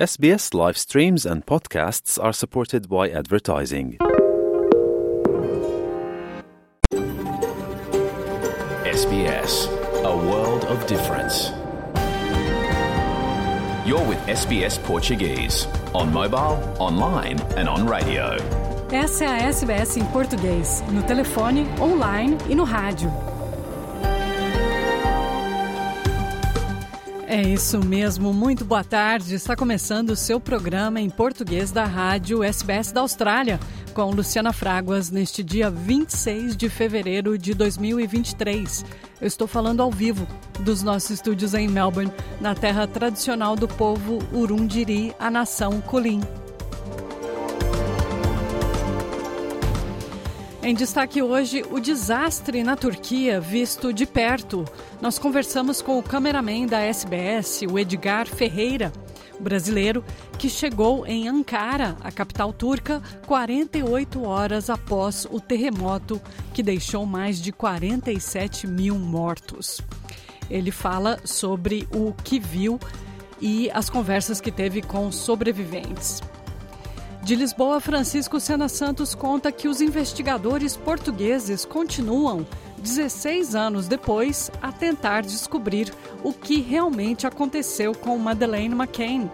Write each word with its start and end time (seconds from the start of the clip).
SBS 0.00 0.54
live 0.54 0.78
streams 0.78 1.26
and 1.26 1.44
podcasts 1.44 2.18
are 2.18 2.32
supported 2.32 2.88
by 2.88 3.10
advertising. 3.10 3.98
SBS, 8.86 9.68
a 10.02 10.16
world 10.16 10.64
of 10.64 10.86
difference. 10.86 11.50
You're 13.86 14.08
with 14.08 14.26
SBS 14.26 14.82
Portuguese 14.84 15.66
on 15.92 16.10
mobile, 16.10 16.56
online, 16.78 17.38
and 17.58 17.68
on 17.68 17.86
radio. 17.86 18.38
Essa 18.90 19.26
é 19.26 19.28
a 19.28 19.52
SBS 19.52 19.98
em 19.98 20.06
português, 20.06 20.82
no 20.90 21.02
telefone, 21.02 21.66
online 21.78 22.38
e 22.48 22.54
no 22.54 22.64
rádio. 22.64 23.29
É 27.32 27.40
isso 27.42 27.78
mesmo, 27.78 28.34
muito 28.34 28.64
boa 28.64 28.82
tarde. 28.82 29.36
Está 29.36 29.54
começando 29.54 30.10
o 30.10 30.16
seu 30.16 30.40
programa 30.40 31.00
em 31.00 31.08
português 31.08 31.70
da 31.70 31.84
rádio 31.84 32.42
SBS 32.42 32.90
da 32.90 33.02
Austrália, 33.02 33.60
com 33.94 34.10
Luciana 34.10 34.52
Fraguas, 34.52 35.12
neste 35.12 35.40
dia 35.40 35.70
26 35.70 36.56
de 36.56 36.68
fevereiro 36.68 37.38
de 37.38 37.54
2023. 37.54 38.84
Eu 39.20 39.28
estou 39.28 39.46
falando 39.46 39.80
ao 39.80 39.92
vivo 39.92 40.26
dos 40.58 40.82
nossos 40.82 41.10
estúdios 41.10 41.54
em 41.54 41.68
Melbourne, 41.68 42.12
na 42.40 42.52
terra 42.52 42.88
tradicional 42.88 43.54
do 43.54 43.68
povo 43.68 44.18
Urundiri, 44.32 45.14
a 45.16 45.30
nação 45.30 45.80
Kulin. 45.80 46.22
Em 50.70 50.74
destaque 50.74 51.20
hoje, 51.20 51.64
o 51.68 51.80
desastre 51.80 52.62
na 52.62 52.76
Turquia 52.76 53.40
visto 53.40 53.92
de 53.92 54.06
perto. 54.06 54.64
Nós 55.02 55.18
conversamos 55.18 55.82
com 55.82 55.98
o 55.98 56.02
cameraman 56.02 56.64
da 56.64 56.78
SBS, 56.78 57.62
o 57.68 57.76
Edgar 57.76 58.28
Ferreira, 58.28 58.92
brasileiro 59.40 60.04
que 60.38 60.48
chegou 60.48 61.04
em 61.04 61.26
Ankara, 61.26 61.96
a 62.00 62.12
capital 62.12 62.52
turca, 62.52 63.02
48 63.26 64.22
horas 64.22 64.70
após 64.70 65.26
o 65.28 65.40
terremoto 65.40 66.22
que 66.54 66.62
deixou 66.62 67.04
mais 67.04 67.42
de 67.42 67.50
47 67.50 68.68
mil 68.68 68.96
mortos. 68.96 69.80
Ele 70.48 70.70
fala 70.70 71.18
sobre 71.24 71.88
o 71.92 72.12
que 72.12 72.38
viu 72.38 72.78
e 73.40 73.68
as 73.72 73.90
conversas 73.90 74.40
que 74.40 74.52
teve 74.52 74.82
com 74.82 75.10
sobreviventes. 75.10 76.22
De 77.22 77.36
Lisboa, 77.36 77.80
Francisco 77.80 78.40
Sena 78.40 78.68
Santos 78.68 79.14
conta 79.14 79.52
que 79.52 79.68
os 79.68 79.80
investigadores 79.80 80.76
portugueses 80.76 81.64
continuam, 81.64 82.46
16 82.78 83.54
anos 83.54 83.86
depois, 83.86 84.50
a 84.62 84.72
tentar 84.72 85.22
descobrir 85.22 85.92
o 86.24 86.32
que 86.32 86.60
realmente 86.60 87.26
aconteceu 87.26 87.94
com 87.94 88.16
Madeleine 88.18 88.74
McCain 88.74 89.30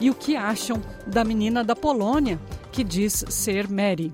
e 0.00 0.10
o 0.10 0.14
que 0.14 0.34
acham 0.34 0.80
da 1.06 1.24
menina 1.24 1.62
da 1.62 1.76
Polônia 1.76 2.40
que 2.72 2.82
diz 2.82 3.24
ser 3.28 3.68
Mary. 3.68 4.12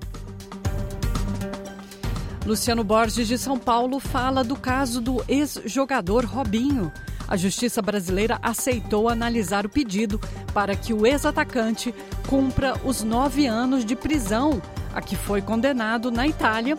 Luciano 2.45 2.83
Borges 2.83 3.27
de 3.27 3.37
São 3.37 3.57
Paulo 3.57 3.99
fala 4.01 4.43
do 4.43 4.55
caso 4.55 4.99
do 4.99 5.23
ex-jogador 5.29 6.25
Robinho. 6.25 6.91
A 7.25 7.37
Justiça 7.37 7.81
Brasileira 7.81 8.37
aceitou 8.41 9.07
analisar 9.07 9.65
o 9.65 9.69
pedido 9.69 10.19
para 10.53 10.75
que 10.75 10.93
o 10.93 11.05
ex-atacante 11.05 11.95
cumpra 12.27 12.75
os 12.83 13.03
nove 13.03 13.45
anos 13.45 13.85
de 13.85 13.95
prisão 13.95 14.61
a 14.93 15.01
que 15.01 15.15
foi 15.15 15.41
condenado 15.41 16.11
na 16.11 16.27
Itália 16.27 16.75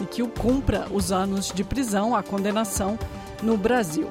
e 0.00 0.06
que 0.06 0.22
o 0.22 0.28
cumpra 0.28 0.86
os 0.90 1.12
anos 1.12 1.52
de 1.52 1.62
prisão, 1.62 2.16
a 2.16 2.22
condenação 2.22 2.98
no 3.42 3.56
Brasil. 3.56 4.08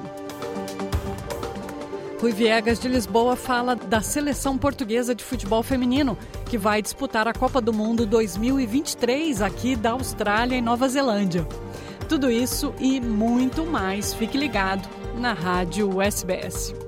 Rui 2.20 2.32
Viegas 2.32 2.78
de 2.78 2.86
Lisboa 2.86 3.34
fala 3.34 3.74
da 3.74 4.02
seleção 4.02 4.58
portuguesa 4.58 5.14
de 5.14 5.24
futebol 5.24 5.62
feminino, 5.62 6.18
que 6.44 6.58
vai 6.58 6.82
disputar 6.82 7.26
a 7.26 7.32
Copa 7.32 7.62
do 7.62 7.72
Mundo 7.72 8.04
2023 8.04 9.40
aqui 9.40 9.74
da 9.74 9.92
Austrália 9.92 10.54
e 10.56 10.60
Nova 10.60 10.86
Zelândia. 10.86 11.48
Tudo 12.08 12.30
isso 12.30 12.74
e 12.78 13.00
muito 13.00 13.64
mais, 13.64 14.12
fique 14.12 14.36
ligado 14.36 14.86
na 15.16 15.32
Rádio 15.32 16.02
SBS. 16.02 16.79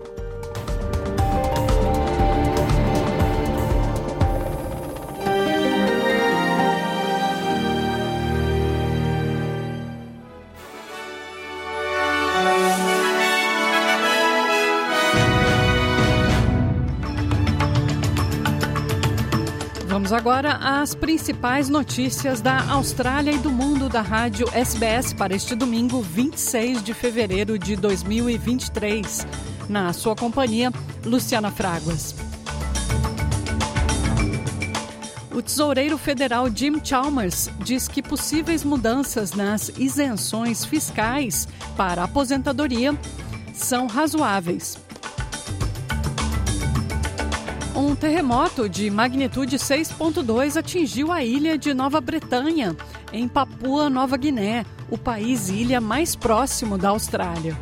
Vamos 20.12 20.26
agora 20.26 20.58
às 20.60 20.94
principais 20.94 21.70
notícias 21.70 22.42
da 22.42 22.70
Austrália 22.70 23.32
e 23.32 23.38
do 23.38 23.50
mundo 23.50 23.88
da 23.88 24.02
rádio 24.02 24.46
SBS 24.52 25.14
para 25.14 25.34
este 25.34 25.54
domingo, 25.54 26.02
26 26.02 26.82
de 26.82 26.92
fevereiro 26.92 27.58
de 27.58 27.74
2023. 27.76 29.26
Na 29.70 29.90
sua 29.94 30.14
companhia, 30.14 30.70
Luciana 31.02 31.50
Fraguas. 31.50 32.14
O 35.34 35.40
tesoureiro 35.40 35.96
federal 35.96 36.46
Jim 36.54 36.78
Chalmers 36.84 37.48
diz 37.60 37.88
que 37.88 38.02
possíveis 38.02 38.62
mudanças 38.64 39.32
nas 39.32 39.72
isenções 39.78 40.62
fiscais 40.62 41.48
para 41.74 42.04
aposentadoria 42.04 42.94
são 43.54 43.86
razoáveis. 43.86 44.76
Um 47.74 47.94
terremoto 47.94 48.68
de 48.68 48.90
magnitude 48.90 49.56
6.2 49.56 50.58
atingiu 50.58 51.10
a 51.10 51.24
ilha 51.24 51.56
de 51.56 51.72
Nova 51.72 52.02
Bretanha, 52.02 52.76
em 53.10 53.26
Papua 53.26 53.88
Nova 53.88 54.18
Guiné, 54.18 54.66
o 54.90 54.98
país 54.98 55.48
ilha 55.48 55.80
mais 55.80 56.14
próximo 56.14 56.76
da 56.76 56.90
Austrália. 56.90 57.56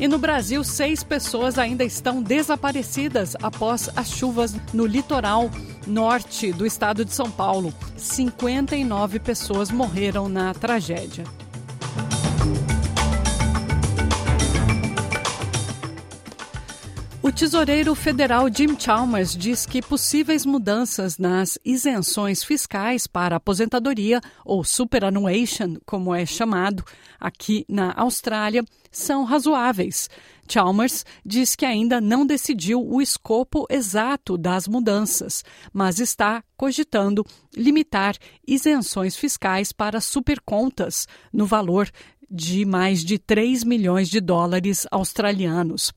E 0.00 0.08
no 0.08 0.18
Brasil, 0.18 0.64
seis 0.64 1.04
pessoas 1.04 1.58
ainda 1.58 1.84
estão 1.84 2.22
desaparecidas 2.22 3.36
após 3.42 3.90
as 3.94 4.10
chuvas 4.10 4.56
no 4.72 4.86
litoral 4.86 5.50
norte 5.86 6.52
do 6.52 6.66
estado 6.66 7.04
de 7.04 7.12
São 7.12 7.30
Paulo. 7.30 7.72
59 7.96 9.20
pessoas 9.20 9.70
morreram 9.70 10.26
na 10.28 10.54
tragédia. 10.54 11.24
Tesoureiro 17.34 17.96
federal 17.96 18.48
Jim 18.48 18.78
Chalmers 18.78 19.36
diz 19.36 19.66
que 19.66 19.82
possíveis 19.82 20.46
mudanças 20.46 21.18
nas 21.18 21.58
isenções 21.64 22.44
fiscais 22.44 23.08
para 23.08 23.36
aposentadoria, 23.36 24.20
ou 24.44 24.62
superannuation, 24.62 25.76
como 25.84 26.14
é 26.14 26.24
chamado 26.24 26.84
aqui 27.18 27.64
na 27.68 27.92
Austrália, 27.96 28.64
são 28.92 29.24
razoáveis. 29.24 30.08
Chalmers 30.48 31.04
diz 31.24 31.56
que 31.56 31.64
ainda 31.64 32.00
não 32.00 32.24
decidiu 32.24 32.86
o 32.86 33.02
escopo 33.02 33.66
exato 33.68 34.38
das 34.38 34.68
mudanças, 34.68 35.42
mas 35.72 35.98
está 35.98 36.44
cogitando 36.56 37.26
limitar 37.56 38.16
isenções 38.46 39.16
fiscais 39.16 39.72
para 39.72 40.00
supercontas 40.00 41.08
no 41.32 41.46
valor 41.46 41.90
de 42.34 42.64
mais 42.64 43.04
de 43.04 43.16
3 43.16 43.62
milhões 43.62 44.08
de 44.08 44.20
dólares 44.20 44.86
australianos. 44.90 45.92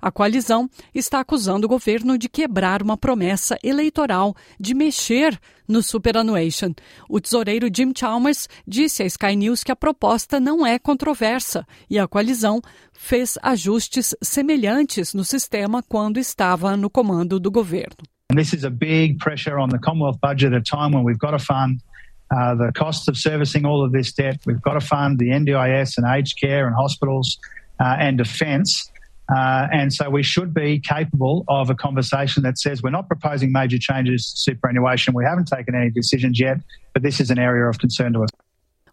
A 0.00 0.10
coalizão 0.10 0.68
está 0.94 1.20
acusando 1.20 1.66
o 1.66 1.68
governo 1.68 2.18
de 2.18 2.28
quebrar 2.28 2.82
uma 2.82 2.96
promessa 2.96 3.58
eleitoral 3.62 4.34
de 4.60 4.74
mexer 4.74 5.38
no 5.66 5.82
superannuation. 5.82 6.74
O 7.08 7.20
tesoureiro 7.20 7.68
Jim 7.74 7.92
Chalmers 7.96 8.48
disse 8.66 9.02
à 9.02 9.06
Sky 9.06 9.34
News 9.34 9.64
que 9.64 9.72
a 9.72 9.76
proposta 9.76 10.38
não 10.38 10.66
é 10.66 10.78
controversa 10.78 11.66
e 11.88 11.98
a 11.98 12.06
coalizão 12.06 12.60
fez 12.92 13.38
ajustes 13.42 14.14
semelhantes 14.22 15.14
no 15.14 15.24
sistema 15.24 15.82
quando 15.82 16.18
estava 16.18 16.76
no 16.76 16.90
comando 16.90 17.40
do 17.40 17.50
governo. 17.50 17.96
This 18.34 18.52
is 18.52 18.62
a 18.62 18.70
big 18.70 19.16
pressure 19.18 19.58
on 19.58 19.70
the 19.70 19.78
Commonwealth 19.78 20.20
budget 20.20 20.52
at 20.52 20.58
a 20.58 20.62
time 20.62 20.94
when 20.94 21.02
we've 21.02 21.18
got 21.18 21.30
to 21.30 21.38
fund 21.38 21.80
uh, 22.30 22.54
the 22.54 22.72
costs 22.72 23.08
of 23.08 23.16
servicing 23.16 23.64
all 23.64 23.84
of 23.84 23.92
this 23.92 24.12
debt. 24.12 24.40
We've 24.46 24.60
got 24.60 24.74
to 24.74 24.80
fund 24.80 25.18
the 25.18 25.28
NDIS 25.28 25.96
and 25.96 26.06
aged 26.06 26.38
care 26.40 26.66
and 26.66 26.74
hospitals 26.74 27.38
uh, 27.80 27.96
and 27.98 28.18
defence. 28.18 28.90
Uh, 29.28 29.68
and 29.72 29.92
so 29.92 30.08
we 30.08 30.22
should 30.22 30.54
be 30.54 30.80
capable 30.80 31.44
of 31.48 31.68
a 31.68 31.74
conversation 31.74 32.42
that 32.42 32.58
says 32.58 32.82
we're 32.82 32.90
not 32.90 33.08
proposing 33.08 33.52
major 33.52 33.78
changes 33.78 34.30
to 34.30 34.38
superannuation. 34.38 35.12
We 35.14 35.24
haven't 35.24 35.48
taken 35.48 35.74
any 35.74 35.90
decisions 35.90 36.40
yet, 36.40 36.58
but 36.94 37.02
this 37.02 37.20
is 37.20 37.30
an 37.30 37.38
area 37.38 37.68
of 37.68 37.78
concern 37.78 38.14
to 38.14 38.24
us. 38.24 38.30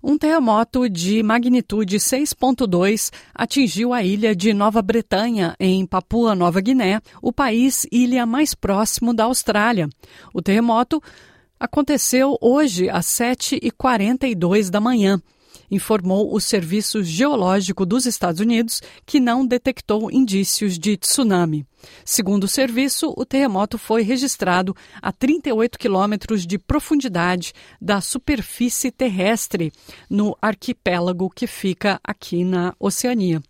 Um 0.07 0.19
terremoto 0.19 0.87
de 0.87 1.23
magnitude 1.23 1.95
6.2 1.95 3.11
atingiu 3.33 3.91
a 3.91 4.03
ilha 4.03 4.35
de 4.35 4.53
Nova 4.53 4.79
Bretanha, 4.79 5.55
em 5.59 5.83
Papua 5.83 6.35
Nova 6.35 6.61
Guiné, 6.61 7.01
o 7.23 7.33
país 7.33 7.87
ilha 7.91 8.23
mais 8.23 8.53
próximo 8.53 9.15
da 9.15 9.23
Austrália. 9.23 9.89
O 10.31 10.43
terremoto 10.43 11.01
aconteceu 11.59 12.37
hoje 12.41 12.89
às 12.89 13.05
7h42 13.05 14.69
da 14.69 14.79
manhã 14.79 15.21
informou 15.69 16.33
o 16.33 16.39
Serviço 16.39 17.03
Geológico 17.03 17.85
dos 17.85 18.05
Estados 18.05 18.39
Unidos, 18.39 18.81
que 19.05 19.19
não 19.19 19.45
detectou 19.45 20.11
indícios 20.11 20.77
de 20.77 20.97
tsunami. 20.97 21.65
Segundo 22.03 22.45
o 22.45 22.47
serviço, 22.47 23.13
o 23.15 23.25
terremoto 23.25 23.77
foi 23.77 24.01
registrado 24.01 24.75
a 25.01 25.11
38 25.11 25.77
quilômetros 25.77 26.45
de 26.45 26.57
profundidade 26.57 27.53
da 27.79 28.01
superfície 28.01 28.91
terrestre, 28.91 29.71
no 30.09 30.35
arquipélago 30.41 31.29
que 31.29 31.47
fica 31.47 31.99
aqui 32.03 32.43
na 32.43 32.73
Oceania. 32.79 33.41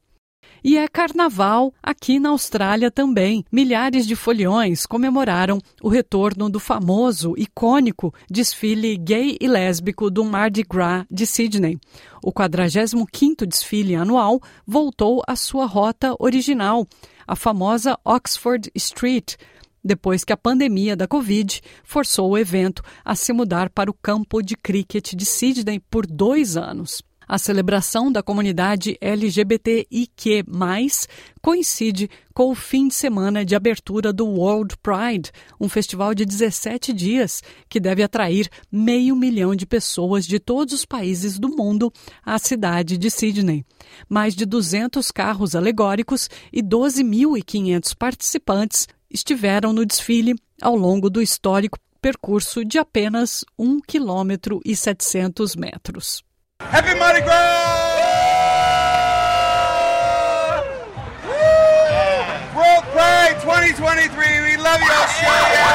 E 0.67 0.79
é 0.79 0.88
carnaval 0.88 1.71
aqui 1.83 2.19
na 2.19 2.29
Austrália 2.29 2.89
também. 2.89 3.45
Milhares 3.51 4.07
de 4.07 4.15
foliões 4.15 4.88
comemoraram 4.88 5.59
o 5.79 5.88
retorno 5.88 6.50
do 6.50 6.59
famoso, 6.59 7.35
icônico 7.38 8.12
desfile 8.27 8.97
gay 8.97 9.38
e 9.39 9.47
lésbico 9.47 10.09
do 10.09 10.25
Mardi 10.25 10.63
Gras 10.63 11.06
de 11.07 11.27
Sydney. 11.27 11.77
O 12.19 12.33
45º 12.33 13.45
desfile 13.45 13.94
anual 13.94 14.41
voltou 14.65 15.21
à 15.27 15.35
sua 15.35 15.67
rota 15.67 16.15
original, 16.17 16.88
a 17.27 17.35
famosa 17.35 17.95
Oxford 18.03 18.71
Street, 18.73 19.35
depois 19.83 20.23
que 20.23 20.33
a 20.33 20.38
pandemia 20.38 20.95
da 20.95 21.07
Covid 21.07 21.61
forçou 21.83 22.31
o 22.31 22.38
evento 22.39 22.81
a 23.06 23.13
se 23.13 23.31
mudar 23.31 23.69
para 23.69 23.91
o 23.91 23.94
campo 23.94 24.41
de 24.41 24.57
cricket 24.57 25.13
de 25.13 25.25
Sydney 25.27 25.79
por 25.79 26.07
dois 26.07 26.57
anos. 26.57 27.03
A 27.27 27.39
celebração 27.39 28.12
da 28.12 28.22
comunidade 28.22 28.98
LGBTIQ, 29.01 30.44
coincide 31.42 32.10
com 32.33 32.51
o 32.51 32.56
fim 32.56 32.88
de 32.88 32.94
semana 32.94 33.44
de 33.44 33.56
abertura 33.56 34.13
do 34.13 34.27
World 34.27 34.75
Pride, 34.77 35.31
um 35.60 35.68
festival 35.68 36.13
de 36.13 36.24
17 36.24 36.94
dias 36.94 37.42
que 37.68 37.80
deve 37.80 38.04
atrair 38.04 38.48
meio 38.72 39.16
milhão 39.16 39.56
de 39.56 39.66
pessoas 39.66 40.27
de 40.27 40.39
todos 40.39 40.74
os 40.74 40.86
países 40.86 41.39
do 41.39 41.50
mundo 41.50 41.92
à 42.24 42.38
cidade 42.38 42.98
de 42.98 43.10
Sydney. 43.10 43.66
Mais 44.07 44.36
de 44.36 44.45
200 44.45 45.10
carros 45.10 45.56
alegóricos 45.56 46.30
e 46.54 46.62
12.500 46.62 47.95
participantes 47.98 48.88
estiveram 49.10 49.74
no 49.74 49.86
desfile 49.86 50.36
ao 50.62 50.75
longo 50.75 51.10
do 51.10 51.21
histórico 51.21 51.80
percurso 52.00 52.63
de 52.63 52.78
apenas 52.78 53.44
1 53.57 53.80
km 53.81 54.60
e 54.63 54.75
700 54.75 55.56
metros. 55.56 56.24
Happy 56.60 56.96
Mardi 56.96 57.22
Gras! 57.22 57.36
World 62.56 62.86
Pride 62.94 63.40
2023, 63.44 64.42
we 64.42 64.57
love 64.57 64.81
you, 64.81 64.92
Australia! 64.92 65.66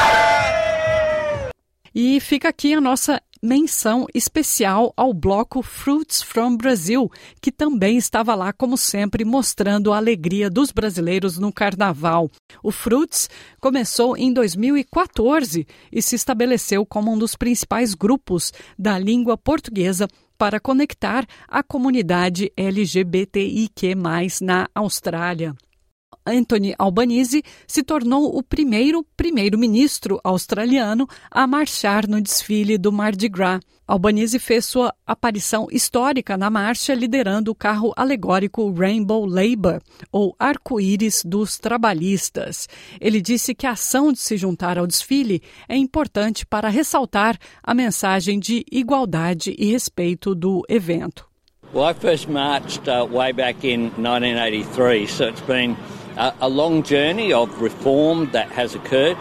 E 1.95 2.21
fica 2.21 2.49
aqui 2.49 2.73
a 2.75 2.81
nossa 2.81 3.21
menção 3.43 4.07
especial 4.15 4.93
ao 4.97 5.13
bloco 5.15 5.63
Fruits 5.63 6.23
from 6.23 6.57
Brazil, 6.57 7.11
que 7.41 7.51
também 7.51 7.97
estava 7.97 8.35
lá, 8.35 8.53
como 8.53 8.77
sempre, 8.77 9.25
mostrando 9.25 9.93
a 9.93 9.97
alegria 9.97 10.49
dos 10.51 10.71
brasileiros 10.71 11.39
no 11.39 11.53
carnaval. 11.53 12.31
O 12.63 12.71
Fruits 12.71 13.29
começou 13.59 14.17
em 14.17 14.33
2014 14.33 15.67
e 15.91 16.03
se 16.03 16.15
estabeleceu 16.15 16.85
como 16.87 17.13
um 17.13 17.19
dos 17.19 17.35
principais 17.35 17.95
grupos 17.95 18.53
da 18.79 18.99
língua 18.99 19.37
portuguesa 19.37 20.07
para 20.41 20.59
conectar 20.59 21.27
a 21.47 21.63
comunidade 21.63 22.51
LGBTIQ, 22.57 23.95
na 24.41 24.71
Austrália. 24.75 25.55
Anthony 26.31 26.75
Albanese 26.79 27.43
se 27.67 27.83
tornou 27.83 28.37
o 28.37 28.43
primeiro 28.43 29.05
primeiro-ministro 29.17 30.21
australiano 30.23 31.07
a 31.31 31.47
marchar 31.47 32.07
no 32.07 32.21
desfile 32.21 32.77
do 32.79 32.93
Mardi 32.93 33.29
Gras. 33.29 33.61
Albanese 33.87 34.39
fez 34.39 34.65
sua 34.65 34.95
aparição 35.05 35.67
histórica 35.73 36.37
na 36.37 36.49
marcha 36.49 36.95
liderando 36.95 37.51
o 37.51 37.55
carro 37.55 37.93
alegórico 37.97 38.71
Rainbow 38.73 39.27
Labour, 39.27 39.81
ou 40.13 40.37
Arco-Íris 40.39 41.23
dos 41.25 41.59
Trabalhistas. 41.59 42.69
Ele 43.01 43.21
disse 43.21 43.53
que 43.53 43.67
a 43.67 43.73
ação 43.73 44.13
de 44.13 44.21
se 44.21 44.37
juntar 44.37 44.79
ao 44.79 44.87
desfile 44.87 45.43
é 45.69 45.77
importante 45.77 46.47
para 46.47 46.69
ressaltar 46.69 47.37
a 47.63 47.75
mensagem 47.75 48.39
de 48.39 48.65
igualdade 48.71 49.57
e 49.59 49.73
respeito 49.73 50.37
do 50.37 50.63
evento. 50.69 51.29
Well, 51.73 51.85
I 51.85 51.95
first 51.95 52.29
marched 52.29 52.89
uh, 52.89 53.07
way 53.07 53.33
back 53.33 53.65
in 53.65 53.93
1983, 53.97 55.07
so 55.07 55.29
it's 55.29 55.41
been 55.43 55.77
a, 56.21 56.35
a 56.43 56.49
long 56.49 56.83
journey 56.83 57.33
of 57.33 57.63
reform 57.63 58.31
that 58.33 58.51
has 58.53 58.75
occurred. 58.75 59.17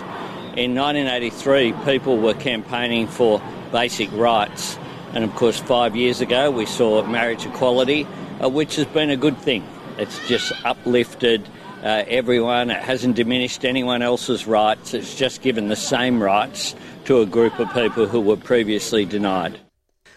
In 0.58 0.76
1983, 0.76 1.74
people 1.86 2.18
were 2.18 2.34
campaigning 2.34 3.08
for 3.08 3.42
basic 3.72 4.12
rights. 4.12 4.78
And 5.14 5.24
of 5.24 5.34
course, 5.36 5.58
five 5.60 5.96
years 5.96 6.20
ago, 6.20 6.52
we 6.52 6.66
saw 6.66 7.04
marriage 7.08 7.46
equality, 7.46 8.06
uh, 8.44 8.50
which 8.50 8.76
has 8.76 8.86
been 8.86 9.10
a 9.10 9.18
good 9.18 9.38
thing. 9.38 9.66
It's 9.98 10.20
just 10.28 10.52
uplifted 10.66 11.48
uh, 11.82 12.04
everyone, 12.08 12.70
it 12.70 12.84
hasn't 12.84 13.16
diminished 13.16 13.64
anyone 13.64 14.02
else's 14.02 14.46
rights, 14.46 14.94
it's 14.94 15.16
just 15.16 15.42
given 15.42 15.70
the 15.70 15.78
same 15.78 16.22
rights 16.22 16.76
to 17.06 17.22
a 17.22 17.26
group 17.26 17.58
of 17.58 17.74
people 17.74 18.06
who 18.06 18.20
were 18.20 18.36
previously 18.36 19.06
denied. 19.06 19.58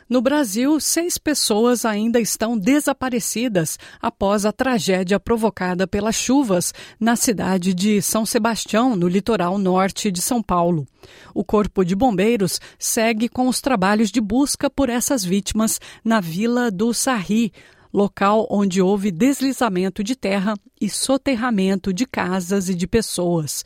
No 0.08 0.20
Brasil, 0.20 0.78
seis 0.80 1.16
pessoas 1.16 1.84
ainda 1.84 2.20
estão 2.20 2.58
desaparecidas 2.58 3.78
após 4.00 4.44
a 4.44 4.52
tragédia 4.52 5.18
provocada 5.18 5.86
pelas 5.86 6.16
chuvas 6.16 6.74
na 6.98 7.16
cidade 7.16 7.72
de 7.72 8.02
São 8.02 8.26
Sebastião, 8.26 8.96
no 8.96 9.08
litoral 9.08 9.56
norte 9.58 10.10
de 10.10 10.20
São 10.20 10.42
Paulo. 10.42 10.86
O 11.34 11.44
Corpo 11.44 11.84
de 11.84 11.94
Bombeiros 11.94 12.60
segue 12.78 13.28
com 13.28 13.48
os 13.48 13.60
trabalhos 13.60 14.10
de 14.10 14.20
busca 14.20 14.68
por 14.68 14.88
essas 14.88 15.24
vítimas 15.24 15.80
na 16.04 16.20
Vila 16.20 16.70
do 16.70 16.92
Sarri, 16.92 17.52
local 17.92 18.46
onde 18.50 18.80
houve 18.80 19.10
deslizamento 19.10 20.02
de 20.02 20.16
terra 20.16 20.54
e 20.80 20.88
soterramento 20.88 21.92
de 21.92 22.06
casas 22.06 22.68
e 22.68 22.74
de 22.74 22.86
pessoas. 22.86 23.64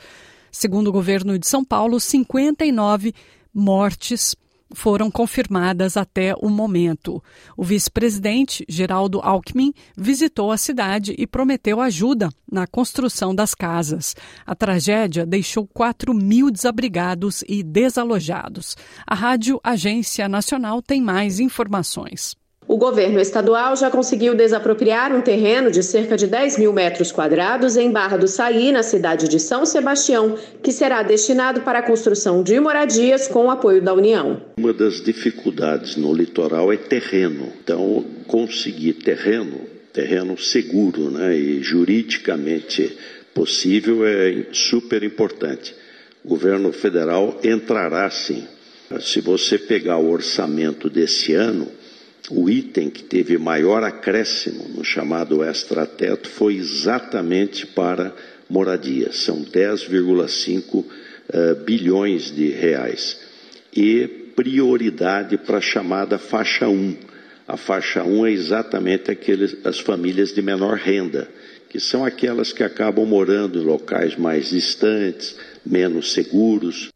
Segundo 0.50 0.88
o 0.88 0.92
governo 0.92 1.38
de 1.38 1.46
São 1.46 1.64
Paulo, 1.64 2.00
59 2.00 3.14
mortes 3.52 4.34
foram 4.74 5.10
confirmadas 5.10 5.96
até 5.96 6.34
o 6.34 6.48
momento. 6.48 7.22
O 7.56 7.64
vice-presidente, 7.64 8.64
Geraldo 8.68 9.20
Alckmin, 9.20 9.72
visitou 9.96 10.50
a 10.50 10.56
cidade 10.56 11.14
e 11.18 11.26
prometeu 11.26 11.80
ajuda 11.80 12.28
na 12.50 12.66
construção 12.66 13.34
das 13.34 13.54
casas. 13.54 14.14
A 14.44 14.54
tragédia 14.54 15.26
deixou 15.26 15.66
4 15.66 16.14
mil 16.14 16.50
desabrigados 16.50 17.42
e 17.48 17.62
desalojados. 17.62 18.76
A 19.06 19.14
Rádio 19.14 19.60
Agência 19.62 20.28
Nacional 20.28 20.82
tem 20.82 21.02
mais 21.02 21.40
informações. 21.40 22.36
O 22.68 22.76
governo 22.76 23.20
estadual 23.20 23.76
já 23.76 23.88
conseguiu 23.88 24.34
desapropriar 24.34 25.14
um 25.14 25.20
terreno 25.20 25.70
de 25.70 25.84
cerca 25.84 26.16
de 26.16 26.26
10 26.26 26.58
mil 26.58 26.72
metros 26.72 27.12
quadrados 27.12 27.76
em 27.76 27.92
Barra 27.92 28.16
do 28.16 28.26
Saí, 28.26 28.72
na 28.72 28.82
cidade 28.82 29.28
de 29.28 29.38
São 29.38 29.64
Sebastião, 29.64 30.36
que 30.60 30.72
será 30.72 31.04
destinado 31.04 31.60
para 31.60 31.78
a 31.78 31.82
construção 31.82 32.42
de 32.42 32.58
moradias 32.58 33.28
com 33.28 33.46
o 33.46 33.50
apoio 33.50 33.80
da 33.80 33.94
União. 33.94 34.42
Uma 34.58 34.72
das 34.72 35.00
dificuldades 35.00 35.94
no 35.94 36.12
litoral 36.12 36.72
é 36.72 36.76
terreno. 36.76 37.52
Então, 37.62 38.04
conseguir 38.26 38.94
terreno, 38.94 39.60
terreno 39.92 40.36
seguro 40.36 41.08
né, 41.08 41.36
e 41.36 41.62
juridicamente 41.62 42.98
possível 43.32 44.04
é 44.04 44.44
super 44.50 45.04
importante. 45.04 45.72
O 46.24 46.28
governo 46.28 46.72
federal 46.72 47.38
entrará 47.44 48.10
sim. 48.10 48.44
Se 49.00 49.20
você 49.20 49.56
pegar 49.56 49.98
o 49.98 50.10
orçamento 50.10 50.90
desse 50.90 51.32
ano, 51.32 51.68
o 52.30 52.50
item 52.50 52.90
que 52.90 53.02
teve 53.02 53.38
maior 53.38 53.84
acréscimo 53.84 54.68
no 54.74 54.84
chamado 54.84 55.44
extrateto 55.44 56.28
foi 56.28 56.56
exatamente 56.56 57.66
para 57.66 58.14
moradia, 58.48 59.12
são 59.12 59.44
10,5 59.44 60.74
uh, 60.74 60.86
eh, 61.28 61.54
bilhões 61.54 62.34
de 62.34 62.48
reais. 62.48 63.20
E 63.74 64.06
prioridade 64.34 65.36
para 65.38 65.58
a 65.58 65.60
chamada 65.60 66.18
faixa 66.18 66.68
1. 66.68 66.96
A 67.48 67.56
faixa 67.56 68.02
1 68.04 68.26
é 68.26 68.32
exatamente 68.32 69.10
aqueles, 69.10 69.56
as 69.64 69.78
famílias 69.78 70.32
de 70.34 70.42
menor 70.42 70.76
renda, 70.76 71.28
que 71.68 71.80
são 71.80 72.04
aquelas 72.04 72.52
que 72.52 72.62
acabam 72.62 73.06
morando 73.06 73.60
em 73.60 73.64
locais 73.64 74.16
mais 74.16 74.50
distantes, 74.50 75.36
menos 75.64 76.12
seguros, 76.12 76.90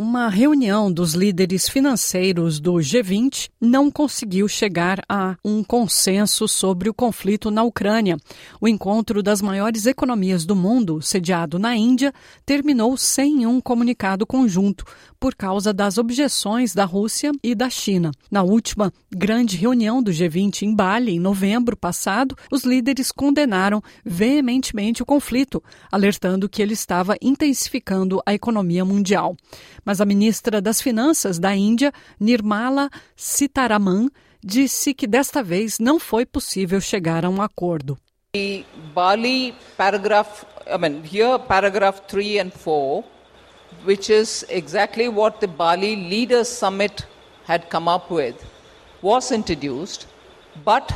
uma 0.00 0.30
reunião 0.30 0.90
dos 0.90 1.12
líderes 1.12 1.68
financeiros 1.68 2.58
do 2.58 2.72
G20 2.76 3.50
não 3.60 3.90
conseguiu 3.90 4.48
chegar 4.48 5.02
a 5.06 5.36
um 5.44 5.62
consenso 5.62 6.48
sobre 6.48 6.88
o 6.88 6.94
conflito 6.94 7.50
na 7.50 7.62
Ucrânia. 7.64 8.16
O 8.58 8.66
encontro 8.66 9.22
das 9.22 9.42
maiores 9.42 9.84
economias 9.84 10.46
do 10.46 10.56
mundo, 10.56 11.02
sediado 11.02 11.58
na 11.58 11.76
Índia, 11.76 12.14
terminou 12.46 12.96
sem 12.96 13.46
um 13.46 13.60
comunicado 13.60 14.26
conjunto, 14.26 14.86
por 15.20 15.34
causa 15.34 15.72
das 15.72 15.98
objeções 15.98 16.74
da 16.74 16.86
Rússia 16.86 17.30
e 17.44 17.54
da 17.54 17.68
China. 17.68 18.10
Na 18.30 18.42
última 18.42 18.90
grande 19.14 19.54
reunião 19.58 20.02
do 20.02 20.10
G20 20.10 20.62
em 20.62 20.74
Bali, 20.74 21.12
em 21.12 21.20
novembro 21.20 21.76
passado, 21.76 22.34
os 22.50 22.64
líderes 22.64 23.12
condenaram 23.12 23.82
veementemente 24.02 25.02
o 25.02 25.06
conflito, 25.06 25.62
alertando 25.92 26.48
que 26.48 26.62
ele 26.62 26.72
estava 26.72 27.16
intensificando 27.20 28.22
a 28.24 28.32
economia 28.32 28.84
mundial. 28.84 29.36
Mas 29.84 30.00
a 30.00 30.06
ministra 30.06 30.60
das 30.60 30.80
Finanças 30.80 31.38
da 31.38 31.54
Índia, 31.54 31.92
Nirmala 32.18 32.88
Sitaraman, 33.14 34.08
disse 34.42 34.94
que 34.94 35.06
desta 35.06 35.42
vez 35.42 35.78
não 35.78 36.00
foi 36.00 36.24
possível 36.24 36.80
chegar 36.80 37.26
a 37.26 37.28
um 37.28 37.42
acordo. 37.42 37.98
The 38.32 38.64
Bali 38.94 39.54
paragraph, 39.76 40.44
I 40.66 40.78
mean, 40.78 41.02
here 41.04 41.38
paragraph 41.38 42.00
3 42.06 42.38
and 42.38 42.50
4, 42.50 43.04
which 43.84 44.10
is 44.10 44.44
exactly 44.48 45.08
what 45.08 45.40
the 45.40 45.48
Bali 45.48 45.96
Leaders 45.96 46.48
Summit 46.48 47.06
had 47.44 47.70
come 47.70 47.88
up 47.88 48.10
with, 48.10 48.44
was 49.02 49.32
introduced, 49.32 50.06
but 50.64 50.92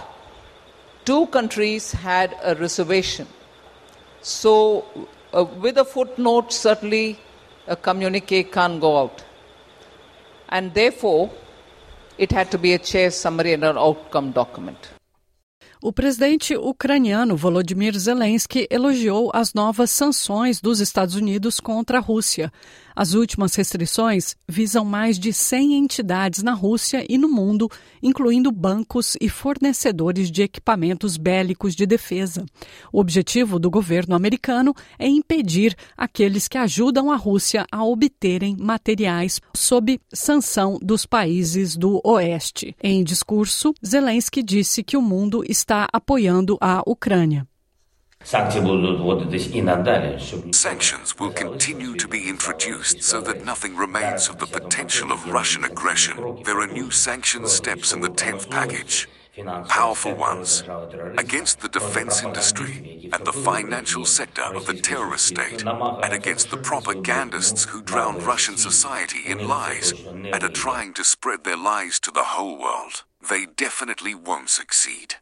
two 1.05 1.27
countries 1.29 1.93
had 1.93 2.37
a 2.43 2.55
reservation. 2.57 3.27
So, 4.21 4.85
uh, 5.33 5.45
with 5.45 5.79
a 5.79 5.85
footnote, 5.85 6.53
certainly 6.53 7.19
a 7.67 7.77
communique 7.77 8.45
can't 8.45 8.81
go 8.81 8.99
out. 8.99 9.25
And 10.49 10.73
therefore, 10.75 11.31
it 12.19 12.31
had 12.31 12.51
to 12.53 12.59
be 12.59 12.75
a 12.75 12.79
chair 12.79 13.11
summary 13.11 13.55
and 13.55 13.65
an 13.65 13.77
outcome 13.77 14.31
document. 14.33 14.91
O 15.87 15.93
presidente 15.93 16.57
ucraniano 16.57 17.37
Volodymyr 17.37 17.93
Zelensky 17.99 18.67
elogiou 18.71 19.31
as 19.35 19.53
novas 19.53 19.91
sanções 19.91 20.59
dos 20.59 20.81
Estados 20.81 21.15
Unidos 21.15 21.61
contra 21.61 21.99
a 21.99 22.01
Rússia. 22.01 22.51
As 22.97 23.15
últimas 23.15 23.55
restrições 23.55 24.37
visam 24.49 24.85
mais 24.85 25.19
de 25.19 25.33
100 25.33 25.75
entidades 25.75 26.43
na 26.43 26.53
Rússia 26.53 27.05
e 27.09 27.19
no 27.19 27.29
mundo, 27.29 27.69
incluindo 28.03 28.53
bancos 28.53 29.17
e 29.21 29.29
fornecedores 29.29 30.31
de 30.31 30.43
equipamentos 30.43 31.17
bélicos 31.17 31.75
de 31.75 31.87
defesa. 31.87 32.45
O 32.93 33.01
objetivo 33.01 33.59
do 33.59 33.69
governo 33.71 34.15
americano 34.15 34.73
é 34.99 35.09
impedir 35.09 35.75
aqueles 35.97 36.47
que 36.47 36.57
ajudam 36.57 37.11
a 37.11 37.17
Rússia 37.17 37.67
a 37.71 37.85
obterem 37.85 38.57
materiais 38.59 39.41
sob 39.57 40.01
sanção 40.13 40.79
dos 40.81 41.05
países 41.05 41.77
do 41.77 42.01
Oeste. 42.05 42.77
Em 42.83 43.03
discurso, 43.03 43.75
Zelensky 43.85 44.43
disse 44.43 44.85
que 44.85 44.97
o 44.97 45.03
mundo 45.03 45.43
está 45.49 45.89
apoiando 45.93 46.57
a 46.61 46.83
Ucrânia. 46.87 47.47
Sanctions 50.53 51.19
will 51.19 51.31
continue 51.33 51.95
to 51.95 52.09
be 52.09 52.27
introduced 52.27 53.03
so 53.03 53.21
that 53.21 53.45
nothing 53.45 53.77
remains 53.77 54.31
of 54.31 54.39
the 54.39 54.47
potential 54.47 55.13
of 55.13 55.29
Russian 55.29 55.65
aggression. 55.65 56.43
There 56.43 56.59
are 56.61 56.67
new 56.67 56.91
sanctions 56.91 57.53
steps 57.53 57.93
in 57.93 58.01
the 58.01 58.09
10th 58.09 58.49
package. 58.51 59.09
Powerful 59.69 60.15
ones 60.15 60.63
against 61.19 61.61
the 61.61 61.69
defense 61.69 62.23
industry 62.23 63.11
and 63.13 63.27
the 63.27 63.33
financial 63.33 64.07
sector 64.07 64.43
of 64.43 64.65
the 64.65 64.75
terrorist 64.75 65.27
state, 65.27 65.63
and 65.67 66.13
against 66.15 66.51
the 66.51 66.57
propagandists 66.57 67.65
who 67.65 67.83
drown 67.83 68.25
Russian 68.25 68.57
society 68.57 69.27
in 69.27 69.49
lies 69.49 69.93
and 69.93 70.43
are 70.43 70.49
trying 70.49 70.95
to 70.95 71.05
spread 71.05 71.45
their 71.45 71.59
lies 71.59 72.01
to 72.01 72.11
the 72.11 72.23
whole 72.23 72.59
world. 72.59 73.05
They 73.29 73.45
definitely 73.45 74.15
won't 74.15 74.49
succeed. 74.49 75.17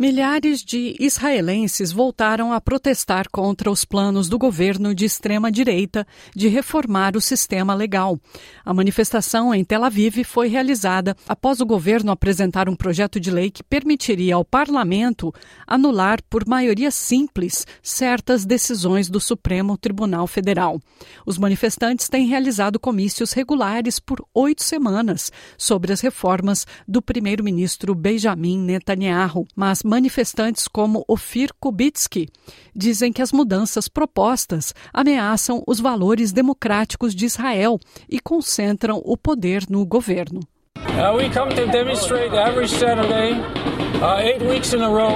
Milhares 0.00 0.64
de 0.64 0.96
israelenses 0.98 1.92
voltaram 1.92 2.54
a 2.54 2.58
protestar 2.58 3.28
contra 3.30 3.70
os 3.70 3.84
planos 3.84 4.30
do 4.30 4.38
governo 4.38 4.94
de 4.94 5.04
extrema-direita 5.04 6.06
de 6.34 6.48
reformar 6.48 7.18
o 7.18 7.20
sistema 7.20 7.74
legal. 7.74 8.18
A 8.64 8.72
manifestação 8.72 9.54
em 9.54 9.62
Tel 9.62 9.84
Aviv 9.84 10.24
foi 10.24 10.48
realizada 10.48 11.14
após 11.28 11.60
o 11.60 11.66
governo 11.66 12.10
apresentar 12.10 12.66
um 12.66 12.74
projeto 12.74 13.20
de 13.20 13.30
lei 13.30 13.50
que 13.50 13.62
permitiria 13.62 14.36
ao 14.36 14.42
parlamento 14.42 15.34
anular 15.66 16.18
por 16.30 16.48
maioria 16.48 16.90
simples 16.90 17.66
certas 17.82 18.46
decisões 18.46 19.10
do 19.10 19.20
Supremo 19.20 19.76
Tribunal 19.76 20.26
Federal. 20.26 20.80
Os 21.26 21.36
manifestantes 21.36 22.08
têm 22.08 22.26
realizado 22.26 22.80
comícios 22.80 23.34
regulares 23.34 24.00
por 24.00 24.24
oito 24.32 24.64
semanas 24.64 25.30
sobre 25.58 25.92
as 25.92 26.00
reformas 26.00 26.66
do 26.88 27.02
primeiro-ministro 27.02 27.94
Benjamin 27.94 28.56
Netanyahu, 28.60 29.46
mas 29.54 29.82
manifestantes 29.90 30.68
como 30.68 31.04
Ofir 31.08 31.50
Kubitsky 31.58 32.28
dizem 32.74 33.12
que 33.12 33.20
as 33.20 33.32
mudanças 33.32 33.88
propostas 33.88 34.72
ameaçam 34.94 35.64
os 35.66 35.80
valores 35.80 36.30
democráticos 36.30 37.12
de 37.12 37.26
Israel 37.26 37.76
e 38.08 38.20
concentram 38.20 39.02
o 39.04 39.16
poder 39.16 39.64
no 39.68 39.84
governo. 39.84 40.40
Uh, 40.76 41.16
we 41.16 41.28
come 41.30 41.50
to 41.50 41.66
demonstrate 41.66 42.32
every 42.32 42.68
Saturday, 42.68 43.32
uh, 44.00 44.20
eight 44.20 44.40
weeks 44.42 44.72
in 44.72 44.80
a 44.80 44.88
row, 44.88 45.10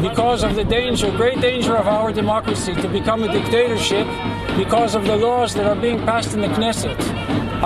because 0.00 0.44
of 0.44 0.54
the 0.54 0.64
danger, 0.64 1.10
great 1.16 1.40
danger 1.40 1.76
of 1.76 1.88
our 1.88 2.12
democracy 2.12 2.74
to 2.74 2.88
become 2.88 3.24
a 3.24 3.28
dictatorship 3.28 4.06
because 4.56 4.96
of 4.96 5.04
the 5.04 5.16
laws 5.16 5.52
that 5.54 5.66
are 5.66 5.74
being 5.74 5.98
passed 6.06 6.32
in 6.32 6.40
the 6.40 6.48
Knesset. 6.48 6.96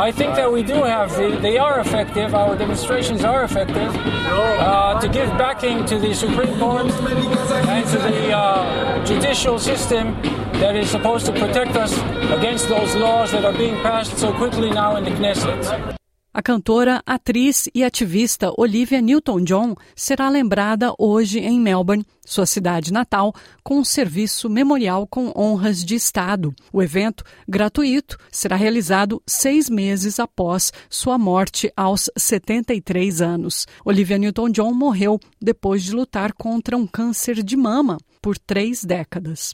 I 0.01 0.11
think 0.11 0.35
that 0.37 0.51
we 0.51 0.63
do 0.63 0.83
have, 0.83 1.15
the, 1.15 1.39
they 1.43 1.59
are 1.59 1.79
effective, 1.79 2.35
our 2.35 2.57
demonstrations 2.57 3.23
are 3.23 3.45
effective, 3.45 3.95
uh, 3.95 4.99
to 4.99 5.09
give 5.11 5.29
backing 5.37 5.85
to 5.85 5.99
the 5.99 6.15
Supreme 6.15 6.59
Court 6.59 6.87
and 6.87 7.87
to 7.87 7.99
the 7.99 8.33
uh, 8.33 9.05
judicial 9.05 9.59
system 9.59 10.15
that 10.55 10.75
is 10.75 10.89
supposed 10.89 11.27
to 11.27 11.33
protect 11.33 11.77
us 11.77 11.93
against 12.33 12.67
those 12.71 12.97
laws 12.97 13.33
that 13.33 13.45
are 13.45 13.53
being 13.53 13.75
passed 13.83 14.17
so 14.17 14.33
quickly 14.33 14.71
now 14.71 14.97
in 14.97 15.05
the 15.05 15.11
Knesset. 15.11 16.00
A 16.33 16.41
cantora, 16.41 17.03
atriz 17.05 17.69
e 17.75 17.83
ativista 17.83 18.53
Olivia 18.57 19.01
Newton-John 19.01 19.75
será 19.97 20.29
lembrada 20.29 20.95
hoje 20.97 21.41
em 21.41 21.59
Melbourne, 21.59 22.07
sua 22.25 22.47
cidade 22.47 22.93
natal, 22.93 23.35
com 23.65 23.81
um 23.81 23.85
serviço 23.85 24.49
memorial 24.49 25.09
com 25.09 25.33
honras 25.37 25.85
de 25.85 25.97
Estado. 25.97 26.55
O 26.73 26.81
evento, 26.81 27.25
gratuito, 27.49 28.17
será 28.31 28.55
realizado 28.55 29.21
seis 29.27 29.69
meses 29.69 30.21
após 30.21 30.73
sua 30.89 31.19
morte 31.19 31.73
aos 31.77 32.09
73 32.17 33.21
anos. 33.21 33.67
Olivia 33.85 34.17
Newton-John 34.17 34.73
morreu 34.73 35.19
depois 35.43 35.83
de 35.83 35.91
lutar 35.91 36.33
contra 36.33 36.77
um 36.77 36.87
câncer 36.87 37.43
de 37.43 37.57
mama 37.57 37.99
por 38.23 38.39
três 38.39 38.85
décadas. 38.85 39.53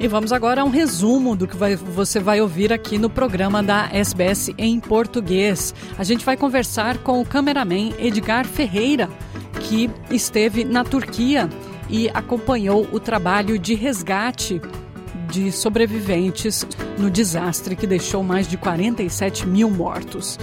E 0.00 0.08
vamos 0.08 0.32
agora 0.32 0.62
a 0.62 0.64
um 0.64 0.70
resumo 0.70 1.36
do 1.36 1.46
que 1.46 1.54
vai, 1.54 1.76
você 1.76 2.18
vai 2.18 2.40
ouvir 2.40 2.72
aqui 2.72 2.96
no 2.96 3.10
programa 3.10 3.62
da 3.62 3.86
SBS 3.92 4.50
em 4.56 4.80
português. 4.80 5.74
A 5.98 6.02
gente 6.04 6.24
vai 6.24 6.38
conversar 6.38 6.96
com 6.98 7.20
o 7.20 7.26
cameraman 7.26 7.92
Edgar 7.98 8.46
Ferreira, 8.46 9.10
que 9.60 9.90
esteve 10.10 10.64
na 10.64 10.84
Turquia 10.84 11.50
e 11.90 12.08
acompanhou 12.14 12.88
o 12.90 12.98
trabalho 12.98 13.58
de 13.58 13.74
resgate 13.74 14.58
de 15.28 15.52
sobreviventes 15.52 16.66
no 16.96 17.10
desastre 17.10 17.76
que 17.76 17.86
deixou 17.86 18.22
mais 18.22 18.48
de 18.48 18.56
47 18.56 19.46
mil 19.46 19.70
mortos. 19.70 20.38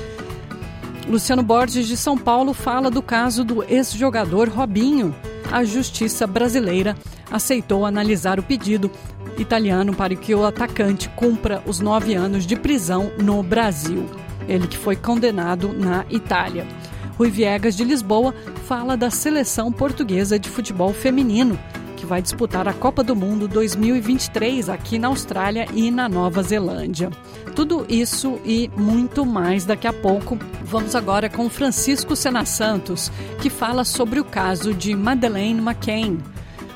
Luciano 1.09 1.41
Borges 1.41 1.87
de 1.87 1.97
São 1.97 2.15
Paulo 2.15 2.53
fala 2.53 2.91
do 2.91 3.01
caso 3.01 3.43
do 3.43 3.63
ex-jogador 3.63 4.49
Robinho. 4.49 5.15
A 5.51 5.63
justiça 5.63 6.27
brasileira 6.27 6.95
aceitou 7.31 7.85
analisar 7.85 8.39
o 8.39 8.43
pedido 8.43 8.91
italiano 9.37 9.93
para 9.93 10.15
que 10.15 10.33
o 10.33 10.45
atacante 10.45 11.09
cumpra 11.09 11.61
os 11.65 11.79
nove 11.79 12.13
anos 12.13 12.45
de 12.45 12.55
prisão 12.55 13.11
no 13.17 13.41
Brasil. 13.43 14.05
Ele 14.47 14.67
que 14.67 14.77
foi 14.77 14.95
condenado 14.95 15.73
na 15.73 16.05
Itália. 16.09 16.65
Rui 17.17 17.29
Viegas 17.29 17.75
de 17.75 17.83
Lisboa 17.83 18.33
fala 18.65 18.95
da 18.95 19.09
seleção 19.09 19.71
portuguesa 19.71 20.37
de 20.37 20.49
futebol 20.49 20.93
feminino, 20.93 21.59
que 21.95 22.05
vai 22.05 22.21
disputar 22.21 22.67
a 22.67 22.73
Copa 22.73 23.03
do 23.03 23.15
Mundo 23.15 23.47
2023 23.47 24.69
aqui 24.69 24.99
na 24.99 25.07
Austrália 25.07 25.65
e 25.73 25.89
na 25.89 26.07
Nova 26.07 26.43
Zelândia. 26.43 27.09
Tudo 27.55 27.85
isso 27.89 28.39
e 28.45 28.69
muito 28.77 29.25
mais 29.25 29.65
daqui 29.65 29.87
a 29.87 29.93
pouco. 29.93 30.37
Vamos 30.63 30.93
agora 30.93 31.27
com 31.27 31.49
Francisco 31.49 32.15
Sena 32.15 32.45
Santos, 32.45 33.11
que 33.41 33.49
fala 33.49 33.83
sobre 33.83 34.19
o 34.19 34.25
caso 34.25 34.73
de 34.73 34.95
Madeleine 34.95 35.59
McCain 35.59 36.19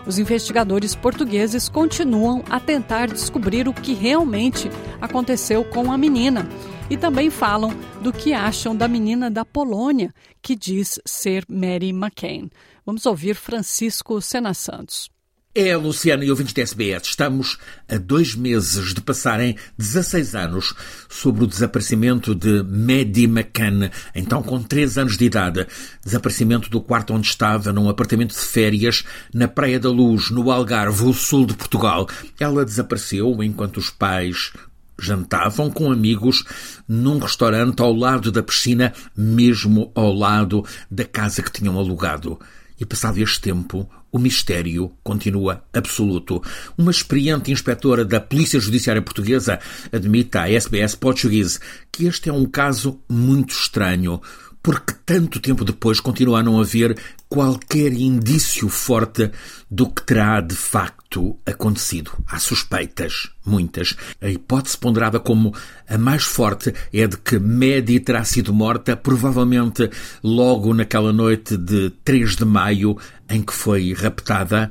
os 0.06 0.20
investigadores 0.20 0.96
portugueses 0.96 1.70
continuam 1.70 2.44
a 2.50 2.60
tentar 2.60 3.08
descobrir 3.08 3.68
o 3.68 3.74
que 3.74 3.94
realmente 3.94 4.70
aconteceu 5.00 5.64
com 5.64 5.92
a 5.92 5.98
menina 5.98 6.48
e 6.90 6.98
também 6.98 7.30
falam 7.30 7.72
do 8.02 8.12
que 8.12 8.34
acham 8.34 8.76
da 8.76 8.88
menina 8.88 9.32
da 9.32 9.46
Polônia, 9.46 10.14
que 10.42 10.56
diz 10.56 11.00
ser 11.06 11.46
Mary 11.48 11.90
McCain. 11.90 12.50
Vamos 12.86 13.06
ouvir 13.06 13.36
Francisco 13.36 14.20
Sena 14.22 14.54
Santos. 14.54 15.10
É, 15.54 15.76
Luciana 15.76 16.24
e 16.24 16.30
ouvintes 16.30 16.54
da 16.54 16.62
SBS, 16.62 17.08
estamos 17.08 17.58
a 17.90 17.98
dois 17.98 18.36
meses 18.36 18.94
de 18.94 19.02
passarem 19.02 19.58
16 19.78 20.34
anos 20.34 20.74
sobre 21.10 21.44
o 21.44 21.48
desaparecimento 21.48 22.34
de 22.34 22.64
Maddie 22.64 23.26
McCann, 23.26 23.92
então 24.16 24.42
com 24.42 24.64
3 24.64 24.98
anos 24.98 25.18
de 25.18 25.26
idade. 25.26 25.68
Desaparecimento 26.06 26.70
do 26.70 26.80
quarto 26.80 27.14
onde 27.14 27.28
estava, 27.28 27.74
num 27.74 27.90
apartamento 27.90 28.32
de 28.34 28.40
férias, 28.40 29.04
na 29.34 29.46
Praia 29.46 29.78
da 29.78 29.90
Luz, 29.90 30.30
no 30.30 30.50
Algarve, 30.50 31.04
o 31.04 31.14
sul 31.14 31.46
de 31.46 31.54
Portugal. 31.54 32.08
Ela 32.40 32.64
desapareceu 32.64 33.44
enquanto 33.44 33.76
os 33.76 33.90
pais 33.90 34.54
jantavam 34.98 35.70
com 35.70 35.92
amigos 35.92 36.46
num 36.88 37.20
restaurante 37.20 37.82
ao 37.82 37.94
lado 37.94 38.32
da 38.32 38.42
piscina, 38.42 38.94
mesmo 39.18 39.92
ao 39.96 40.14
lado 40.14 40.64
da 40.90 41.04
casa 41.04 41.44
que 41.44 41.52
tinham 41.52 41.78
alugado. 41.78 42.40
E 42.82 42.86
passado 42.86 43.20
este 43.20 43.40
tempo, 43.40 43.88
o 44.12 44.18
mistério 44.18 44.92
continua 45.04 45.64
absoluto. 45.72 46.42
Uma 46.76 46.90
experiente 46.90 47.52
inspetora 47.52 48.04
da 48.04 48.20
Polícia 48.20 48.60
Judiciária 48.60 49.04
Portuguesa 49.04 49.60
admite 49.92 50.36
à 50.36 50.50
SBS 50.50 50.96
Portuguese 50.96 51.60
que 51.92 52.08
este 52.08 52.30
é 52.30 52.34
um 52.34 52.48
caso 52.48 53.00
muito 53.08 53.52
estranho 53.52 54.20
porque 54.64 54.94
tanto 55.06 55.40
tempo 55.40 55.66
depois 55.66 56.00
continua 56.00 56.40
a 56.40 56.44
não 56.44 56.60
haver 56.60 56.98
qualquer 57.28 57.94
indício 57.94 58.70
forte 58.70 59.32
do 59.70 59.90
que 59.90 60.04
terá 60.04 60.40
de 60.42 60.56
facto 60.56 61.38
acontecido. 61.46 62.12
Há 62.28 62.40
suspeitas, 62.40 63.32
muitas. 63.46 63.96
A 64.22 64.30
hipótese 64.30 64.78
ponderada 64.78 65.20
como 65.20 65.54
a 65.88 65.98
mais 65.98 66.24
forte 66.24 66.74
é 66.94 67.08
de 67.08 67.18
que 67.18 67.40
Maddie 67.40 68.00
terá 68.00 68.24
sido 68.24 68.54
morta, 68.54 68.96
provavelmente 68.96 69.90
logo 70.24 70.74
naquela 70.74 71.12
noite 71.12 71.58
de 71.58 71.90
3 72.04 72.36
de 72.36 72.46
maio 72.46 72.98
em 73.30 73.42
que 73.42 73.54
foi 73.54 73.94
raptada 73.94 74.70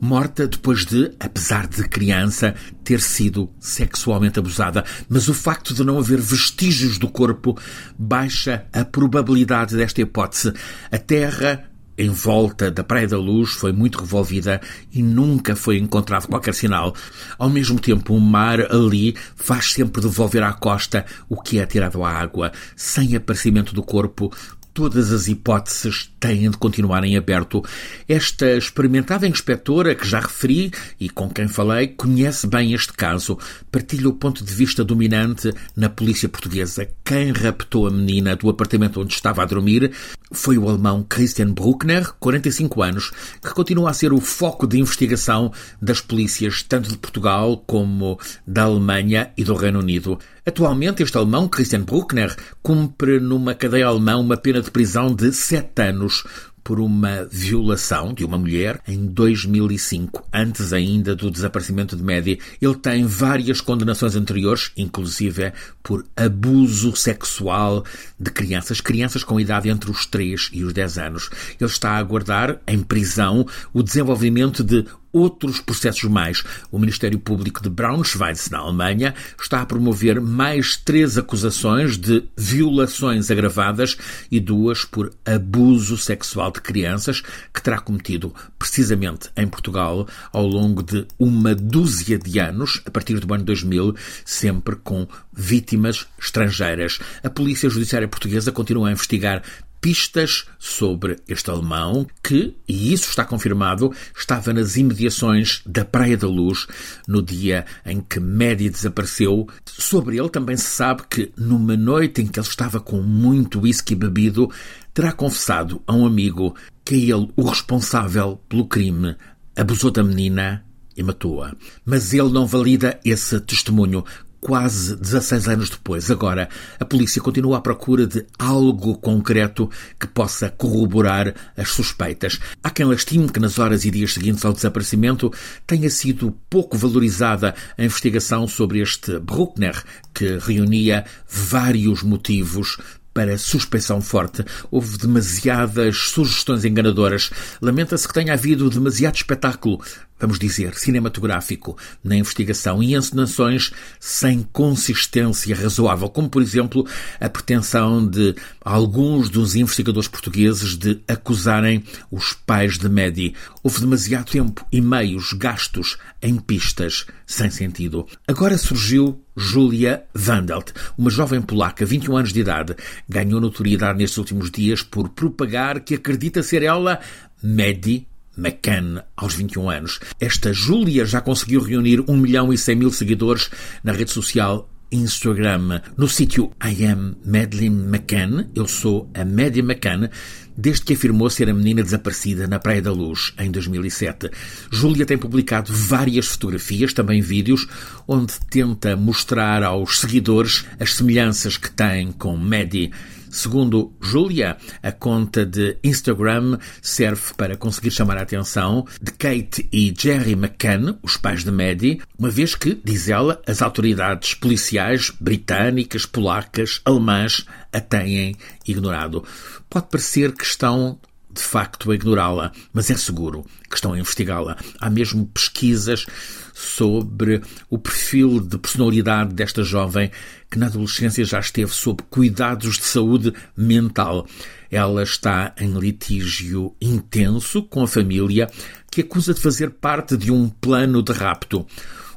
morta 0.00 0.46
depois 0.46 0.84
de, 0.84 1.12
apesar 1.18 1.66
de 1.66 1.88
criança, 1.88 2.54
ter 2.82 3.00
sido 3.00 3.50
sexualmente 3.58 4.38
abusada. 4.38 4.84
Mas 5.08 5.28
o 5.28 5.34
facto 5.34 5.74
de 5.74 5.84
não 5.84 5.98
haver 5.98 6.20
vestígios 6.20 6.98
do 6.98 7.08
corpo 7.08 7.58
baixa 7.98 8.66
a 8.72 8.84
probabilidade 8.84 9.76
desta 9.76 10.00
hipótese. 10.00 10.52
A 10.90 10.98
terra 10.98 11.70
em 11.96 12.10
volta 12.10 12.70
da 12.70 12.82
Praia 12.82 13.06
da 13.06 13.18
Luz 13.18 13.52
foi 13.52 13.72
muito 13.72 14.00
revolvida 14.00 14.60
e 14.92 15.02
nunca 15.02 15.54
foi 15.54 15.78
encontrado 15.78 16.26
qualquer 16.26 16.54
sinal. 16.54 16.94
Ao 17.38 17.48
mesmo 17.48 17.78
tempo, 17.78 18.14
o 18.14 18.20
mar 18.20 18.60
ali 18.72 19.14
faz 19.36 19.72
sempre 19.72 20.02
devolver 20.02 20.42
à 20.42 20.52
costa 20.52 21.06
o 21.28 21.40
que 21.40 21.58
é 21.58 21.66
tirado 21.66 22.02
à 22.04 22.10
água, 22.10 22.52
sem 22.74 23.14
aparecimento 23.14 23.74
do 23.74 23.82
corpo, 23.82 24.32
todas 24.74 25.12
as 25.12 25.28
hipóteses 25.28 26.12
têm 26.18 26.50
de 26.50 26.58
continuar 26.58 27.04
em 27.04 27.16
aberto. 27.16 27.62
Esta 28.08 28.56
experimentada 28.56 29.26
inspetora 29.26 29.94
que 29.94 30.06
já 30.06 30.18
referi 30.18 30.72
e 30.98 31.08
com 31.08 31.30
quem 31.30 31.46
falei 31.46 31.86
conhece 31.86 32.46
bem 32.48 32.74
este 32.74 32.92
caso, 32.92 33.38
partilha 33.70 34.08
o 34.08 34.12
ponto 34.12 34.44
de 34.44 34.52
vista 34.52 34.84
dominante 34.84 35.54
na 35.76 35.88
polícia 35.88 36.28
portuguesa. 36.28 36.88
Quem 37.04 37.30
raptou 37.30 37.86
a 37.86 37.90
menina 37.90 38.34
do 38.34 38.50
apartamento 38.50 39.00
onde 39.00 39.14
estava 39.14 39.42
a 39.42 39.46
dormir 39.46 39.92
foi 40.32 40.58
o 40.58 40.68
alemão 40.68 41.06
Christian 41.08 41.52
Bruckner, 41.52 42.12
45 42.18 42.82
anos, 42.82 43.12
que 43.40 43.54
continua 43.54 43.90
a 43.90 43.94
ser 43.94 44.12
o 44.12 44.20
foco 44.20 44.66
de 44.66 44.80
investigação 44.80 45.52
das 45.80 46.00
polícias 46.00 46.62
tanto 46.62 46.90
de 46.90 46.98
Portugal 46.98 47.62
como 47.66 48.18
da 48.44 48.64
Alemanha 48.64 49.30
e 49.36 49.44
do 49.44 49.54
Reino 49.54 49.78
Unido. 49.78 50.18
Atualmente, 50.46 51.02
este 51.02 51.16
alemão, 51.16 51.48
Christian 51.48 51.82
Bruckner, 51.82 52.34
cumpre 52.62 53.18
numa 53.18 53.54
cadeia 53.54 53.86
alemã 53.86 54.16
uma 54.16 54.36
pena 54.36 54.60
de 54.64 54.70
prisão 54.70 55.14
de 55.14 55.32
sete 55.32 55.82
anos 55.82 56.24
por 56.64 56.80
uma 56.80 57.28
violação 57.30 58.14
de 58.14 58.24
uma 58.24 58.38
mulher 58.38 58.80
em 58.88 59.06
2005, 59.06 60.26
antes 60.32 60.72
ainda 60.72 61.14
do 61.14 61.30
desaparecimento 61.30 61.94
de 61.94 62.02
Maddie. 62.02 62.40
Ele 62.60 62.74
tem 62.74 63.04
várias 63.04 63.60
condenações 63.60 64.16
anteriores, 64.16 64.72
inclusive 64.74 65.52
por 65.82 66.06
abuso 66.16 66.96
sexual 66.96 67.84
de 68.18 68.30
crianças, 68.30 68.80
crianças 68.80 69.22
com 69.22 69.38
idade 69.38 69.68
entre 69.68 69.90
os 69.90 70.06
3 70.06 70.48
e 70.54 70.64
os 70.64 70.72
10 70.72 70.98
anos. 70.98 71.30
Ele 71.60 71.70
está 71.70 71.90
a 71.90 71.98
aguardar, 71.98 72.58
em 72.66 72.82
prisão, 72.82 73.46
o 73.74 73.82
desenvolvimento 73.82 74.64
de 74.64 74.86
outros 75.14 75.60
processos 75.60 76.10
mais. 76.10 76.42
O 76.70 76.78
Ministério 76.78 77.18
Público 77.18 77.62
de 77.62 77.70
Braunschweig, 77.70 78.38
na 78.50 78.58
Alemanha, 78.58 79.14
está 79.40 79.62
a 79.62 79.66
promover 79.66 80.20
mais 80.20 80.76
três 80.76 81.16
acusações 81.16 81.96
de 81.96 82.24
violações 82.36 83.30
agravadas 83.30 83.96
e 84.30 84.40
duas 84.40 84.84
por 84.84 85.14
abuso 85.24 85.96
sexual 85.96 86.50
de 86.50 86.60
crianças 86.60 87.22
que 87.52 87.62
terá 87.62 87.78
cometido 87.78 88.34
precisamente 88.58 89.30
em 89.36 89.46
Portugal 89.46 90.08
ao 90.32 90.46
longo 90.46 90.82
de 90.82 91.06
uma 91.18 91.54
dúzia 91.54 92.18
de 92.18 92.40
anos, 92.40 92.82
a 92.84 92.90
partir 92.90 93.20
do 93.20 93.32
ano 93.32 93.44
2000, 93.44 93.94
sempre 94.24 94.74
com 94.74 95.06
vítimas 95.32 96.06
estrangeiras. 96.18 96.98
A 97.22 97.30
Polícia 97.30 97.70
Judiciária 97.70 98.08
Portuguesa 98.08 98.50
continua 98.50 98.88
a 98.88 98.92
investigar 98.92 99.42
pistas 99.84 100.46
sobre 100.58 101.18
este 101.28 101.50
alemão 101.50 102.06
que, 102.22 102.56
e 102.66 102.94
isso 102.94 103.10
está 103.10 103.22
confirmado, 103.22 103.92
estava 104.16 104.50
nas 104.50 104.76
imediações 104.76 105.60
da 105.66 105.84
Praia 105.84 106.16
da 106.16 106.26
Luz 106.26 106.66
no 107.06 107.20
dia 107.20 107.66
em 107.84 108.00
que 108.00 108.18
Medi 108.18 108.70
desapareceu. 108.70 109.46
Sobre 109.66 110.16
ele 110.16 110.30
também 110.30 110.56
se 110.56 110.64
sabe 110.64 111.02
que, 111.10 111.30
numa 111.36 111.76
noite 111.76 112.22
em 112.22 112.26
que 112.26 112.40
ele 112.40 112.46
estava 112.46 112.80
com 112.80 113.02
muito 113.02 113.60
whisky 113.60 113.94
bebido, 113.94 114.50
terá 114.94 115.12
confessado 115.12 115.82
a 115.86 115.94
um 115.94 116.06
amigo 116.06 116.56
que 116.82 116.94
é 116.94 117.14
ele 117.14 117.28
o 117.36 117.42
responsável 117.42 118.40
pelo 118.48 118.66
crime, 118.66 119.14
abusou 119.54 119.90
da 119.90 120.02
menina 120.02 120.64
e 120.96 121.02
matou-a. 121.02 121.54
Mas 121.84 122.14
ele 122.14 122.30
não 122.30 122.46
valida 122.46 122.98
esse 123.04 123.38
testemunho 123.40 124.02
quase 124.44 124.94
16 124.96 125.48
anos 125.48 125.70
depois. 125.70 126.10
Agora, 126.10 126.50
a 126.78 126.84
polícia 126.84 127.20
continua 127.20 127.56
à 127.56 127.60
procura 127.62 128.06
de 128.06 128.26
algo 128.38 128.98
concreto 128.98 129.70
que 129.98 130.06
possa 130.06 130.50
corroborar 130.50 131.34
as 131.56 131.70
suspeitas. 131.70 132.38
Há 132.62 132.68
quem 132.68 132.84
lastime 132.84 133.30
que 133.30 133.40
nas 133.40 133.58
horas 133.58 133.86
e 133.86 133.90
dias 133.90 134.12
seguintes 134.12 134.44
ao 134.44 134.52
desaparecimento 134.52 135.32
tenha 135.66 135.88
sido 135.88 136.36
pouco 136.50 136.76
valorizada 136.76 137.54
a 137.76 137.82
investigação 137.82 138.46
sobre 138.46 138.80
este 138.80 139.18
Bruckner, 139.18 139.82
que 140.12 140.36
reunia 140.36 141.06
vários 141.26 142.02
motivos 142.02 142.76
para 143.14 143.38
suspeição 143.38 144.02
forte. 144.02 144.44
Houve 144.70 144.98
demasiadas 144.98 145.96
sugestões 145.96 146.64
enganadoras. 146.64 147.30
Lamenta-se 147.62 148.06
que 148.06 148.12
tenha 148.12 148.34
havido 148.34 148.68
demasiado 148.68 149.14
espetáculo 149.14 149.80
vamos 150.18 150.38
dizer, 150.38 150.74
cinematográfico 150.74 151.76
na 152.02 152.16
investigação 152.16 152.82
e 152.82 152.94
encenações 152.94 153.72
sem 153.98 154.42
consistência 154.52 155.54
razoável, 155.54 156.08
como 156.08 156.28
por 156.28 156.40
exemplo 156.40 156.86
a 157.20 157.28
pretensão 157.28 158.06
de 158.06 158.34
alguns 158.60 159.28
dos 159.28 159.54
investigadores 159.54 160.08
portugueses 160.08 160.76
de 160.76 161.00
acusarem 161.08 161.84
os 162.10 162.32
pais 162.32 162.78
de 162.78 162.88
Medi. 162.88 163.34
Houve 163.62 163.80
demasiado 163.80 164.30
tempo 164.30 164.66
e 164.70 164.80
meios 164.80 165.32
gastos 165.32 165.98
em 166.22 166.36
pistas 166.36 167.06
sem 167.26 167.50
sentido. 167.50 168.06
Agora 168.26 168.56
surgiu 168.56 169.20
Julia 169.36 170.04
Vandelt, 170.14 170.72
uma 170.96 171.10
jovem 171.10 171.42
polaca, 171.42 171.84
21 171.84 172.16
anos 172.16 172.32
de 172.32 172.40
idade, 172.40 172.76
ganhou 173.08 173.40
notoriedade 173.40 173.98
nestes 173.98 174.18
últimos 174.18 174.50
dias 174.50 174.82
por 174.82 175.08
propagar 175.08 175.80
que 175.80 175.94
acredita 175.94 176.42
ser 176.42 176.62
ela 176.62 177.00
Medi 177.42 178.06
McCann, 178.36 179.02
aos 179.16 179.34
21 179.34 179.70
anos. 179.70 180.00
Esta 180.20 180.52
Júlia 180.52 181.04
já 181.04 181.20
conseguiu 181.20 181.60
reunir 181.60 182.02
1 182.08 182.16
milhão 182.16 182.52
e 182.52 182.58
100 182.58 182.76
mil 182.76 182.90
seguidores 182.90 183.50
na 183.82 183.92
rede 183.92 184.10
social 184.10 184.68
Instagram. 184.94 185.80
No 185.96 186.08
sítio 186.08 186.52
I 186.62 186.86
am 186.86 187.16
Madeline 187.24 187.84
McCann, 187.84 188.46
eu 188.54 188.68
sou 188.68 189.10
a 189.12 189.24
Maddie 189.24 189.60
McCann, 189.60 190.08
desde 190.56 190.84
que 190.84 190.92
afirmou 190.92 191.28
ser 191.28 191.50
a 191.50 191.54
menina 191.54 191.82
desaparecida 191.82 192.46
na 192.46 192.60
Praia 192.60 192.80
da 192.80 192.92
Luz, 192.92 193.34
em 193.38 193.50
2007. 193.50 194.30
Júlia 194.70 195.04
tem 195.04 195.18
publicado 195.18 195.72
várias 195.72 196.28
fotografias, 196.28 196.92
também 196.92 197.20
vídeos, 197.20 197.66
onde 198.06 198.34
tenta 198.48 198.96
mostrar 198.96 199.64
aos 199.64 199.98
seguidores 199.98 200.64
as 200.78 200.94
semelhanças 200.94 201.56
que 201.56 201.70
tem 201.70 202.12
com 202.12 202.36
Maddie. 202.36 202.92
Segundo 203.34 203.92
Julia, 204.00 204.56
a 204.80 204.92
conta 204.92 205.44
de 205.44 205.76
Instagram 205.82 206.56
serve 206.80 207.34
para 207.36 207.56
conseguir 207.56 207.90
chamar 207.90 208.16
a 208.16 208.22
atenção 208.22 208.86
de 209.02 209.10
Kate 209.10 209.68
e 209.72 209.92
Jerry 209.98 210.34
McCann, 210.34 210.96
os 211.02 211.16
pais 211.16 211.42
de 211.42 211.50
Maddie, 211.50 212.00
uma 212.16 212.30
vez 212.30 212.54
que, 212.54 212.80
diz 212.84 213.08
ela, 213.08 213.42
as 213.44 213.60
autoridades 213.60 214.34
policiais 214.34 215.10
britânicas, 215.18 216.06
polacas, 216.06 216.80
alemãs 216.84 217.44
a 217.72 217.80
têm 217.80 218.36
ignorado. 218.64 219.24
Pode 219.68 219.88
parecer 219.88 220.30
que 220.30 220.44
estão 220.44 221.00
de 221.28 221.42
facto 221.42 221.90
a 221.90 221.94
ignorá-la, 221.96 222.52
mas 222.72 222.88
é 222.88 222.96
seguro 222.96 223.44
que 223.68 223.74
estão 223.74 223.94
a 223.94 223.98
investigá-la. 223.98 224.56
Há 224.80 224.88
mesmo 224.88 225.26
pesquisas 225.26 226.06
sobre 226.54 227.42
o 227.68 227.76
perfil 227.76 228.40
de 228.40 228.56
personalidade 228.56 229.34
desta 229.34 229.64
jovem 229.64 230.10
que 230.48 230.58
na 230.58 230.66
adolescência 230.66 231.24
já 231.24 231.40
esteve 231.40 231.72
sob 231.72 232.02
cuidados 232.08 232.78
de 232.78 232.84
saúde 232.84 233.34
mental. 233.56 234.24
Ela 234.70 235.02
está 235.02 235.52
em 235.60 235.72
litígio 235.72 236.74
intenso 236.80 237.62
com 237.64 237.82
a 237.82 237.88
família 237.88 238.48
que 238.90 239.00
acusa 239.00 239.34
de 239.34 239.40
fazer 239.40 239.70
parte 239.70 240.16
de 240.16 240.30
um 240.30 240.48
plano 240.48 241.02
de 241.02 241.12
rapto. 241.12 241.66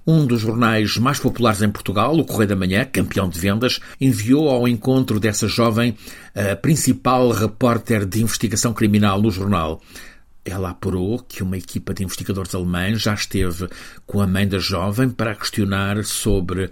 Um 0.05 0.25
dos 0.25 0.39
jornais 0.39 0.95
mais 0.97 1.19
populares 1.19 1.61
em 1.61 1.69
Portugal, 1.69 2.15
o 2.15 2.23
Correio 2.23 2.47
da 2.47 2.55
Manhã, 2.55 2.85
campeão 2.85 3.27
de 3.27 3.37
vendas, 3.37 3.81
enviou 3.99 4.47
ao 4.47 4.65
encontro 4.65 5.19
dessa 5.19 5.49
jovem 5.49 5.97
a 6.33 6.55
principal 6.55 7.29
repórter 7.31 8.05
de 8.05 8.21
investigação 8.21 8.73
criminal 8.73 9.21
no 9.21 9.29
jornal. 9.29 9.81
Ela 10.49 10.69
apurou 10.69 11.19
que 11.19 11.43
uma 11.43 11.57
equipa 11.57 11.93
de 11.93 12.05
investigadores 12.05 12.55
alemães 12.55 13.01
já 13.01 13.13
esteve 13.13 13.67
com 14.05 14.21
a 14.21 14.27
mãe 14.27 14.47
da 14.47 14.59
jovem 14.59 15.09
para 15.09 15.35
questionar 15.35 16.05
sobre 16.05 16.69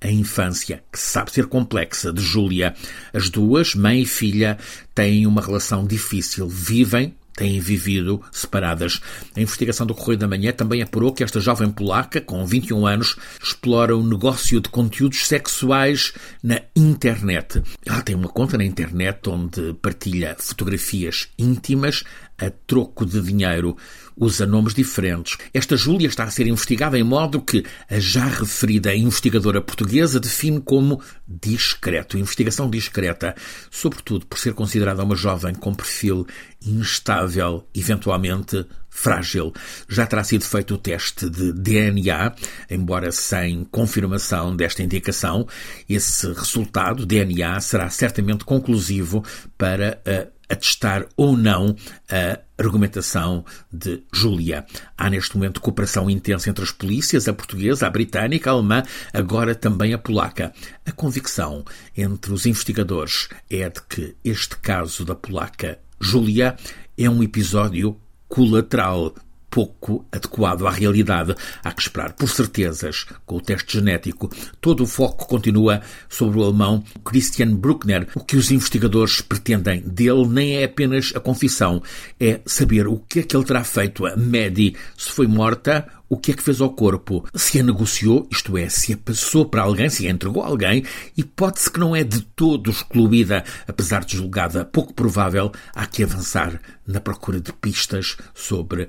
a 0.00 0.08
infância, 0.08 0.84
que 0.92 0.98
sabe 0.98 1.32
ser 1.32 1.46
complexa, 1.46 2.12
de 2.12 2.22
Júlia. 2.22 2.74
As 3.12 3.28
duas, 3.28 3.74
mãe 3.74 4.02
e 4.02 4.06
filha, 4.06 4.56
têm 4.94 5.26
uma 5.26 5.40
relação 5.40 5.84
difícil, 5.84 6.48
vivem 6.48 7.14
têm 7.36 7.60
vivido 7.60 8.20
separadas. 8.32 9.00
A 9.36 9.40
investigação 9.40 9.86
do 9.86 9.94
Correio 9.94 10.18
da 10.18 10.26
Manhã 10.26 10.52
também 10.52 10.82
apurou 10.82 11.12
que 11.12 11.22
esta 11.22 11.38
jovem 11.38 11.70
polaca, 11.70 12.20
com 12.20 12.44
21 12.44 12.86
anos, 12.86 13.16
explora 13.40 13.96
o 13.96 14.02
negócio 14.02 14.60
de 14.60 14.70
conteúdos 14.70 15.28
sexuais 15.28 16.14
na 16.42 16.62
internet. 16.74 17.62
Ela 17.84 18.00
tem 18.00 18.16
uma 18.16 18.28
conta 18.28 18.56
na 18.56 18.64
internet 18.64 19.28
onde 19.28 19.74
partilha 19.74 20.34
fotografias 20.38 21.28
íntimas 21.38 22.02
a 22.38 22.50
troco 22.66 23.04
de 23.04 23.20
dinheiro 23.20 23.76
usa 24.16 24.46
nomes 24.46 24.74
diferentes. 24.74 25.36
Esta 25.52 25.76
Júlia 25.76 26.08
está 26.08 26.24
a 26.24 26.30
ser 26.30 26.46
investigada 26.46 26.98
em 26.98 27.02
modo 27.02 27.40
que 27.40 27.64
a 27.88 27.98
já 27.98 28.24
referida 28.24 28.94
investigadora 28.94 29.60
portuguesa 29.60 30.18
define 30.18 30.60
como 30.60 31.00
discreto, 31.28 32.18
investigação 32.18 32.70
discreta, 32.70 33.34
sobretudo 33.70 34.26
por 34.26 34.38
ser 34.38 34.54
considerada 34.54 35.04
uma 35.04 35.16
jovem 35.16 35.54
com 35.54 35.74
perfil 35.74 36.26
instável, 36.64 37.68
eventualmente 37.74 38.66
frágil. 38.88 39.52
Já 39.88 40.06
terá 40.06 40.24
sido 40.24 40.44
feito 40.44 40.74
o 40.74 40.78
teste 40.78 41.28
de 41.28 41.52
DNA, 41.52 42.34
embora 42.70 43.12
sem 43.12 43.64
confirmação 43.64 44.56
desta 44.56 44.82
indicação. 44.82 45.46
Esse 45.88 46.32
resultado, 46.32 47.04
DNA, 47.04 47.60
será 47.60 47.90
certamente 47.90 48.44
conclusivo 48.44 49.22
para 49.58 50.00
a 50.06 50.26
atestar 50.48 51.06
ou 51.16 51.36
não 51.36 51.76
a 52.10 52.38
argumentação 52.58 53.44
de 53.72 54.02
Júlia. 54.12 54.64
Há 54.96 55.10
neste 55.10 55.36
momento 55.36 55.60
cooperação 55.60 56.08
intensa 56.08 56.48
entre 56.48 56.64
as 56.64 56.70
polícias, 56.70 57.28
a 57.28 57.32
portuguesa, 57.32 57.86
a 57.86 57.90
britânica, 57.90 58.50
a 58.50 58.54
alemã, 58.54 58.82
agora 59.12 59.54
também 59.54 59.92
a 59.92 59.98
polaca. 59.98 60.52
A 60.84 60.92
convicção 60.92 61.64
entre 61.96 62.32
os 62.32 62.46
investigadores 62.46 63.28
é 63.50 63.68
de 63.68 63.82
que 63.82 64.16
este 64.24 64.56
caso 64.56 65.04
da 65.04 65.14
polaca 65.14 65.78
Júlia 66.00 66.56
é 66.96 67.08
um 67.08 67.22
episódio 67.22 67.98
colateral 68.28 69.14
pouco 69.56 70.04
adequado 70.12 70.66
à 70.66 70.70
realidade. 70.70 71.34
Há 71.64 71.72
que 71.72 71.80
esperar 71.80 72.12
por 72.12 72.28
certezas 72.28 73.06
com 73.24 73.36
o 73.36 73.40
teste 73.40 73.78
genético. 73.78 74.30
Todo 74.60 74.82
o 74.82 74.86
foco 74.86 75.26
continua 75.26 75.80
sobre 76.10 76.38
o 76.38 76.44
alemão 76.44 76.84
Christian 77.02 77.56
Bruckner. 77.56 78.06
O 78.14 78.20
que 78.20 78.36
os 78.36 78.50
investigadores 78.50 79.22
pretendem 79.22 79.80
dele 79.80 80.26
nem 80.28 80.56
é 80.58 80.64
apenas 80.64 81.10
a 81.16 81.20
confissão, 81.20 81.82
é 82.20 82.42
saber 82.44 82.86
o 82.86 82.98
que 82.98 83.20
é 83.20 83.22
que 83.22 83.34
ele 83.34 83.46
terá 83.46 83.64
feito 83.64 84.04
a 84.04 84.14
Maddie, 84.14 84.76
se 84.94 85.10
foi 85.10 85.26
morta 85.26 85.86
o 86.06 86.18
que 86.18 86.32
é 86.32 86.34
que 86.34 86.42
fez 86.42 86.60
ao 86.60 86.70
corpo, 86.70 87.26
se 87.34 87.58
a 87.58 87.62
negociou, 87.62 88.28
isto 88.30 88.56
é, 88.58 88.68
se 88.68 88.92
a 88.92 88.96
passou 88.96 89.46
para 89.46 89.62
alguém, 89.62 89.88
se 89.88 90.06
a 90.06 90.10
entregou 90.10 90.42
a 90.42 90.46
alguém, 90.46 90.84
hipótese 91.16 91.70
que 91.70 91.80
não 91.80 91.96
é 91.96 92.04
de 92.04 92.20
todo 92.20 92.70
excluída, 92.70 93.42
apesar 93.66 94.04
de 94.04 94.18
julgada 94.18 94.66
pouco 94.66 94.92
provável, 94.92 95.50
há 95.74 95.86
que 95.86 96.04
avançar 96.04 96.60
na 96.86 97.00
procura 97.00 97.40
de 97.40 97.52
pistas 97.54 98.16
sobre 98.34 98.86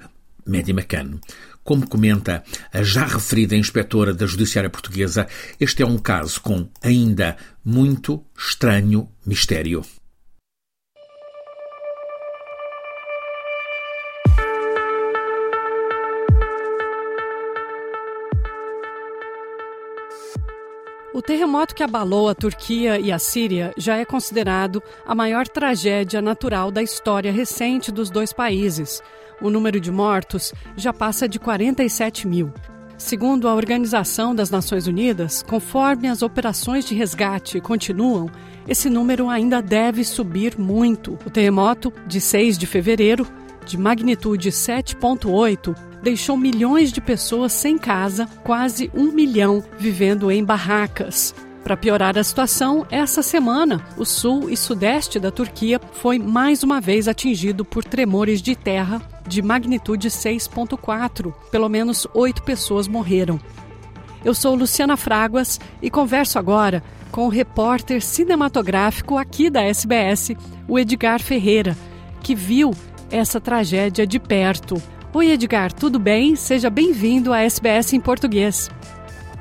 Maddie 0.47 0.73
McCann. 0.73 1.19
Como 1.63 1.87
comenta 1.87 2.43
a 2.71 2.81
já 2.81 3.05
referida 3.05 3.55
inspetora 3.55 4.13
da 4.13 4.25
Judiciária 4.25 4.69
Portuguesa, 4.69 5.27
este 5.59 5.83
é 5.83 5.85
um 5.85 5.97
caso 5.97 6.41
com 6.41 6.69
ainda 6.81 7.35
muito 7.63 8.23
estranho 8.37 9.09
mistério. 9.25 9.83
O 21.17 21.21
terremoto 21.23 21.73
que 21.73 21.81
abalou 21.81 22.29
a 22.29 22.35
Turquia 22.35 22.99
e 22.99 23.11
a 23.11 23.17
Síria 23.17 23.73
já 23.75 23.97
é 23.97 24.05
considerado 24.05 24.83
a 25.03 25.15
maior 25.15 25.47
tragédia 25.47 26.21
natural 26.21 26.69
da 26.69 26.83
história 26.83 27.31
recente 27.31 27.91
dos 27.91 28.11
dois 28.11 28.31
países. 28.31 29.01
O 29.41 29.49
número 29.49 29.79
de 29.79 29.91
mortos 29.91 30.53
já 30.75 30.91
passa 30.91 31.27
de 31.27 31.39
47 31.39 32.27
mil. 32.27 32.51
Segundo 32.97 33.47
a 33.47 33.53
Organização 33.53 34.33
das 34.33 34.49
Nações 34.49 34.87
Unidas, 34.87 35.43
conforme 35.43 36.07
as 36.07 36.23
operações 36.23 36.83
de 36.83 36.95
resgate 36.95 37.61
continuam, 37.61 38.27
esse 38.67 38.89
número 38.89 39.29
ainda 39.29 39.61
deve 39.61 40.03
subir 40.03 40.57
muito. 40.57 41.13
O 41.23 41.29
terremoto 41.29 41.93
de 42.07 42.19
6 42.19 42.57
de 42.57 42.65
fevereiro, 42.65 43.27
de 43.65 43.77
magnitude 43.77 44.49
7,8, 44.49 45.75
deixou 46.01 46.35
milhões 46.35 46.91
de 46.91 46.99
pessoas 46.99 47.53
sem 47.53 47.77
casa, 47.77 48.27
quase 48.43 48.89
um 48.95 49.11
milhão 49.11 49.63
vivendo 49.77 50.31
em 50.31 50.43
barracas. 50.43 51.35
Para 51.63 51.75
piorar 51.75 52.17
a 52.17 52.23
situação, 52.23 52.85
essa 52.89 53.21
semana, 53.21 53.85
o 53.97 54.05
sul 54.05 54.49
e 54.49 54.55
sudeste 54.55 55.19
da 55.19 55.31
Turquia 55.31 55.81
foi 55.93 56.17
mais 56.17 56.63
uma 56.63 56.79
vez 56.79 57.07
atingido 57.07 57.65
por 57.65 57.83
tremores 57.83 58.41
de 58.41 58.55
terra 58.55 59.01
de 59.27 59.41
magnitude 59.41 60.09
6,4. 60.09 61.33
Pelo 61.51 61.67
menos 61.67 62.07
oito 62.13 62.43
pessoas 62.43 62.87
morreram. 62.87 63.39
Eu 64.23 64.33
sou 64.33 64.55
Luciana 64.55 64.95
Fraguas 64.97 65.59
e 65.81 65.89
converso 65.89 66.39
agora 66.39 66.83
com 67.11 67.25
o 67.25 67.29
repórter 67.29 68.01
cinematográfico 68.01 69.17
aqui 69.17 69.49
da 69.49 69.61
SBS, 69.61 70.31
o 70.67 70.77
Edgar 70.77 71.21
Ferreira, 71.21 71.77
que 72.21 72.35
viu 72.35 72.71
essa 73.09 73.39
tragédia 73.39 74.05
de 74.05 74.19
perto. 74.19 74.81
Oi, 75.13 75.31
Edgar, 75.31 75.71
tudo 75.71 75.97
bem? 75.97 76.35
Seja 76.35 76.69
bem-vindo 76.69 77.33
à 77.33 77.41
SBS 77.41 77.93
em 77.93 77.99
português. 77.99 78.69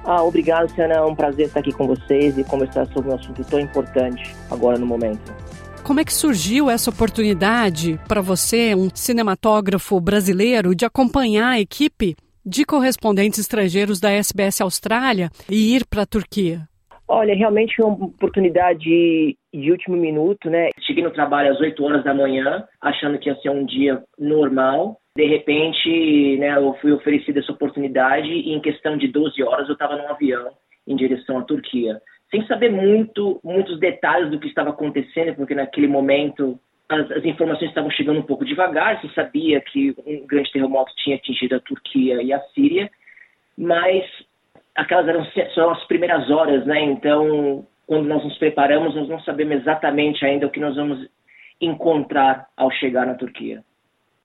Ah, 0.06 0.22
obrigado, 0.22 0.68
Luciana. 0.68 0.94
É 0.94 1.02
um 1.02 1.16
prazer 1.16 1.48
estar 1.48 1.58
aqui 1.58 1.72
com 1.72 1.86
vocês 1.88 2.38
e 2.38 2.44
conversar 2.44 2.86
sobre 2.92 3.10
um 3.10 3.14
assunto 3.16 3.44
tão 3.44 3.58
importante 3.58 4.34
agora 4.48 4.78
no 4.78 4.86
momento. 4.86 5.34
Como 5.82 5.98
é 5.98 6.04
que 6.04 6.14
surgiu 6.14 6.70
essa 6.70 6.90
oportunidade 6.90 7.98
para 8.06 8.20
você, 8.20 8.74
um 8.74 8.88
cinematógrafo 8.94 10.00
brasileiro, 10.00 10.74
de 10.74 10.84
acompanhar 10.84 11.50
a 11.50 11.60
equipe 11.60 12.16
de 12.44 12.64
correspondentes 12.64 13.40
estrangeiros 13.40 13.98
da 13.98 14.10
SBS 14.10 14.60
Austrália 14.60 15.28
e 15.48 15.74
ir 15.74 15.84
para 15.84 16.02
a 16.02 16.06
Turquia? 16.06 16.68
Olha, 17.08 17.34
realmente 17.34 17.76
foi 17.76 17.84
uma 17.84 18.06
oportunidade 18.06 19.36
de 19.54 19.70
último 19.70 19.96
minuto, 19.96 20.50
né? 20.50 20.70
Cheguei 20.80 21.04
no 21.04 21.12
trabalho 21.12 21.52
às 21.52 21.60
8 21.60 21.84
horas 21.84 22.04
da 22.04 22.12
manhã, 22.12 22.64
achando 22.80 23.18
que 23.18 23.28
ia 23.28 23.36
ser 23.36 23.50
um 23.50 23.64
dia 23.64 24.02
normal 24.18 24.98
de 25.16 25.24
repente, 25.24 26.36
né, 26.36 26.56
eu 26.56 26.74
fui 26.74 26.92
oferecido 26.92 27.38
essa 27.38 27.50
oportunidade 27.50 28.28
e 28.28 28.52
em 28.52 28.60
questão 28.60 28.98
de 28.98 29.08
12 29.08 29.42
horas 29.42 29.66
eu 29.66 29.72
estava 29.72 29.96
num 29.96 30.08
avião 30.08 30.52
em 30.86 30.94
direção 30.94 31.38
à 31.38 31.42
Turquia, 31.42 32.00
sem 32.30 32.46
saber 32.46 32.70
muito, 32.70 33.40
muitos 33.42 33.80
detalhes 33.80 34.30
do 34.30 34.38
que 34.38 34.46
estava 34.46 34.70
acontecendo, 34.70 35.34
porque 35.34 35.54
naquele 35.54 35.88
momento 35.88 36.60
as, 36.86 37.10
as, 37.10 37.24
informações 37.24 37.70
estavam 37.70 37.90
chegando 37.90 38.20
um 38.20 38.26
pouco 38.26 38.44
devagar, 38.44 39.00
se 39.00 39.08
sabia 39.14 39.58
que 39.62 39.94
um 40.06 40.26
grande 40.26 40.52
terremoto 40.52 40.92
tinha 40.96 41.16
atingido 41.16 41.56
a 41.56 41.60
Turquia 41.60 42.22
e 42.22 42.30
a 42.30 42.40
Síria, 42.54 42.90
mas 43.56 44.04
aquelas 44.76 45.08
eram 45.08 45.24
só 45.54 45.70
as 45.70 45.84
primeiras 45.86 46.30
horas, 46.30 46.64
né? 46.66 46.80
Então, 46.84 47.66
quando 47.86 48.06
nós 48.06 48.22
nos 48.24 48.38
preparamos, 48.38 48.94
nós 48.94 49.08
não 49.08 49.20
sabemos 49.20 49.56
exatamente 49.56 50.24
ainda 50.24 50.46
o 50.46 50.50
que 50.50 50.60
nós 50.60 50.76
vamos 50.76 51.08
encontrar 51.60 52.48
ao 52.56 52.70
chegar 52.70 53.06
na 53.06 53.14
Turquia. 53.14 53.62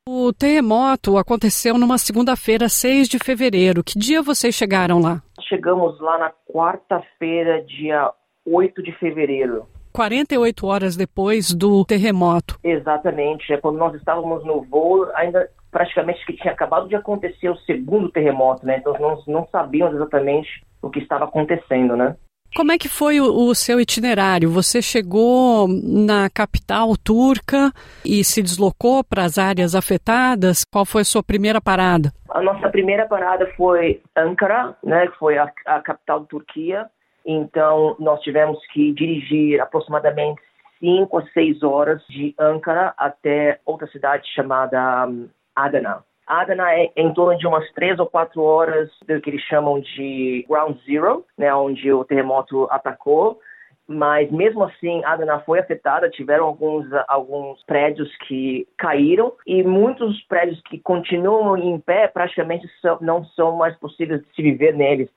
O 0.07 0.33
terremoto 0.33 1.17
aconteceu 1.17 1.77
numa 1.77 1.97
segunda-feira, 1.97 2.67
6 2.67 3.07
de 3.07 3.19
fevereiro. 3.19 3.83
Que 3.83 3.97
dia 3.97 4.21
vocês 4.21 4.55
chegaram 4.55 4.99
lá? 4.99 5.21
Chegamos 5.47 5.99
lá 6.01 6.17
na 6.17 6.31
quarta-feira, 6.51 7.63
dia 7.63 8.11
8 8.45 8.81
de 8.81 8.91
fevereiro. 8.93 9.67
48 9.93 10.65
horas 10.65 10.95
depois 10.95 11.53
do 11.53 11.85
terremoto. 11.85 12.57
Exatamente. 12.63 13.53
É 13.53 13.57
quando 13.57 13.77
nós 13.77 13.93
estávamos 13.93 14.43
no 14.43 14.63
voo, 14.63 15.07
ainda 15.13 15.47
praticamente 15.71 16.25
que 16.25 16.33
tinha 16.33 16.53
acabado 16.53 16.87
de 16.87 16.95
acontecer 16.95 17.49
o 17.49 17.57
segundo 17.59 18.11
terremoto, 18.11 18.65
né? 18.65 18.77
Então 18.77 18.93
nós 18.99 19.25
não 19.25 19.47
sabíamos 19.51 19.95
exatamente 19.95 20.63
o 20.81 20.89
que 20.89 20.99
estava 20.99 21.25
acontecendo, 21.25 21.95
né? 21.95 22.15
Como 22.53 22.71
é 22.73 22.77
que 22.77 22.89
foi 22.89 23.21
o, 23.21 23.47
o, 23.47 23.55
seu 23.55 23.79
itinerário? 23.79 24.49
Você 24.51 24.81
chegou 24.81 25.69
na 25.69 26.29
capital 26.29 26.97
turca 26.97 27.71
e 28.03 28.25
se 28.25 28.43
deslocou 28.43 29.05
para 29.05 29.23
as 29.23 29.37
áreas 29.37 29.73
afetadas? 29.73 30.65
Qual 30.69 30.85
foi 30.85 31.03
a 31.03 31.05
sua 31.05 31.23
primeira 31.23 31.61
parada? 31.61 32.11
A 32.29 32.41
nossa 32.41 32.69
primeira 32.69 33.07
parada 33.07 33.49
foi 33.55 34.01
Ankara, 34.17 34.75
né, 34.83 35.07
que 35.07 35.17
foi 35.17 35.37
a, 35.37 35.49
a 35.65 35.79
capital 35.79 36.21
da 36.21 36.25
Turquia. 36.25 36.87
Então, 37.25 37.95
nós 37.97 38.19
tivemos 38.19 38.59
que 38.73 38.91
dirigir 38.91 39.61
aproximadamente 39.61 40.41
5 40.81 41.17
a 41.19 41.25
6 41.27 41.63
horas 41.63 42.03
de 42.09 42.35
Ankara 42.37 42.93
até 42.97 43.59
outra 43.65 43.87
cidade 43.87 44.27
chamada 44.33 45.07
um, 45.07 45.29
Adana. 45.55 46.03
Adana 46.27 46.71
é 46.73 46.91
em 46.95 47.13
torno 47.13 47.37
de 47.37 47.45
umas 47.45 47.69
três 47.73 47.99
ou 47.99 48.05
quatro 48.05 48.41
horas 48.41 48.89
do 49.05 49.19
que 49.19 49.29
eles 49.29 49.41
chamam 49.43 49.79
de 49.81 50.45
ground 50.47 50.77
zero, 50.85 51.25
né, 51.37 51.53
onde 51.53 51.91
o 51.91 52.05
terremoto 52.05 52.67
atacou. 52.71 53.39
Mas 53.87 54.31
mesmo 54.31 54.63
assim, 54.63 55.03
Adana 55.03 55.41
foi 55.41 55.59
afetada, 55.59 56.09
tiveram 56.09 56.45
alguns, 56.45 56.85
alguns 57.09 57.61
prédios 57.63 58.09
que 58.27 58.65
caíram 58.77 59.33
e 59.45 59.63
muitos 59.63 60.21
prédios 60.23 60.61
que 60.61 60.79
continuam 60.79 61.57
em 61.57 61.77
pé 61.79 62.07
praticamente 62.07 62.65
não 63.01 63.25
são 63.25 63.57
mais 63.57 63.75
possíveis 63.77 64.21
de 64.21 64.33
se 64.33 64.41
viver 64.41 64.73
neles. 64.73 65.09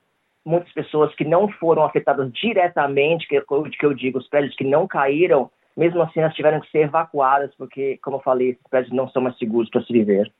muitas 0.45 0.71
pessoas 0.73 1.13
que 1.15 1.25
não 1.25 1.47
foram 1.47 1.83
afetadas 1.83 2.31
diretamente, 2.33 3.27
que, 3.27 3.41
que 3.41 3.85
eu 3.85 3.93
digo, 3.93 4.19
os 4.19 4.27
prédios 4.27 4.55
que 4.55 4.63
não 4.63 4.87
caíram, 4.87 5.49
mesmo 5.75 6.01
assim 6.01 6.19
elas 6.19 6.33
tiveram 6.33 6.61
que 6.61 6.69
ser 6.71 6.79
evacuadas, 6.79 7.53
porque, 7.55 7.97
como 7.97 8.17
eu 8.17 8.21
falei, 8.21 8.51
esses 8.51 8.63
prédios 8.69 8.93
não 8.93 9.09
são 9.09 9.21
mais 9.21 9.37
seguros 9.37 9.69
para 9.69 9.83
se 9.83 9.91
viver. 9.91 10.31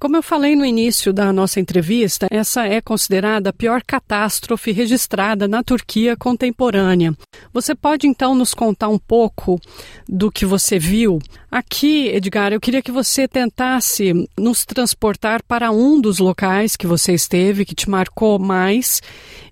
Como 0.00 0.16
eu 0.16 0.22
falei 0.22 0.54
no 0.54 0.64
início 0.64 1.12
da 1.12 1.32
nossa 1.32 1.58
entrevista, 1.58 2.28
essa 2.30 2.64
é 2.64 2.80
considerada 2.80 3.50
a 3.50 3.52
pior 3.52 3.82
catástrofe 3.84 4.70
registrada 4.70 5.48
na 5.48 5.64
Turquia 5.64 6.16
contemporânea. 6.16 7.14
Você 7.52 7.74
pode 7.74 8.06
então 8.06 8.32
nos 8.32 8.54
contar 8.54 8.90
um 8.90 8.98
pouco 8.98 9.60
do 10.08 10.30
que 10.30 10.46
você 10.46 10.78
viu? 10.78 11.18
Aqui, 11.50 12.06
Edgar, 12.10 12.52
eu 12.52 12.60
queria 12.60 12.80
que 12.80 12.92
você 12.92 13.26
tentasse 13.26 14.12
nos 14.38 14.64
transportar 14.64 15.42
para 15.42 15.72
um 15.72 16.00
dos 16.00 16.20
locais 16.20 16.76
que 16.76 16.86
você 16.86 17.12
esteve, 17.12 17.64
que 17.64 17.74
te 17.74 17.90
marcou 17.90 18.38
mais, 18.38 19.02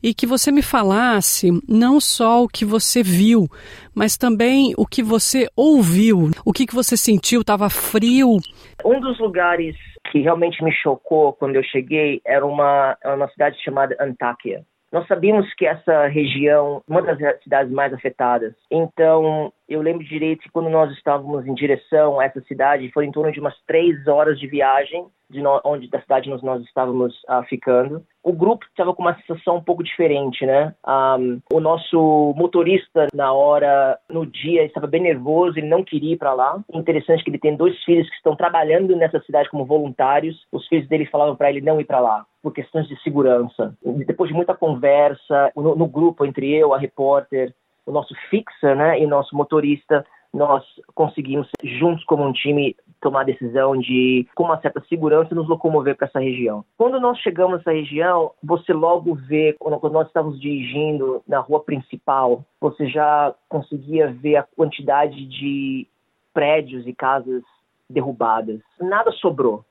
e 0.01 0.15
que 0.15 0.29
você 0.29 0.53
me 0.53 0.63
falasse 0.63 1.51
não 1.67 2.01
só 2.01 2.45
o 2.45 2.49
que 2.49 2.65
você 2.65 3.03
viu, 3.03 3.51
mas 3.93 4.17
também 4.17 4.75
o 4.77 4.87
que 4.87 5.03
você 5.03 5.49
ouviu, 5.57 6.31
o 6.45 6.53
que, 6.53 6.67
que 6.67 6.75
você 6.75 6.97
sentiu, 6.97 7.41
estava 7.41 7.69
frio. 7.69 8.39
Um 8.85 9.01
dos 9.01 9.19
lugares 9.19 9.75
que 10.11 10.21
realmente 10.21 10.63
me 10.63 10.73
chocou 10.73 11.33
quando 11.33 11.57
eu 11.57 11.63
cheguei 11.63 12.21
era 12.25 12.45
uma, 12.45 12.97
era 13.03 13.15
uma 13.15 13.29
cidade 13.29 13.63
chamada 13.63 13.97
Antáquia. 14.01 14.65
Nós 14.93 15.07
sabíamos 15.09 15.53
que 15.55 15.67
essa 15.67 16.07
região, 16.07 16.83
uma 16.89 17.03
das 17.03 17.19
cidades 17.43 17.73
mais 17.73 17.93
afetadas. 17.93 18.55
Então, 18.71 19.53
eu 19.69 19.83
lembro 19.83 20.05
direito 20.05 20.43
que 20.43 20.51
quando 20.51 20.69
nós 20.69 20.93
estávamos 20.93 21.47
em 21.47 21.55
direção 21.55 22.21
a 22.21 22.25
essa 22.25 22.41
cidade, 22.43 22.91
foi 22.93 23.07
em 23.07 23.13
torno 23.13 23.33
de 23.33 23.41
umas 23.41 23.57
três 23.67 24.07
horas 24.07 24.39
de 24.39 24.47
viagem 24.47 25.07
de 25.29 25.43
no, 25.43 25.61
onde 25.65 25.89
da 25.89 26.01
cidade 26.01 26.31
nós, 26.31 26.43
nós 26.43 26.63
estávamos 26.63 27.15
uh, 27.29 27.43
ficando. 27.49 28.05
O 28.23 28.33
grupo 28.33 28.65
estava 28.67 28.95
com 28.95 29.03
uma 29.03 29.17
sensação 29.17 29.57
um 29.57 29.63
pouco 29.63 29.83
diferente, 29.83 30.47
né? 30.47 30.75
Um, 30.87 31.41
o 31.53 31.61
nosso 31.61 32.33
motorista 32.37 33.07
na 33.15 33.33
hora, 33.33 33.99
no 34.09 34.25
dia, 34.25 34.65
estava 34.65 34.87
bem 34.87 35.03
nervoso, 35.03 35.59
ele 35.59 35.69
não 35.69 35.83
queria 35.83 36.15
ir 36.15 36.17
para 36.17 36.33
lá. 36.33 36.63
Interessante 36.73 37.25
que 37.25 37.31
ele 37.31 37.39
tem 37.39 37.57
dois 37.57 37.77
filhos 37.85 38.09
que 38.09 38.17
estão 38.17 38.37
trabalhando 38.37 38.95
nessa 38.97 39.21
cidade 39.21 39.51
como 39.51 39.65
voluntários. 39.65 40.47
Os 40.53 40.67
filhos 40.69 40.89
dele 40.89 41.07
falavam 41.07 41.37
para 41.37 41.51
ele 41.51 41.61
não 41.61 41.81
ir 41.81 41.85
para 41.85 42.01
lá 42.01 42.25
por 42.43 42.53
questões 42.53 42.87
de 42.87 42.97
segurança. 43.03 43.77
Depois 44.07 44.31
de 44.31 44.37
muita 44.37 44.55
conversa 44.55 45.51
no, 45.57 45.75
no 45.75 45.89
grupo 45.89 46.25
entre 46.25 46.55
eu, 46.55 46.73
a 46.73 46.79
repórter, 46.79 47.53
o 47.87 47.93
nosso 47.93 48.15
fixer, 48.29 48.77
né, 48.77 49.01
e 49.01 49.07
o 49.07 49.09
nosso 49.09 49.35
motorista, 49.37 50.05
nós 50.35 50.63
conseguimos, 50.95 51.49
juntos 51.63 52.05
como 52.05 52.25
um 52.25 52.33
time, 52.33 52.77
tomar 53.01 53.23
a 53.23 53.25
decisão 53.25 53.77
de, 53.77 54.27
com 54.35 54.45
uma 54.45 54.61
certa 54.61 54.83
segurança, 54.89 55.35
nos 55.35 55.49
locomover 55.49 55.97
para 55.97 56.07
essa 56.07 56.21
região. 56.21 56.65
Quando 56.77 57.01
nós 57.01 57.19
chegamos 57.19 57.59
nessa 57.59 57.73
região, 57.73 58.33
você 58.43 58.73
logo 58.73 59.15
vê, 59.15 59.55
quando 59.59 59.91
nós 59.91 60.09
estávamos 60.09 60.41
dirigindo 60.41 61.23
na 61.27 61.39
rua 61.39 61.61
principal, 61.61 62.45
você 62.61 62.87
já 62.89 63.35
conseguia 63.49 64.13
ver 64.13 64.37
a 64.37 64.43
quantidade 64.43 65.25
de 65.27 65.87
prédios 66.35 66.87
e 66.87 66.93
casas 66.93 67.43
derrubadas. 67.89 68.61
Nada 68.81 69.11
sobrou. 69.13 69.65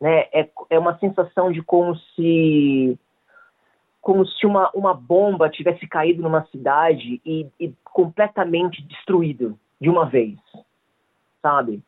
Né? 0.00 0.26
É, 0.32 0.48
é 0.70 0.78
uma 0.78 0.98
sensação 0.98 1.52
de 1.52 1.62
como 1.62 1.94
se 2.16 2.98
como 4.08 4.26
se 4.26 4.46
uma, 4.46 4.70
uma 4.74 4.94
bomba 4.94 5.50
tivesse 5.50 5.86
caído 5.86 6.22
numa 6.22 6.42
cidade 6.46 7.20
e, 7.26 7.46
e 7.60 7.74
completamente 7.84 8.80
destruído 8.80 9.58
de 9.78 9.90
uma 9.90 10.06
vez, 10.06 10.38
sabe? 11.42 11.82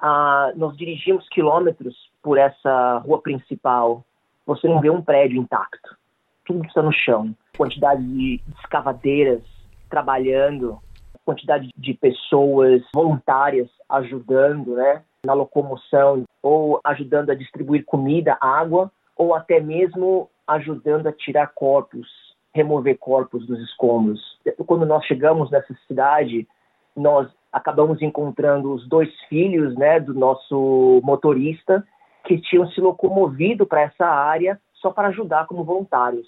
Ah, 0.00 0.52
nós 0.54 0.76
dirigimos 0.76 1.28
quilômetros 1.28 1.96
por 2.22 2.38
essa 2.38 2.98
rua 2.98 3.20
principal, 3.20 4.04
você 4.46 4.68
não 4.68 4.80
vê 4.80 4.88
um 4.88 5.02
prédio 5.02 5.36
intacto, 5.36 5.96
tudo 6.44 6.64
está 6.64 6.80
no 6.80 6.92
chão. 6.92 7.34
Quantidade 7.56 8.04
de 8.04 8.40
escavadeiras 8.60 9.42
trabalhando, 9.90 10.78
quantidade 11.24 11.70
de 11.76 11.92
pessoas 11.92 12.82
voluntárias 12.94 13.68
ajudando, 13.88 14.76
né, 14.76 15.02
na 15.26 15.32
locomoção 15.32 16.22
ou 16.40 16.80
ajudando 16.84 17.30
a 17.30 17.34
distribuir 17.34 17.84
comida, 17.84 18.38
água, 18.40 18.92
ou 19.16 19.34
até 19.34 19.58
mesmo 19.58 20.30
ajudando 20.48 21.06
a 21.06 21.12
tirar 21.12 21.48
corpos, 21.54 22.08
remover 22.54 22.96
corpos 22.98 23.46
dos 23.46 23.60
escombros. 23.60 24.20
Quando 24.66 24.86
nós 24.86 25.04
chegamos 25.04 25.50
nessa 25.50 25.74
cidade, 25.86 26.48
nós 26.96 27.28
acabamos 27.52 28.00
encontrando 28.02 28.72
os 28.72 28.86
dois 28.88 29.08
filhos 29.28 29.76
né, 29.76 30.00
do 30.00 30.14
nosso 30.14 31.00
motorista 31.04 31.86
que 32.24 32.40
tinham 32.40 32.68
se 32.70 32.80
locomovido 32.80 33.66
para 33.66 33.82
essa 33.82 34.06
área 34.06 34.60
só 34.74 34.90
para 34.90 35.08
ajudar 35.08 35.46
como 35.46 35.64
voluntários. 35.64 36.26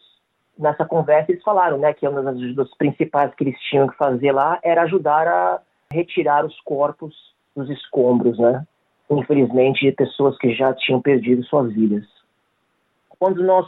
Nessa 0.59 0.85
conversa 0.85 1.33
eles 1.33 1.43
falaram 1.43 1.79
né, 1.79 1.93
que 1.93 2.07
uma 2.07 2.23
das 2.23 2.37
ajudas 2.37 2.75
principais 2.77 3.35
que 3.35 3.45
eles 3.45 3.59
tinham 3.63 3.89
que 3.89 3.97
fazer 3.97 4.33
lá 4.33 4.59
era 4.63 4.83
ajudar 4.83 5.27
a 5.27 5.61
retirar 5.91 6.45
os 6.45 6.59
corpos 6.61 7.15
dos 7.57 7.69
escombros, 7.71 8.39
né? 8.39 8.67
Infelizmente, 9.11 9.85
de 9.85 9.93
pessoas 9.93 10.39
que 10.39 10.55
já 10.55 10.73
tinham 10.73 11.01
perdido 11.01 11.43
suas 11.45 11.73
vidas. 11.73 12.07
Quando 13.19 13.43
nós 13.43 13.67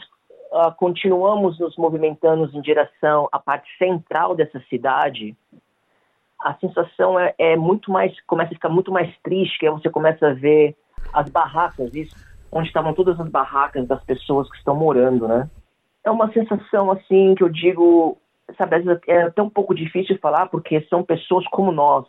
uh, 0.53 0.73
continuamos 0.77 1.59
nos 1.59 1.75
movimentando 1.75 2.49
em 2.53 2.61
direção 2.61 3.27
à 3.31 3.39
parte 3.39 3.67
central 3.77 4.35
dessa 4.35 4.59
cidade, 4.69 5.35
a 6.39 6.53
sensação 6.55 7.19
é, 7.19 7.33
é, 7.37 7.55
muito 7.55 7.91
mais, 7.91 8.13
começa 8.21 8.51
a 8.51 8.55
ficar 8.55 8.69
muito 8.69 8.91
mais 8.91 9.13
triste, 9.23 9.57
que 9.57 9.69
você 9.69 9.89
começa 9.89 10.27
a 10.27 10.33
ver 10.33 10.75
as 11.11 11.27
barracas, 11.29 11.93
isso, 11.93 12.15
onde 12.51 12.67
estavam 12.67 12.93
todas 12.93 13.19
as 13.19 13.27
barracas 13.29 13.87
das 13.87 14.03
pessoas 14.03 14.49
que 14.49 14.57
estão 14.57 14.75
morando, 14.75 15.27
né? 15.27 15.49
É 16.03 16.11
uma 16.11 16.31
sensação, 16.31 16.91
assim, 16.91 17.33
que 17.33 17.43
eu 17.43 17.49
digo, 17.49 18.17
sabe, 18.57 18.75
às 18.75 18.83
vezes 18.83 19.01
é 19.07 19.23
até 19.23 19.41
um 19.41 19.49
pouco 19.49 19.73
difícil 19.73 20.19
falar, 20.19 20.47
porque 20.47 20.81
são 20.89 21.01
pessoas 21.01 21.47
como 21.47 21.71
nós, 21.71 22.05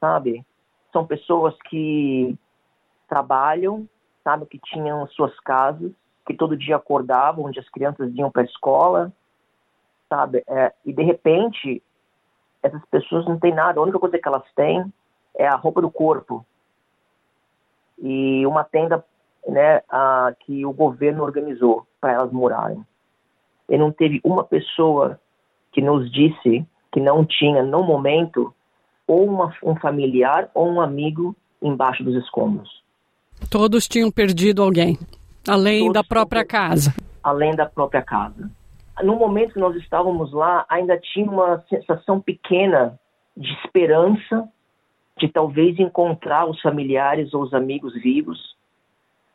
sabe? 0.00 0.44
São 0.92 1.04
pessoas 1.04 1.54
que 1.68 2.34
trabalham, 3.08 3.86
sabe, 4.22 4.46
que 4.46 4.58
tinham 4.58 5.06
suas 5.08 5.38
casas, 5.40 5.90
que 6.26 6.34
todo 6.34 6.56
dia 6.56 6.76
acordavam, 6.76 7.44
onde 7.44 7.58
as 7.58 7.68
crianças 7.68 8.12
iam 8.14 8.30
para 8.30 8.42
a 8.42 8.44
escola, 8.44 9.12
sabe? 10.08 10.42
É, 10.46 10.72
e 10.84 10.92
de 10.92 11.02
repente 11.02 11.82
essas 12.62 12.84
pessoas 12.86 13.26
não 13.26 13.38
têm 13.38 13.54
nada. 13.54 13.80
A 13.80 13.82
única 13.82 13.98
coisa 13.98 14.18
que 14.18 14.28
elas 14.28 14.44
têm 14.54 14.84
é 15.36 15.46
a 15.46 15.56
roupa 15.56 15.82
do 15.82 15.90
corpo 15.90 16.46
e 17.98 18.46
uma 18.46 18.64
tenda, 18.64 19.04
né, 19.46 19.82
a, 19.88 20.32
que 20.40 20.64
o 20.64 20.72
governo 20.72 21.24
organizou 21.24 21.86
para 22.00 22.12
elas 22.12 22.32
morarem. 22.32 22.84
E 23.68 23.76
não 23.76 23.90
teve 23.90 24.20
uma 24.24 24.44
pessoa 24.44 25.20
que 25.72 25.80
nos 25.80 26.10
disse 26.12 26.66
que 26.92 27.00
não 27.00 27.24
tinha 27.24 27.62
no 27.62 27.82
momento 27.82 28.54
ou 29.06 29.24
uma, 29.24 29.54
um 29.62 29.74
familiar 29.76 30.50
ou 30.54 30.68
um 30.68 30.80
amigo 30.80 31.34
embaixo 31.60 32.04
dos 32.04 32.14
escombros. 32.22 32.82
Todos 33.50 33.88
tinham 33.88 34.10
perdido 34.10 34.62
alguém. 34.62 34.98
Além 35.48 35.80
Todos 35.80 35.94
da 35.94 36.04
própria 36.04 36.44
casa. 36.44 36.94
Além 37.22 37.54
da 37.54 37.66
própria 37.66 38.02
casa. 38.02 38.50
No 39.02 39.16
momento 39.16 39.54
que 39.54 39.60
nós 39.60 39.74
estávamos 39.76 40.32
lá, 40.32 40.64
ainda 40.68 40.98
tinha 40.98 41.30
uma 41.30 41.64
sensação 41.68 42.20
pequena 42.20 42.98
de 43.36 43.52
esperança 43.64 44.48
de 45.18 45.28
talvez 45.28 45.78
encontrar 45.78 46.46
os 46.46 46.60
familiares 46.60 47.32
ou 47.32 47.42
os 47.42 47.54
amigos 47.54 47.94
vivos, 47.94 48.56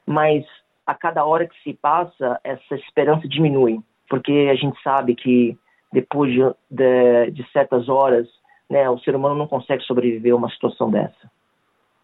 mas 0.06 0.46
a 0.86 0.94
cada 0.94 1.26
hora 1.26 1.48
que 1.48 1.56
se 1.64 1.74
passa, 1.74 2.40
essa 2.44 2.76
esperança 2.76 3.28
diminui, 3.28 3.80
porque 4.10 4.50
a 4.52 4.56
gente 4.56 4.82
sabe 4.82 5.16
que 5.16 5.58
depois 5.92 6.32
de, 6.32 6.42
de, 6.70 7.32
de 7.32 7.52
certas 7.52 7.90
horas, 7.90 8.28
né, 8.70 8.90
o 8.90 9.00
ser 9.00 9.16
humano 9.16 9.36
não 9.36 9.48
consegue 9.48 9.84
sobreviver 9.84 10.34
a 10.34 10.36
uma 10.36 10.50
situação 10.50 10.90
dessa. 10.90 11.32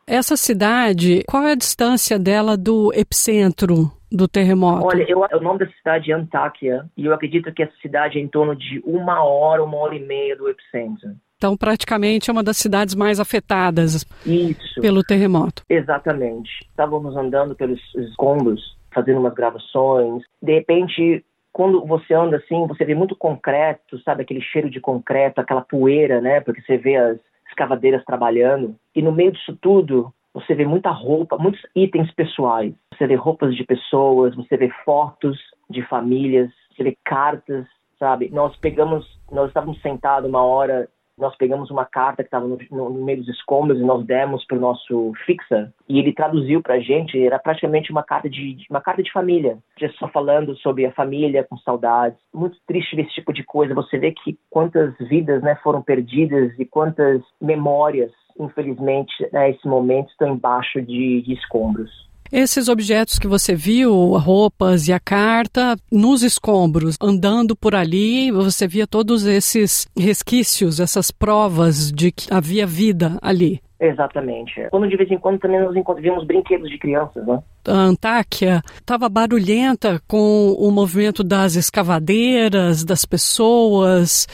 Essa 0.05 0.35
cidade, 0.35 1.23
qual 1.27 1.43
é 1.43 1.53
a 1.53 1.55
distância 1.55 2.19
dela 2.19 2.57
do 2.57 2.91
epicentro 2.93 3.91
do 4.11 4.27
terremoto? 4.27 4.85
Olha, 4.85 5.05
eu, 5.07 5.19
o 5.19 5.39
nome 5.39 5.59
da 5.59 5.67
cidade 5.71 6.11
é 6.11 6.15
Antáquia 6.15 6.85
e 6.95 7.05
eu 7.05 7.13
acredito 7.13 7.51
que 7.53 7.63
essa 7.63 7.73
cidade 7.81 8.19
é 8.19 8.21
em 8.21 8.27
torno 8.27 8.55
de 8.55 8.81
uma 8.85 9.23
hora, 9.23 9.63
uma 9.63 9.77
hora 9.77 9.95
e 9.95 10.05
meia 10.05 10.35
do 10.35 10.49
epicentro. 10.49 11.11
Então, 11.37 11.57
praticamente 11.57 12.29
é 12.29 12.33
uma 12.33 12.43
das 12.43 12.57
cidades 12.57 12.95
mais 12.95 13.19
afetadas 13.19 14.05
Isso. 14.25 14.79
pelo 14.79 15.03
terremoto. 15.03 15.63
Exatamente. 15.69 16.49
Estávamos 16.69 17.17
andando 17.17 17.55
pelos 17.55 17.79
escombros, 17.95 18.77
fazendo 18.93 19.19
umas 19.19 19.33
gravações. 19.33 20.23
De 20.41 20.53
repente, 20.53 21.25
quando 21.51 21.85
você 21.85 22.13
anda 22.13 22.37
assim, 22.37 22.65
você 22.67 22.85
vê 22.85 22.95
muito 22.95 23.15
concreto, 23.15 23.99
sabe? 24.03 24.23
Aquele 24.23 24.41
cheiro 24.41 24.69
de 24.69 24.79
concreto, 24.79 25.41
aquela 25.41 25.61
poeira, 25.61 26.21
né? 26.21 26.39
Porque 26.39 26.61
você 26.61 26.77
vê 26.77 26.95
as 26.95 27.17
escavadeiras 27.53 28.03
trabalhando. 28.03 28.75
E 28.95 29.01
no 29.01 29.11
meio 29.11 29.31
disso 29.31 29.57
tudo, 29.61 30.13
você 30.33 30.55
vê 30.55 30.65
muita 30.65 30.89
roupa, 30.89 31.37
muitos 31.37 31.61
itens 31.75 32.11
pessoais. 32.11 32.73
Você 32.91 33.07
vê 33.07 33.15
roupas 33.15 33.55
de 33.55 33.63
pessoas, 33.63 34.35
você 34.35 34.57
vê 34.57 34.69
fotos 34.83 35.39
de 35.69 35.81
famílias, 35.83 36.51
você 36.75 36.83
vê 36.83 36.97
cartas, 37.05 37.65
sabe? 37.99 38.29
Nós 38.29 38.55
pegamos, 38.57 39.05
nós 39.31 39.47
estávamos 39.47 39.79
sentados 39.81 40.27
uma 40.27 40.43
hora 40.43 40.89
nós 41.17 41.35
pegamos 41.35 41.69
uma 41.69 41.85
carta 41.85 42.23
que 42.23 42.27
estava 42.27 42.47
no, 42.47 42.57
no, 42.71 43.03
meio 43.03 43.19
dos 43.19 43.29
escombros 43.29 43.79
e 43.79 43.83
nós 43.83 44.05
demos 44.05 44.45
para 44.45 44.57
o 44.57 44.61
nosso 44.61 45.13
fixer 45.25 45.71
e 45.87 45.99
ele 45.99 46.13
traduziu 46.13 46.61
para 46.61 46.75
a 46.75 46.79
gente. 46.79 47.23
Era 47.23 47.37
praticamente 47.37 47.91
uma 47.91 48.03
carta 48.03 48.29
de 48.29 48.57
uma 48.69 48.81
carta 48.81 49.03
de 49.03 49.11
família, 49.11 49.57
só 49.99 50.07
falando 50.07 50.55
sobre 50.57 50.85
a 50.85 50.91
família 50.91 51.43
com 51.43 51.57
saudades. 51.57 52.17
Muito 52.33 52.57
triste 52.65 52.95
ver 52.95 53.03
esse 53.03 53.13
tipo 53.13 53.31
de 53.31 53.43
coisa. 53.43 53.73
Você 53.75 53.97
vê 53.97 54.11
que 54.11 54.37
quantas 54.49 54.95
vidas, 54.97 55.41
né, 55.43 55.55
foram 55.63 55.81
perdidas 55.81 56.57
e 56.57 56.65
quantas 56.65 57.21
memórias, 57.39 58.11
infelizmente, 58.39 59.13
nesse 59.31 59.67
momento 59.67 60.09
estão 60.09 60.33
embaixo 60.33 60.81
de, 60.81 61.21
de 61.21 61.33
escombros. 61.33 62.12
Esses 62.35 62.67
objetos 62.67 63.19
que 63.19 63.27
você 63.27 63.53
viu, 63.53 63.93
roupas 64.17 64.87
e 64.87 64.91
a 64.91 64.99
carta, 64.99 65.75
nos 65.91 66.23
escombros, 66.23 66.97
andando 66.99 67.55
por 67.55 67.75
ali, 67.75 68.31
você 68.31 68.67
via 68.67 68.87
todos 68.87 69.27
esses 69.27 69.87
resquícios, 69.95 70.79
essas 70.79 71.11
provas 71.11 71.91
de 71.91 72.11
que 72.11 72.33
havia 72.33 72.65
vida 72.65 73.19
ali. 73.21 73.61
Exatamente. 73.79 74.67
Quando 74.71 74.89
de 74.89 74.97
vez 74.97 75.11
em 75.11 75.17
quando 75.19 75.37
também 75.37 75.61
nós 75.61 75.75
vimos 76.01 76.25
brinquedos 76.25 76.71
de 76.71 76.79
crianças, 76.79 77.23
né? 77.23 77.39
A 77.67 77.71
Antáquia 77.71 78.63
estava 78.79 79.07
barulhenta 79.07 80.01
com 80.07 80.53
o 80.57 80.71
movimento 80.71 81.23
das 81.23 81.53
escavadeiras, 81.53 82.83
das 82.83 83.05
pessoas, 83.05 84.27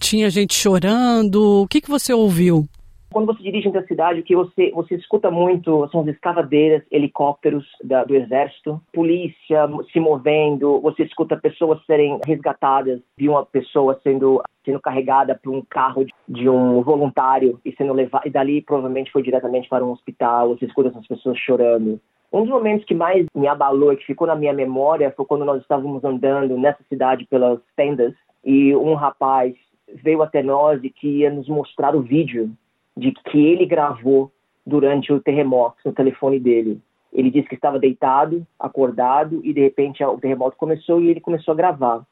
tinha 0.00 0.28
gente 0.28 0.54
chorando. 0.54 1.62
O 1.62 1.68
que, 1.68 1.80
que 1.80 1.88
você 1.88 2.12
ouviu? 2.12 2.66
Quando 3.14 3.26
você 3.26 3.44
dirige 3.44 3.68
entre 3.68 3.78
a 3.78 3.86
cidade, 3.86 4.18
o 4.18 4.24
que 4.24 4.34
você, 4.34 4.72
você 4.72 4.96
escuta 4.96 5.30
muito 5.30 5.88
são 5.92 6.00
as 6.00 6.08
escavadeiras, 6.08 6.82
helicópteros 6.90 7.64
da, 7.84 8.02
do 8.02 8.16
exército, 8.16 8.82
polícia 8.92 9.68
se 9.92 10.00
movendo, 10.00 10.80
você 10.80 11.04
escuta 11.04 11.36
pessoas 11.36 11.78
serem 11.86 12.18
resgatadas, 12.26 13.00
de 13.16 13.28
uma 13.28 13.46
pessoa 13.46 14.00
sendo 14.02 14.42
sendo 14.64 14.80
carregada 14.80 15.38
por 15.40 15.54
um 15.54 15.62
carro 15.62 16.04
de 16.28 16.48
um 16.48 16.82
voluntário 16.82 17.60
e 17.64 17.70
sendo 17.76 17.92
levado, 17.92 18.26
e 18.26 18.30
dali 18.30 18.60
provavelmente 18.60 19.12
foi 19.12 19.22
diretamente 19.22 19.68
para 19.68 19.84
um 19.84 19.92
hospital, 19.92 20.48
você 20.48 20.64
escuta 20.64 20.88
essas 20.88 21.06
pessoas 21.06 21.38
chorando. 21.38 22.00
Um 22.32 22.40
dos 22.40 22.50
momentos 22.50 22.84
que 22.84 22.94
mais 22.94 23.26
me 23.32 23.46
abalou 23.46 23.92
e 23.92 23.96
que 23.96 24.06
ficou 24.06 24.26
na 24.26 24.34
minha 24.34 24.52
memória 24.52 25.12
foi 25.16 25.24
quando 25.24 25.44
nós 25.44 25.62
estávamos 25.62 26.02
andando 26.02 26.58
nessa 26.58 26.82
cidade 26.88 27.26
pelas 27.26 27.60
tendas 27.76 28.12
e 28.44 28.74
um 28.74 28.94
rapaz 28.94 29.54
veio 30.02 30.20
até 30.20 30.42
nós 30.42 30.82
e 30.82 30.90
que 30.90 31.20
ia 31.20 31.30
nos 31.30 31.48
mostrar 31.48 31.94
o 31.94 32.02
vídeo 32.02 32.50
de 32.96 33.12
que 33.12 33.46
ele 33.46 33.66
gravou 33.66 34.30
durante 34.66 35.12
o 35.12 35.20
terremoto 35.20 35.76
no 35.84 35.92
telefone 35.92 36.38
dele. 36.38 36.80
Ele 37.12 37.30
disse 37.30 37.48
que 37.48 37.54
estava 37.54 37.78
deitado, 37.78 38.46
acordado, 38.58 39.40
e 39.44 39.52
de 39.52 39.60
repente 39.60 40.02
o 40.02 40.18
terremoto 40.18 40.56
começou 40.56 41.00
e 41.00 41.08
ele 41.08 41.20
começou 41.20 41.52
a 41.52 41.56
gravar. 41.56 42.04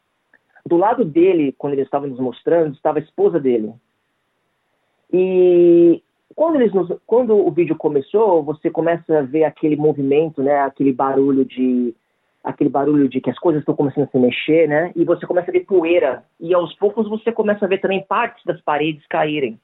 Do 0.64 0.76
lado 0.76 1.04
dele, 1.04 1.52
quando 1.58 1.72
ele 1.72 1.82
estava 1.82 2.06
nos 2.06 2.20
mostrando, 2.20 2.74
estava 2.74 2.98
a 2.98 3.02
esposa 3.02 3.40
dele. 3.40 3.72
E 5.12 6.00
quando, 6.34 6.56
eles 6.56 6.72
nos, 6.72 6.88
quando 7.06 7.34
o 7.36 7.50
vídeo 7.50 7.76
começou, 7.76 8.42
você 8.42 8.70
começa 8.70 9.18
a 9.18 9.22
ver 9.22 9.44
aquele 9.44 9.76
movimento, 9.76 10.42
né, 10.42 10.60
aquele 10.60 10.92
barulho 10.92 11.44
de 11.44 11.94
aquele 12.44 12.70
barulho 12.70 13.08
de 13.08 13.20
que 13.20 13.30
as 13.30 13.38
coisas 13.38 13.62
estão 13.62 13.74
começando 13.74 14.04
a 14.04 14.08
se 14.08 14.18
mexer, 14.18 14.68
né? 14.68 14.90
E 14.96 15.04
você 15.04 15.24
começa 15.24 15.48
a 15.48 15.52
ver 15.52 15.60
poeira 15.60 16.24
e 16.40 16.52
aos 16.52 16.74
poucos 16.74 17.08
você 17.08 17.30
começa 17.30 17.64
a 17.64 17.68
ver 17.68 17.78
também 17.78 18.04
partes 18.04 18.44
das 18.44 18.60
paredes 18.60 19.06
caírem. 19.06 19.60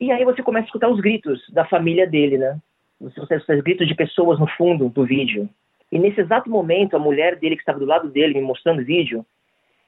E 0.00 0.10
aí 0.10 0.24
você 0.24 0.42
começa 0.42 0.64
a 0.64 0.68
escutar 0.68 0.88
os 0.88 1.00
gritos 1.00 1.42
da 1.50 1.64
família 1.64 2.06
dele, 2.06 2.38
né? 2.38 2.58
Você 3.00 3.20
escuta 3.20 3.54
os 3.54 3.62
gritos 3.62 3.86
de 3.86 3.94
pessoas 3.94 4.38
no 4.38 4.46
fundo 4.46 4.88
do 4.88 5.04
vídeo. 5.04 5.48
E 5.90 5.98
nesse 5.98 6.20
exato 6.20 6.50
momento, 6.50 6.96
a 6.96 6.98
mulher 6.98 7.36
dele 7.36 7.56
que 7.56 7.62
estava 7.62 7.78
do 7.78 7.86
lado 7.86 8.08
dele, 8.08 8.34
me 8.34 8.40
mostrando 8.40 8.82
o 8.82 8.84
vídeo, 8.84 9.24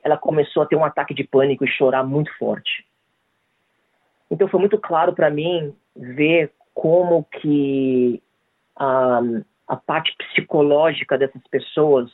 ela 0.03 0.17
começou 0.17 0.63
a 0.63 0.67
ter 0.67 0.77
um 0.77 0.85
ataque 0.85 1.13
de 1.13 1.25
pânico 1.25 1.65
e 1.65 1.69
chorar 1.69 2.05
muito 2.05 2.33
forte. 2.39 2.87
Então 4.31 4.49
foi 4.49 4.61
muito 4.61 4.79
claro 4.79 5.13
para 5.13 5.31
mim 5.31 5.75
ver 5.97 6.53
como 6.75 7.25
que 7.25 8.23
a, 8.77 9.21
a 9.67 9.77
parte 9.77 10.15
psicológica 10.17 11.17
dessas 11.17 11.43
pessoas 11.49 12.11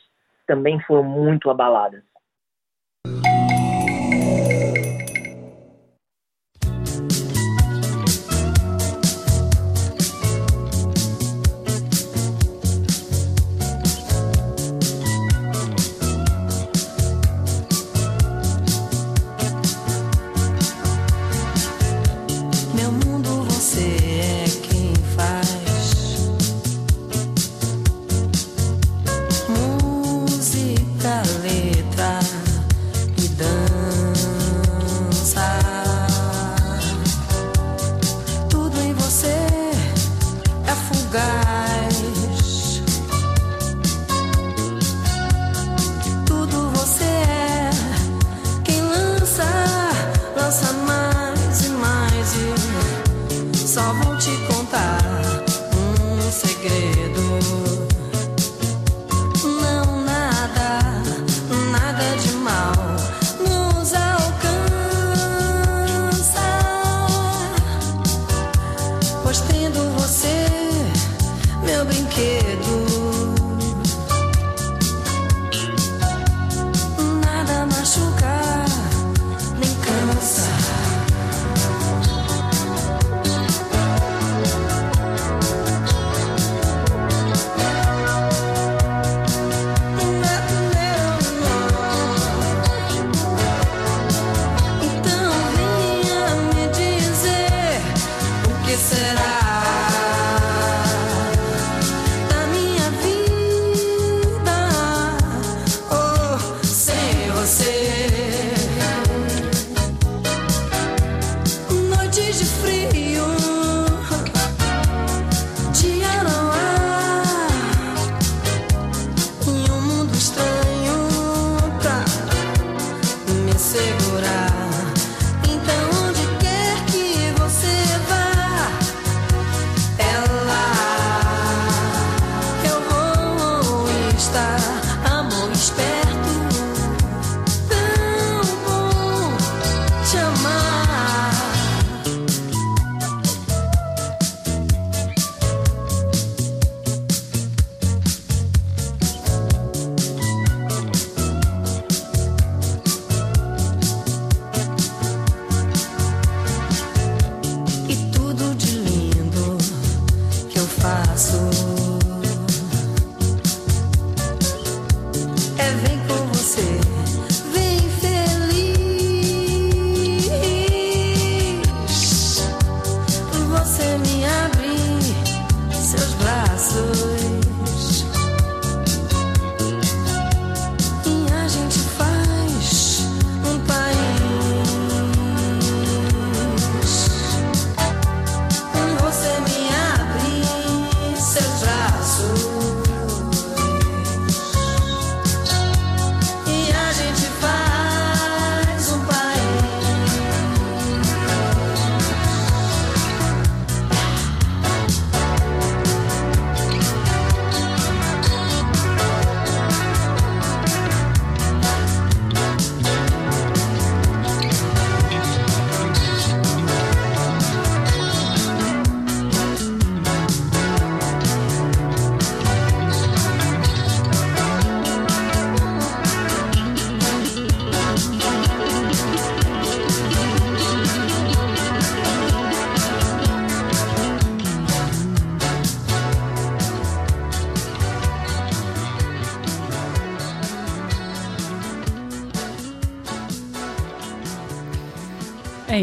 também 0.47 0.79
foram 0.81 1.03
muito 1.03 1.49
abaladas. 1.49 2.03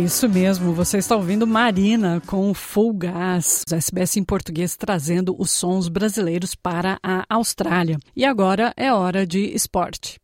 Isso 0.04 0.28
mesmo, 0.28 0.72
você 0.72 0.98
está 0.98 1.14
ouvindo 1.14 1.46
Marina 1.46 2.22
com 2.26 2.54
Full 2.54 2.94
Gas, 2.94 3.64
SBS 3.70 4.16
em 4.16 4.24
português 4.24 4.76
trazendo 4.76 5.34
os 5.38 5.50
sons 5.50 5.88
brasileiros 5.88 6.54
para 6.54 6.98
a 7.02 7.24
Austrália. 7.28 7.98
E 8.16 8.24
agora 8.24 8.72
é 8.76 8.92
hora 8.92 9.26
de 9.26 9.54
esporte. 9.54 10.18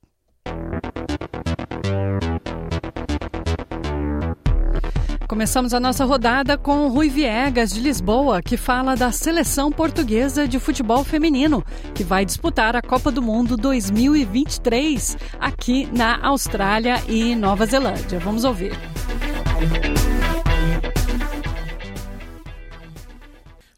Começamos 5.28 5.74
a 5.74 5.80
nossa 5.80 6.04
rodada 6.04 6.56
com 6.56 6.88
Rui 6.88 7.08
Viegas, 7.08 7.72
de 7.72 7.80
Lisboa, 7.80 8.40
que 8.40 8.56
fala 8.56 8.94
da 8.94 9.10
seleção 9.10 9.70
portuguesa 9.72 10.46
de 10.46 10.58
futebol 10.58 11.02
feminino, 11.02 11.64
que 11.94 12.04
vai 12.04 12.24
disputar 12.24 12.76
a 12.76 12.82
Copa 12.82 13.10
do 13.10 13.20
Mundo 13.20 13.56
2023 13.56 15.18
aqui 15.40 15.88
na 15.92 16.24
Austrália 16.24 17.02
e 17.08 17.34
Nova 17.34 17.66
Zelândia. 17.66 18.20
Vamos 18.20 18.44
ouvir. 18.44 18.95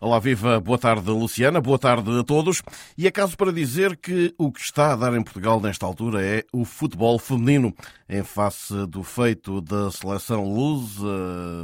Olá, 0.00 0.20
viva, 0.20 0.58
boa 0.58 0.78
tarde, 0.78 1.10
Luciana, 1.10 1.60
boa 1.60 1.78
tarde 1.78 2.10
a 2.18 2.24
todos. 2.24 2.62
E 2.96 3.06
é 3.06 3.10
caso 3.10 3.36
para 3.36 3.52
dizer 3.52 3.96
que 3.96 4.34
o 4.38 4.50
que 4.50 4.60
está 4.60 4.92
a 4.92 4.96
dar 4.96 5.14
em 5.14 5.22
Portugal 5.22 5.60
nesta 5.60 5.84
altura 5.84 6.24
é 6.24 6.44
o 6.52 6.64
futebol 6.64 7.18
feminino, 7.18 7.74
em 8.08 8.22
face 8.22 8.86
do 8.86 9.02
feito 9.02 9.60
da 9.60 9.90
seleção 9.90 10.44
lusa 10.44 11.06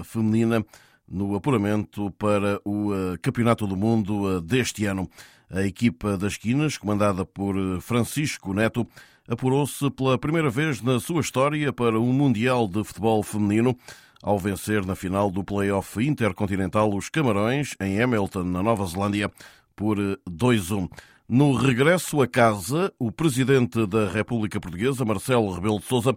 feminina 0.05 0.65
no 1.09 1.35
apuramento 1.35 2.11
para 2.12 2.61
o 2.65 2.93
eh, 2.95 3.17
Campeonato 3.23 3.67
do 3.67 3.77
Mundo 3.77 4.37
eh, 4.37 4.41
deste 4.41 4.85
ano. 4.85 5.09
A 5.51 5.62
equipa 5.62 6.17
das 6.17 6.37
Quinas, 6.37 6.77
comandada 6.77 7.25
por 7.25 7.57
eh, 7.57 7.81
Francisco 7.81 8.53
Neto, 8.53 8.87
apurou-se 9.29 9.91
pela 9.91 10.19
primeira 10.19 10.51
vez 10.51 10.83
na 10.83 10.99
sua 11.01 11.21
história 11.21 11.73
para 11.73 11.99
o 11.99 12.12
Mundial 12.12 12.69
de 12.69 12.83
Futebol 12.85 13.23
Feminino 13.23 13.77
ao 14.25 14.39
vencer 14.39 14.87
na 14.87 14.97
final 14.97 15.31
do 15.31 15.45
Play-off 15.45 16.03
Intercontinental 16.03 16.91
os 16.95 17.11
Camarões, 17.11 17.75
em 17.79 18.01
Hamilton, 18.01 18.45
na 18.45 18.62
Nova 18.62 18.87
Zelândia, 18.87 19.31
por 19.77 19.99
2-1. 20.27 20.89
No 21.29 21.53
regresso 21.55 22.22
a 22.22 22.27
casa, 22.27 22.91
o 22.99 23.12
presidente 23.12 23.87
da 23.87 24.09
República 24.09 24.59
Portuguesa, 24.59 25.05
Marcelo 25.05 25.53
Rebelo 25.53 25.79
de 25.79 25.85
Sousa, 25.85 26.16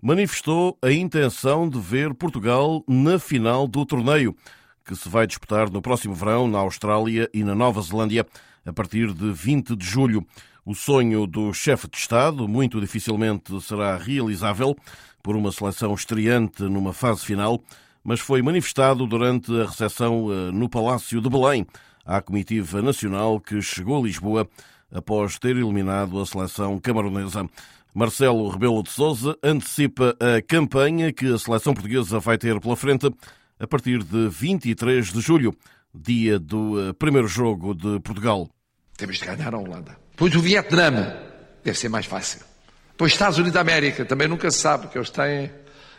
manifestou 0.00 0.78
a 0.80 0.92
intenção 0.92 1.68
de 1.68 1.80
ver 1.80 2.14
Portugal 2.14 2.84
na 2.86 3.18
final 3.18 3.66
do 3.66 3.84
torneio, 3.84 4.36
que 4.84 4.94
se 4.94 5.08
vai 5.08 5.26
disputar 5.26 5.68
no 5.68 5.82
próximo 5.82 6.14
verão 6.14 6.46
na 6.46 6.58
Austrália 6.58 7.28
e 7.34 7.42
na 7.42 7.56
Nova 7.56 7.82
Zelândia, 7.82 8.24
a 8.64 8.72
partir 8.72 9.12
de 9.12 9.32
20 9.32 9.74
de 9.74 9.84
julho. 9.84 10.24
O 10.64 10.76
sonho 10.76 11.26
do 11.26 11.52
chefe 11.52 11.88
de 11.88 11.96
Estado 11.96 12.46
muito 12.46 12.80
dificilmente 12.80 13.60
será 13.62 13.96
realizável 13.96 14.76
por 15.22 15.36
uma 15.36 15.52
seleção 15.52 15.94
estreante 15.94 16.62
numa 16.62 16.92
fase 16.92 17.24
final, 17.24 17.62
mas 18.02 18.20
foi 18.20 18.42
manifestado 18.42 19.06
durante 19.06 19.52
a 19.60 19.66
recepção 19.66 20.32
eh, 20.32 20.52
no 20.52 20.68
Palácio 20.68 21.20
de 21.20 21.28
Belém 21.28 21.66
à 22.04 22.22
comitiva 22.22 22.80
nacional 22.80 23.38
que 23.38 23.60
chegou 23.60 24.00
a 24.00 24.06
Lisboa 24.06 24.48
após 24.90 25.38
ter 25.38 25.56
eliminado 25.56 26.18
a 26.18 26.24
seleção 26.24 26.78
camaronesa. 26.80 27.46
Marcelo 27.94 28.48
Rebelo 28.48 28.82
de 28.82 28.90
Sousa 28.90 29.36
antecipa 29.42 30.16
a 30.20 30.40
campanha 30.40 31.12
que 31.12 31.26
a 31.32 31.38
seleção 31.38 31.74
portuguesa 31.74 32.18
vai 32.18 32.38
ter 32.38 32.58
pela 32.60 32.76
frente 32.76 33.10
a 33.58 33.66
partir 33.66 34.02
de 34.02 34.28
23 34.28 35.12
de 35.12 35.20
julho, 35.20 35.52
dia 35.94 36.38
do 36.38 36.88
eh, 36.88 36.92
primeiro 36.92 37.28
jogo 37.28 37.74
de 37.74 38.00
Portugal. 38.00 38.48
Temos 38.96 39.18
de 39.18 39.26
ganhar 39.26 39.54
a 39.54 39.58
Holanda. 39.58 39.96
Pois 40.16 40.34
o 40.34 40.40
Vietnã 40.40 41.14
deve 41.62 41.78
ser 41.78 41.88
mais 41.88 42.06
fácil. 42.06 42.40
Pois 42.98 43.12
Estados 43.12 43.36
Unidos 43.36 43.54
da 43.54 43.60
América 43.60 44.04
também 44.04 44.26
nunca 44.26 44.50
se 44.50 44.58
sabe 44.58 44.88
que 44.88 44.98
eles 44.98 45.08
têm 45.08 45.52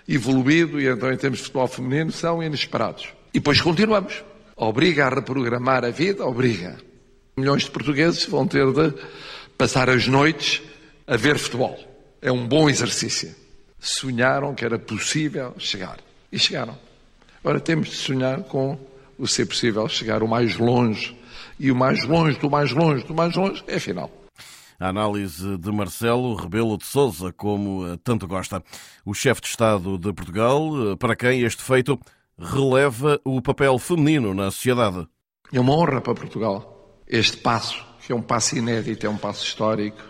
evoluído 0.05 0.81
e 0.81 0.87
então 0.87 1.09
em 1.09 1.15
termos 1.15 1.39
de 1.39 1.45
futebol 1.45 1.65
feminino 1.65 2.11
são 2.11 2.43
inesperados. 2.43 3.07
E 3.33 3.39
depois 3.39 3.61
continuamos. 3.61 4.21
Obriga 4.53 5.05
a 5.05 5.09
reprogramar 5.09 5.85
a 5.85 5.91
vida, 5.91 6.25
obriga. 6.25 6.75
Milhões 7.37 7.63
de 7.63 7.71
portugueses 7.71 8.25
vão 8.25 8.45
ter 8.45 8.65
de 8.73 8.93
passar 9.57 9.89
as 9.89 10.07
noites 10.07 10.61
a 11.07 11.15
ver 11.15 11.37
futebol. 11.37 11.79
É 12.21 12.29
um 12.33 12.45
bom 12.45 12.69
exercício. 12.69 13.33
Sonharam 13.79 14.53
que 14.53 14.65
era 14.65 14.77
possível 14.77 15.55
chegar. 15.57 15.99
E 16.29 16.37
chegaram. 16.37 16.77
Agora 17.41 17.61
temos 17.61 17.87
de 17.87 17.95
sonhar 17.95 18.43
com 18.43 18.77
o 19.17 19.25
ser 19.25 19.45
possível 19.45 19.87
chegar 19.87 20.21
o 20.21 20.27
mais 20.27 20.57
longe 20.57 21.17
e 21.57 21.71
o 21.71 21.75
mais 21.75 22.03
longe 22.03 22.37
do 22.37 22.49
mais 22.49 22.73
longe 22.73 23.05
do 23.05 23.15
mais 23.15 23.33
longe 23.37 23.63
é 23.67 23.79
final. 23.79 24.18
A 24.79 24.87
análise 24.87 25.57
de 25.57 25.71
Marcelo 25.73 26.35
Rebelo 26.35 26.77
de 26.77 26.85
Sousa, 26.85 27.33
como 27.33 27.85
eh, 27.85 27.97
tanto 28.01 28.25
gosta. 28.25 28.63
O 29.03 29.13
chefe 29.13 29.41
de 29.41 29.47
Estado 29.47 29.97
de 29.97 30.13
Portugal, 30.13 30.91
eh, 30.91 30.95
para 30.95 31.17
quem 31.17 31.41
este 31.41 31.61
feito 31.61 31.99
releva 32.37 33.19
o 33.25 33.41
papel 33.41 33.77
feminino 33.77 34.33
na 34.33 34.49
sociedade. 34.49 35.05
É 35.51 35.59
uma 35.59 35.73
honra 35.73 35.99
para 35.99 36.15
Portugal. 36.15 36.97
Este 37.05 37.35
passo, 37.37 37.85
que 38.05 38.13
é 38.13 38.15
um 38.15 38.21
passo 38.21 38.57
inédito, 38.57 39.05
é 39.05 39.09
um 39.09 39.17
passo 39.17 39.43
histórico, 39.43 40.01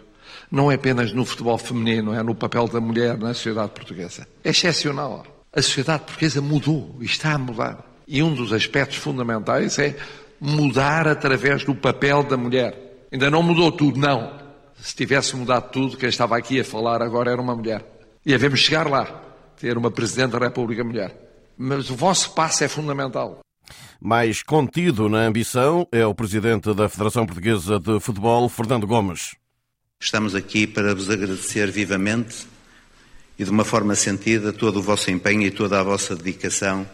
não 0.51 0.71
é 0.71 0.75
apenas 0.75 1.11
no 1.13 1.25
futebol 1.25 1.57
feminino, 1.57 2.13
é 2.13 2.21
no 2.21 2.35
papel 2.35 2.67
da 2.67 2.79
mulher 2.79 3.17
na 3.17 3.33
sociedade 3.33 3.71
portuguesa. 3.71 4.27
É 4.43 4.51
excepcional. 4.51 5.25
A 5.51 5.61
sociedade 5.63 6.03
portuguesa 6.03 6.43
mudou 6.43 6.95
e 6.99 7.05
está 7.05 7.33
a 7.33 7.37
mudar. 7.39 7.83
E 8.07 8.21
um 8.21 8.35
dos 8.35 8.53
aspectos 8.53 8.97
fundamentais 8.97 9.79
é 9.79 9.95
mudar 10.39 11.07
através 11.07 11.65
do 11.65 11.73
papel 11.73 12.21
da 12.21 12.37
mulher. 12.37 13.07
Ainda 13.11 13.31
não 13.31 13.41
mudou 13.41 13.71
tudo, 13.71 13.99
não. 13.99 14.38
Se 14.81 14.95
tivesse 14.95 15.35
mudado 15.35 15.71
tudo, 15.71 15.97
quem 15.97 16.09
estava 16.09 16.37
aqui 16.37 16.59
a 16.59 16.65
falar 16.65 17.01
agora 17.01 17.31
era 17.31 17.41
uma 17.41 17.55
mulher. 17.55 17.85
E 18.25 18.31
devemos 18.31 18.59
chegar 18.59 18.89
lá, 18.89 19.05
ter 19.59 19.77
uma 19.77 19.91
Presidente 19.91 20.31
da 20.31 20.39
República 20.39 20.83
mulher. 20.83 21.15
Mas 21.57 21.89
o 21.89 21.95
vosso 21.95 22.33
passo 22.33 22.63
é 22.63 22.67
fundamental. 22.67 23.39
Mais 23.99 24.41
contido 24.41 25.09
na 25.09 25.19
ambição 25.19 25.87
é 25.91 26.05
o 26.05 26.15
Presidente 26.15 26.73
da 26.73 26.87
Federação 26.87 27.25
Portuguesa 27.25 27.79
de 27.79 27.99
Futebol, 27.99 28.47
Fernando 28.47 28.87
Gomes. 28.87 29.35
Estamos 29.99 30.33
aqui 30.33 30.65
para 30.65 30.95
vos 30.95 31.09
agradecer 31.09 31.69
vivamente 31.69 32.47
e 33.37 33.43
de 33.43 33.49
uma 33.49 33.65
forma 33.65 33.95
sentida 33.95 34.53
todo 34.53 34.79
o 34.79 34.81
vosso 34.81 35.11
empenho 35.11 35.41
e 35.41 35.51
toda 35.51 35.79
a 35.79 35.83
vossa 35.83 36.15
dedicação 36.15 36.87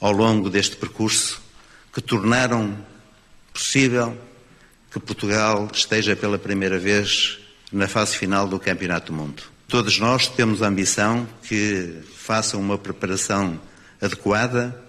ao 0.00 0.12
longo 0.12 0.48
deste 0.48 0.76
percurso 0.76 1.42
que 1.92 2.00
tornaram 2.00 2.76
possível 3.52 4.16
que 4.96 5.00
Portugal 5.00 5.68
esteja 5.72 6.16
pela 6.16 6.38
primeira 6.38 6.78
vez 6.78 7.38
na 7.70 7.86
fase 7.86 8.16
final 8.16 8.48
do 8.48 8.58
Campeonato 8.58 9.12
do 9.12 9.18
Mundo. 9.18 9.42
Todos 9.68 9.98
nós 9.98 10.26
temos 10.26 10.62
a 10.62 10.68
ambição 10.68 11.28
que 11.42 12.00
façam 12.16 12.58
uma 12.60 12.78
preparação 12.78 13.60
adequada 14.00 14.82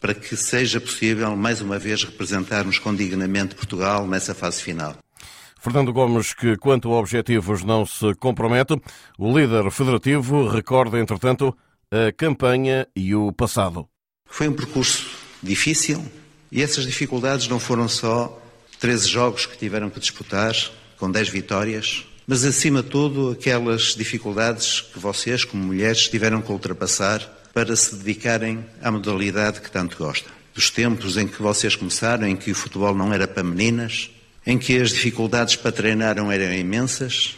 para 0.00 0.14
que 0.14 0.36
seja 0.36 0.80
possível, 0.80 1.34
mais 1.34 1.60
uma 1.60 1.76
vez, 1.76 2.04
representarmos 2.04 2.78
com 2.78 2.94
dignamente 2.94 3.54
Portugal 3.56 4.06
nessa 4.06 4.32
fase 4.32 4.62
final. 4.62 4.96
Fernando 5.60 5.92
Gomes, 5.92 6.34
que 6.34 6.56
quanto 6.56 6.92
a 6.92 6.98
objetivos 6.98 7.64
não 7.64 7.84
se 7.84 8.14
compromete, 8.14 8.80
o 9.18 9.36
líder 9.36 9.70
federativo 9.70 10.48
recorda, 10.48 10.98
entretanto, 10.98 11.56
a 11.90 12.12
campanha 12.12 12.86
e 12.94 13.14
o 13.14 13.32
passado. 13.32 13.88
Foi 14.26 14.48
um 14.48 14.52
percurso 14.52 15.08
difícil, 15.42 16.04
e 16.50 16.62
essas 16.62 16.84
dificuldades 16.84 17.48
não 17.48 17.58
foram 17.58 17.88
só 17.88 18.41
13 18.82 19.08
jogos 19.08 19.46
que 19.46 19.56
tiveram 19.56 19.88
que 19.88 20.00
disputar, 20.00 20.52
com 20.96 21.08
10 21.08 21.28
vitórias, 21.28 22.04
mas 22.26 22.44
acima 22.44 22.82
de 22.82 22.88
tudo 22.88 23.30
aquelas 23.30 23.94
dificuldades 23.94 24.80
que 24.80 24.98
vocês, 24.98 25.44
como 25.44 25.62
mulheres, 25.62 26.08
tiveram 26.08 26.42
que 26.42 26.50
ultrapassar 26.50 27.20
para 27.54 27.76
se 27.76 27.94
dedicarem 27.94 28.66
à 28.82 28.90
modalidade 28.90 29.60
que 29.60 29.70
tanto 29.70 29.96
gostam. 29.96 30.32
Dos 30.52 30.68
tempos 30.68 31.16
em 31.16 31.28
que 31.28 31.40
vocês 31.40 31.76
começaram, 31.76 32.26
em 32.26 32.34
que 32.34 32.50
o 32.50 32.56
futebol 32.56 32.92
não 32.92 33.14
era 33.14 33.28
para 33.28 33.44
meninas, 33.44 34.10
em 34.44 34.58
que 34.58 34.76
as 34.76 34.90
dificuldades 34.90 35.54
para 35.54 35.70
treinar 35.70 36.18
eram 36.18 36.32
imensas, 36.52 37.36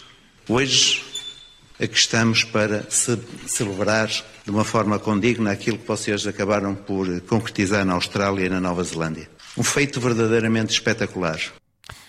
hoje 0.49 1.05
aqui 1.79 1.99
estamos 1.99 2.43
para 2.43 2.87
ce 2.89 3.19
celebrar 3.47 4.09
de 4.09 4.51
uma 4.51 4.65
forma 4.65 4.99
condigna 4.99 5.51
aquilo 5.51 5.77
que 5.77 5.87
vocês 5.87 6.27
acabaram 6.27 6.75
por 6.75 7.21
concretizar 7.23 7.85
na 7.85 7.93
Austrália 7.93 8.47
e 8.47 8.49
na 8.49 8.63
Nova 8.63 8.83
Zelândia. 8.83 9.34
Um 9.57 9.63
feito 9.63 10.01
verdadeiramente 10.01 10.73
espetacular. 10.73 11.39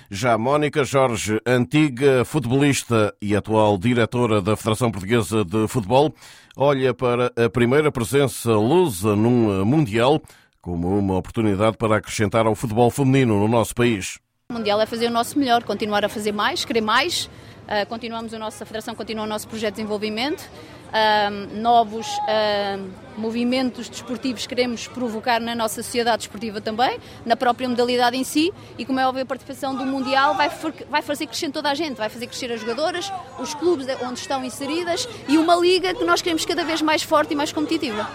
Já 0.10 0.38
Mónica 0.38 0.84
Jorge, 0.84 1.40
antiga 1.46 2.24
futebolista 2.24 3.14
e 3.22 3.36
atual 3.36 3.78
diretora 3.78 4.42
da 4.42 4.56
Federação 4.56 4.92
Portuguesa 4.92 5.44
de 5.44 5.68
Futebol, 5.68 6.14
olha 6.56 6.94
para 6.94 7.32
a 7.36 7.50
primeira 7.50 7.92
presença 7.92 8.52
lusa 8.52 9.16
num 9.16 9.66
Mundial 9.66 10.22
como 10.62 10.98
uma 10.98 11.18
oportunidade 11.18 11.78
para 11.78 11.98
acrescentar 11.98 12.48
ao 12.48 12.56
futebol 12.56 12.90
feminino 12.90 13.40
no 13.40 13.48
nosso 13.48 13.76
país. 13.76 14.18
O 14.50 14.54
Mundial 14.54 14.82
é 14.82 14.88
fazer 14.88 15.08
o 15.08 15.12
nosso 15.12 15.38
melhor, 15.38 15.64
continuar 15.64 16.04
a 16.04 16.10
fazer 16.10 16.32
mais, 16.32 16.66
querer 16.66 16.82
mais. 16.82 17.26
Uh, 17.66 17.86
continuamos 17.88 18.34
a 18.34 18.40
nossa 18.40 18.64
a 18.64 18.68
Federação 18.68 18.96
continua 18.96 19.26
o 19.26 19.28
nosso 19.28 19.48
projeto 19.48 19.76
de 19.76 19.82
desenvolvimento 19.82 20.44
uh, 20.90 21.60
novos 21.60 22.08
uh, 22.08 22.90
movimentos 23.18 23.90
desportivos 23.90 24.46
queremos 24.46 24.88
provocar 24.88 25.40
na 25.40 25.56
nossa 25.56 25.82
sociedade 25.82 26.20
desportiva 26.20 26.60
também, 26.62 27.00
na 27.26 27.36
própria 27.36 27.68
modalidade 27.68 28.18
em 28.18 28.24
si, 28.24 28.54
e 28.78 28.86
como 28.86 29.00
é 29.00 29.08
óbvio, 29.08 29.24
a 29.24 29.26
participação 29.26 29.76
do 29.76 29.86
Mundial 29.86 30.36
vai, 30.36 30.50
vai 30.90 31.02
fazer 31.02 31.28
crescer 31.28 31.52
toda 31.52 31.70
a 31.70 31.74
gente, 31.74 31.98
vai 31.98 32.10
fazer 32.10 32.28
crescer 32.28 32.52
as 32.52 32.62
jogadoras, 32.62 33.12
os 33.40 33.54
clubes 33.54 33.88
onde 34.04 34.20
estão 34.20 34.44
inseridas 34.44 35.08
e 35.28 35.38
uma 35.38 35.56
liga 35.56 35.94
que 35.94 36.04
nós 36.04 36.22
queremos 36.22 36.46
cada 36.46 36.64
vez 36.64 36.82
mais 36.82 37.04
forte 37.04 37.34
e 37.34 37.36
mais 37.36 37.52
competitiva. 37.52 38.08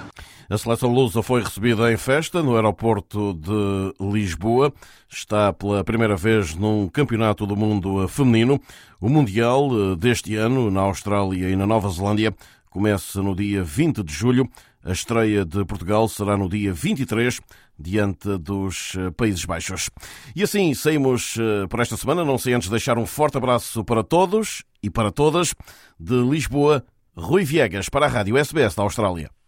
A 0.50 0.58
seleção 0.58 0.92
lusa 0.92 1.22
foi 1.22 1.44
recebida 1.44 1.92
em 1.92 1.96
festa 1.96 2.42
no 2.42 2.56
aeroporto 2.56 3.34
de 3.34 3.94
Lisboa. 4.00 4.72
Está 5.08 5.52
pela 5.52 5.84
primeira 5.84 6.16
vez 6.16 6.56
num 6.56 6.88
campeonato 6.88 7.46
do 7.46 7.54
mundo 7.54 8.08
feminino. 8.08 8.60
O 9.00 9.08
Mundial 9.08 9.68
eh, 9.70 9.96
deste 9.96 10.34
ano, 10.34 10.68
na 10.68 10.80
Austrália 10.80 11.48
e 11.50 11.54
na 11.54 11.68
Nova 11.68 11.88
Zelândia, 11.88 12.34
começa 12.70 13.20
no 13.20 13.34
dia 13.34 13.62
20 13.62 14.02
de 14.02 14.12
julho. 14.12 14.48
A 14.82 14.92
estreia 14.92 15.44
de 15.44 15.62
Portugal 15.66 16.08
será 16.08 16.38
no 16.38 16.48
dia 16.48 16.72
23, 16.72 17.40
diante 17.78 18.38
dos 18.38 18.94
eh, 18.96 19.10
Países 19.10 19.44
Baixos. 19.44 19.90
E 20.34 20.42
assim 20.42 20.72
saímos 20.72 21.36
eh, 21.38 21.66
por 21.66 21.80
esta 21.80 21.96
semana, 21.98 22.24
não 22.24 22.38
sei 22.38 22.54
antes 22.54 22.70
deixar 22.70 22.96
um 22.96 23.04
forte 23.04 23.36
abraço 23.36 23.84
para 23.84 24.02
todos 24.02 24.64
e 24.82 24.88
para 24.88 25.12
todas. 25.12 25.54
De 25.98 26.14
Lisboa, 26.22 26.82
Rui 27.14 27.44
Viegas 27.44 27.90
para 27.90 28.06
a 28.06 28.08
Rádio 28.08 28.38
SBS 28.38 28.74
da 28.74 28.82
Austrália. 28.82 29.39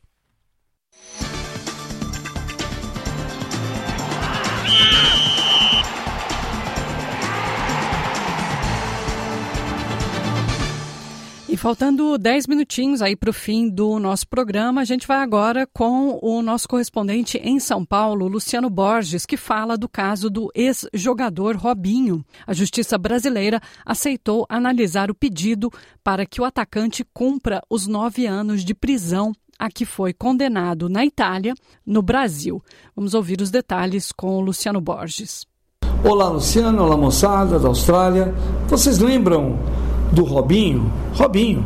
Faltando 11.62 12.18
10 12.18 12.48
minutinhos 12.48 13.00
aí 13.00 13.14
para 13.14 13.30
o 13.30 13.32
fim 13.32 13.68
do 13.68 13.96
nosso 14.00 14.26
programa, 14.26 14.80
a 14.80 14.84
gente 14.84 15.06
vai 15.06 15.18
agora 15.18 15.64
com 15.72 16.18
o 16.20 16.42
nosso 16.42 16.66
correspondente 16.66 17.38
em 17.38 17.60
São 17.60 17.84
Paulo, 17.84 18.26
Luciano 18.26 18.68
Borges, 18.68 19.24
que 19.24 19.36
fala 19.36 19.78
do 19.78 19.88
caso 19.88 20.28
do 20.28 20.50
ex-jogador 20.56 21.54
Robinho. 21.54 22.24
A 22.44 22.52
Justiça 22.52 22.98
Brasileira 22.98 23.60
aceitou 23.86 24.44
analisar 24.48 25.08
o 25.08 25.14
pedido 25.14 25.70
para 26.02 26.26
que 26.26 26.40
o 26.40 26.44
atacante 26.44 27.06
cumpra 27.14 27.62
os 27.70 27.86
nove 27.86 28.26
anos 28.26 28.64
de 28.64 28.74
prisão 28.74 29.32
a 29.56 29.70
que 29.70 29.84
foi 29.84 30.12
condenado 30.12 30.88
na 30.88 31.06
Itália, 31.06 31.54
no 31.86 32.02
Brasil. 32.02 32.60
Vamos 32.96 33.14
ouvir 33.14 33.40
os 33.40 33.52
detalhes 33.52 34.10
com 34.10 34.36
o 34.36 34.40
Luciano 34.40 34.80
Borges. 34.80 35.46
Olá, 36.02 36.28
Luciano. 36.28 36.82
Olá, 36.82 36.96
moçada 36.96 37.60
da 37.60 37.68
Austrália. 37.68 38.34
Vocês 38.68 38.98
lembram 38.98 39.60
do 40.12 40.24
Robinho. 40.24 40.92
Robinho, 41.14 41.64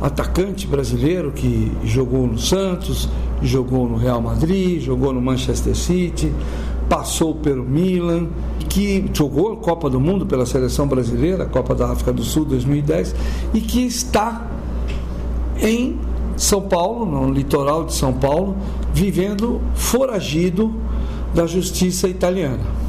atacante 0.00 0.66
brasileiro 0.66 1.32
que 1.32 1.72
jogou 1.84 2.26
no 2.26 2.38
Santos, 2.38 3.08
jogou 3.42 3.88
no 3.88 3.96
Real 3.96 4.20
Madrid, 4.20 4.80
jogou 4.80 5.12
no 5.12 5.20
Manchester 5.20 5.74
City, 5.74 6.32
passou 6.88 7.34
pelo 7.34 7.64
Milan, 7.64 8.28
que 8.68 9.10
jogou 9.12 9.52
a 9.52 9.56
Copa 9.56 9.90
do 9.90 10.00
Mundo 10.00 10.26
pela 10.26 10.46
seleção 10.46 10.86
brasileira, 10.86 11.46
Copa 11.46 11.74
da 11.74 11.90
África 11.90 12.12
do 12.12 12.22
Sul 12.22 12.44
2010, 12.44 13.14
e 13.52 13.60
que 13.60 13.84
está 13.84 14.46
em 15.60 15.98
São 16.36 16.62
Paulo, 16.62 17.04
no 17.04 17.32
litoral 17.32 17.84
de 17.84 17.94
São 17.94 18.12
Paulo, 18.12 18.56
vivendo 18.92 19.60
foragido 19.74 20.72
da 21.34 21.46
justiça 21.46 22.08
italiana. 22.08 22.87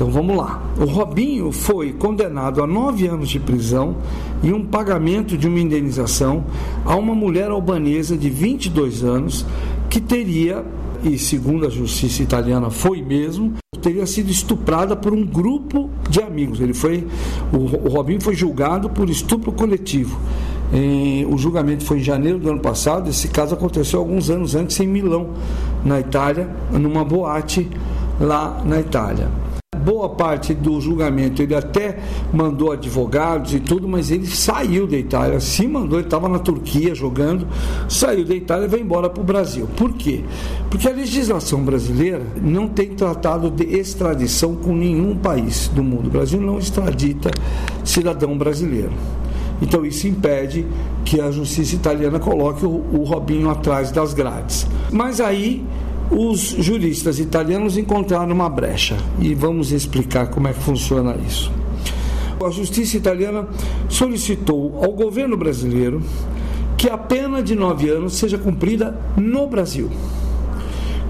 Então 0.00 0.10
vamos 0.10 0.34
lá. 0.34 0.62
O 0.78 0.86
Robinho 0.86 1.52
foi 1.52 1.92
condenado 1.92 2.62
a 2.62 2.66
nove 2.66 3.06
anos 3.06 3.28
de 3.28 3.38
prisão 3.38 3.96
e 4.42 4.50
um 4.50 4.64
pagamento 4.64 5.36
de 5.36 5.46
uma 5.46 5.60
indenização 5.60 6.42
a 6.86 6.96
uma 6.96 7.14
mulher 7.14 7.50
albanesa 7.50 8.16
de 8.16 8.30
22 8.30 9.04
anos 9.04 9.44
que 9.90 10.00
teria, 10.00 10.64
e 11.04 11.18
segundo 11.18 11.66
a 11.66 11.68
justiça 11.68 12.22
italiana 12.22 12.70
foi 12.70 13.02
mesmo, 13.02 13.52
teria 13.82 14.06
sido 14.06 14.30
estuprada 14.30 14.96
por 14.96 15.12
um 15.12 15.22
grupo 15.22 15.90
de 16.08 16.22
amigos. 16.22 16.60
Ele 16.60 16.72
foi, 16.72 17.06
o, 17.52 17.86
Robinho 17.90 18.22
foi 18.22 18.34
julgado 18.34 18.88
por 18.88 19.10
estupro 19.10 19.52
coletivo. 19.52 20.18
o 21.28 21.36
julgamento 21.36 21.84
foi 21.84 21.98
em 21.98 22.02
janeiro 22.02 22.38
do 22.38 22.48
ano 22.48 22.60
passado. 22.60 23.10
Esse 23.10 23.28
caso 23.28 23.52
aconteceu 23.54 24.00
alguns 24.00 24.30
anos 24.30 24.54
antes 24.54 24.80
em 24.80 24.86
Milão, 24.86 25.34
na 25.84 26.00
Itália, 26.00 26.48
numa 26.72 27.04
boate 27.04 27.68
lá 28.18 28.62
na 28.64 28.80
Itália 28.80 29.28
boa 29.80 30.08
parte 30.10 30.54
do 30.54 30.80
julgamento 30.80 31.42
ele 31.42 31.54
até 31.54 31.98
mandou 32.32 32.70
advogados 32.70 33.54
e 33.54 33.60
tudo, 33.60 33.88
mas 33.88 34.10
ele 34.10 34.26
saiu 34.26 34.86
da 34.86 34.96
Itália, 34.96 35.40
se 35.40 35.66
mandou, 35.66 35.98
ele 35.98 36.06
estava 36.06 36.28
na 36.28 36.38
Turquia 36.38 36.94
jogando, 36.94 37.46
saiu 37.88 38.24
da 38.24 38.34
Itália 38.34 38.66
e 38.66 38.68
vai 38.68 38.80
embora 38.80 39.08
para 39.08 39.20
o 39.20 39.24
Brasil. 39.24 39.68
Por 39.76 39.92
quê? 39.94 40.22
Porque 40.70 40.88
a 40.88 40.92
legislação 40.92 41.62
brasileira 41.62 42.22
não 42.40 42.68
tem 42.68 42.90
tratado 42.90 43.50
de 43.50 43.64
extradição 43.64 44.54
com 44.54 44.74
nenhum 44.74 45.16
país 45.16 45.68
do 45.68 45.82
mundo. 45.82 46.06
O 46.06 46.10
Brasil 46.10 46.40
não 46.40 46.58
extradita 46.58 47.30
cidadão 47.84 48.36
brasileiro. 48.38 48.92
Então 49.62 49.84
isso 49.84 50.06
impede 50.06 50.66
que 51.04 51.20
a 51.20 51.30
justiça 51.30 51.74
italiana 51.74 52.18
coloque 52.18 52.64
o, 52.64 52.84
o 52.92 53.04
Robinho 53.04 53.50
atrás 53.50 53.90
das 53.90 54.14
grades. 54.14 54.66
Mas 54.90 55.20
aí 55.20 55.64
os 56.10 56.40
juristas 56.58 57.18
italianos 57.18 57.76
encontraram 57.76 58.32
uma 58.34 58.48
brecha 58.48 58.96
e 59.20 59.34
vamos 59.34 59.70
explicar 59.70 60.28
como 60.28 60.48
é 60.48 60.52
que 60.52 60.60
funciona 60.60 61.16
isso. 61.26 61.52
A 62.44 62.50
justiça 62.50 62.96
italiana 62.96 63.46
solicitou 63.88 64.80
ao 64.82 64.92
governo 64.92 65.36
brasileiro 65.36 66.02
que 66.76 66.88
a 66.88 66.96
pena 66.96 67.42
de 67.42 67.54
nove 67.54 67.90
anos 67.90 68.14
seja 68.14 68.38
cumprida 68.38 68.98
no 69.16 69.46
Brasil 69.46 69.90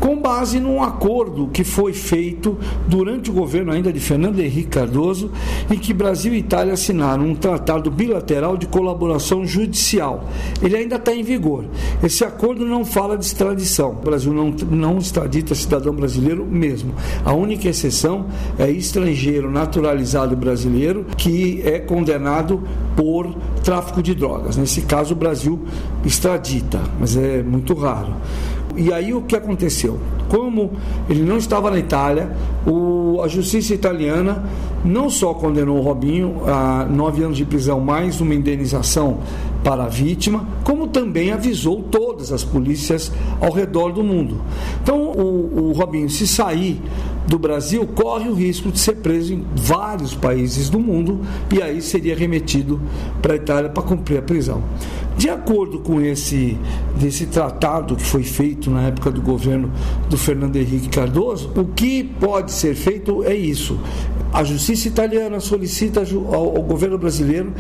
com 0.01 0.17
base 0.19 0.59
num 0.59 0.83
acordo 0.83 1.49
que 1.49 1.63
foi 1.63 1.93
feito 1.93 2.57
durante 2.89 3.31
o 3.31 3.35
governo 3.35 3.71
ainda 3.71 3.93
de 3.93 4.01
Fernando 4.01 4.41
Henrique 4.41 4.71
Cardoso, 4.71 5.31
em 5.71 5.79
que 5.79 5.93
Brasil 5.93 6.33
e 6.33 6.39
Itália 6.39 6.73
assinaram 6.73 7.25
um 7.25 7.35
tratado 7.35 7.91
bilateral 7.91 8.57
de 8.57 8.67
colaboração 8.67 9.45
judicial. 9.45 10.25
Ele 10.63 10.77
ainda 10.77 10.97
está 10.97 11.15
em 11.15 11.23
vigor. 11.23 11.67
Esse 12.03 12.25
acordo 12.25 12.65
não 12.65 12.85
fala 12.85 13.17
de 13.17 13.27
extradição. 13.27 13.91
O 13.91 14.05
Brasil 14.05 14.33
não, 14.33 14.51
não 14.71 14.99
extradita 14.99 15.55
cidadão 15.55 15.95
brasileiro 15.95 16.47
mesmo. 16.47 16.95
A 17.25 17.35
única 17.35 17.69
exceção 17.69 18.27
é 18.59 18.71
estrangeiro 18.71 19.51
naturalizado 19.51 20.35
brasileiro 20.35 21.05
que 21.17 21.61
é 21.63 21.79
condenado 21.79 22.63
por 22.97 23.35
tráfico 23.63 24.03
de 24.03 24.15
drogas. 24.15 24.57
Nesse 24.57 24.81
caso, 24.83 25.13
o 25.13 25.17
Brasil 25.17 25.61
extradita, 26.05 26.81
mas 26.99 27.17
é 27.17 27.43
muito 27.43 27.75
raro. 27.75 28.15
E 28.81 28.91
aí 28.95 29.13
o 29.13 29.21
que 29.21 29.37
aconteceu? 29.37 29.99
Como 30.31 30.71
ele 31.07 31.23
não 31.23 31.37
estava 31.37 31.71
na 31.71 31.79
Itália, 31.79 32.31
o, 32.67 33.21
a 33.23 33.29
justiça 33.29 33.75
italiana 33.75 34.43
não 34.83 35.11
só 35.11 35.35
condenou 35.35 35.77
o 35.77 35.83
Robinho 35.83 36.41
a 36.47 36.87
nove 36.87 37.23
anos 37.23 37.37
de 37.37 37.45
prisão 37.45 37.79
mais 37.79 38.23
uma 38.23 38.35
indenização 38.35 39.19
para 39.63 39.85
a 39.85 39.89
vítima, 39.89 40.49
como 40.65 40.89
também 40.89 41.31
avisou 41.31 41.83
todas 41.83 42.33
as 42.33 42.43
polícias 42.43 43.13
ao 43.39 43.53
redor 43.53 43.93
do 43.93 44.03
mundo. 44.03 44.41
Então, 44.83 44.99
o, 44.99 45.69
o 45.69 45.73
Robinho, 45.73 46.09
se 46.09 46.27
sair 46.27 46.81
do 47.29 47.39
Brasil, 47.39 47.87
corre 47.87 48.31
o 48.31 48.35
risco 48.35 48.73
de 48.73 48.79
ser 48.79 48.97
preso 48.97 49.35
em 49.35 49.45
vários 49.55 50.15
países 50.15 50.71
do 50.71 50.81
mundo 50.81 51.21
e 51.55 51.63
aí 51.63 51.83
seria 51.83 52.17
remetido 52.17 52.81
para 53.21 53.35
a 53.35 53.37
Itália 53.37 53.69
para 53.69 53.83
cumprir 53.83 54.21
a 54.21 54.23
prisão. 54.23 54.63
De 55.21 55.29
acordo 55.29 55.81
com 55.81 56.01
esse 56.01 56.57
desse 56.99 57.27
tratado 57.27 57.95
que 57.95 58.03
foi 58.03 58.23
feito 58.23 58.71
na 58.71 58.85
época 58.85 59.11
do 59.11 59.21
governo 59.21 59.71
do 60.09 60.17
Fernando 60.17 60.57
Henrique 60.57 60.89
Cardoso, 60.89 61.53
o 61.55 61.67
que 61.67 62.03
pode 62.03 62.51
ser 62.51 62.75
feito 62.75 63.23
é 63.25 63.35
isso. 63.35 63.79
A 64.33 64.43
justiça 64.43 64.89
italiana 64.89 65.39
solicita 65.39 66.01
ao, 66.01 66.57
ao 66.57 66.63
governo 66.63 66.97
brasileiro 66.97 67.53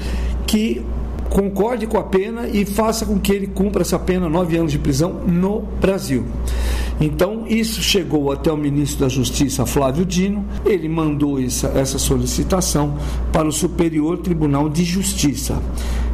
que 0.46 0.82
concorde 1.28 1.86
com 1.86 1.98
a 1.98 2.02
pena 2.02 2.48
e 2.48 2.64
faça 2.64 3.04
com 3.04 3.20
que 3.20 3.30
ele 3.30 3.48
cumpra 3.48 3.82
essa 3.82 3.98
pena, 3.98 4.26
nove 4.26 4.56
anos 4.56 4.72
de 4.72 4.78
prisão, 4.78 5.20
no 5.26 5.60
Brasil. 5.82 6.24
Então, 6.98 7.44
isso 7.46 7.82
chegou 7.82 8.32
até 8.32 8.50
o 8.50 8.56
ministro 8.56 9.00
da 9.00 9.08
Justiça, 9.10 9.66
Flávio 9.66 10.06
Dino, 10.06 10.46
ele 10.64 10.88
mandou 10.88 11.38
essa, 11.38 11.68
essa 11.68 11.98
solicitação 11.98 12.96
para 13.30 13.46
o 13.46 13.52
Superior 13.52 14.16
Tribunal 14.16 14.70
de 14.70 14.82
Justiça. 14.82 15.60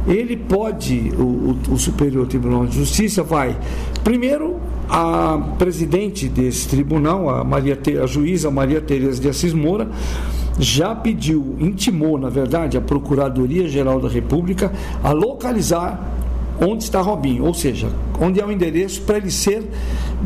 Ele 0.07 0.37
pode, 0.37 1.11
o, 1.17 1.21
o, 1.69 1.73
o 1.73 1.77
Superior 1.77 2.25
Tribunal 2.27 2.65
de 2.65 2.77
Justiça 2.77 3.23
vai, 3.23 3.57
primeiro, 4.03 4.55
a 4.89 5.37
presidente 5.57 6.29
desse 6.29 6.67
tribunal, 6.67 7.29
a, 7.29 7.43
Maria, 7.43 7.77
a 8.01 8.05
juíza 8.05 8.49
Maria 8.49 8.79
Tereza 8.79 9.21
de 9.21 9.27
Assis 9.27 9.53
Moura, 9.53 9.89
já 10.59 10.95
pediu, 10.95 11.55
intimou, 11.59 12.17
na 12.17 12.29
verdade, 12.29 12.77
a 12.77 12.81
Procuradoria-Geral 12.81 13.99
da 13.99 14.07
República 14.07 14.71
a 15.03 15.11
localizar 15.11 16.15
onde 16.59 16.83
está 16.83 17.01
Robinho, 17.01 17.45
ou 17.45 17.53
seja, 17.53 17.89
onde 18.19 18.39
é 18.39 18.45
o 18.45 18.51
endereço 18.51 19.01
para 19.01 19.17
ele 19.17 19.29
ser 19.29 19.63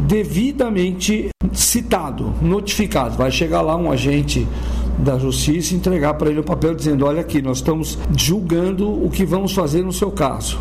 devidamente 0.08 1.30
citado, 1.52 2.34
notificado. 2.42 3.18
Vai 3.18 3.32
chegar 3.32 3.62
lá 3.62 3.76
um 3.76 3.92
agente 3.92 4.48
da 5.04 5.18
justiça 5.18 5.74
e 5.74 5.78
entregar 5.78 6.14
para 6.14 6.30
ele 6.30 6.40
o 6.40 6.44
papel 6.44 6.74
dizendo: 6.74 7.06
olha 7.06 7.22
aqui, 7.22 7.42
nós 7.42 7.58
estamos 7.58 7.98
julgando 8.16 8.88
o 8.90 9.10
que 9.10 9.26
vamos 9.26 9.54
fazer 9.54 9.84
no 9.84 9.92
seu 9.92 10.12
caso. 10.12 10.60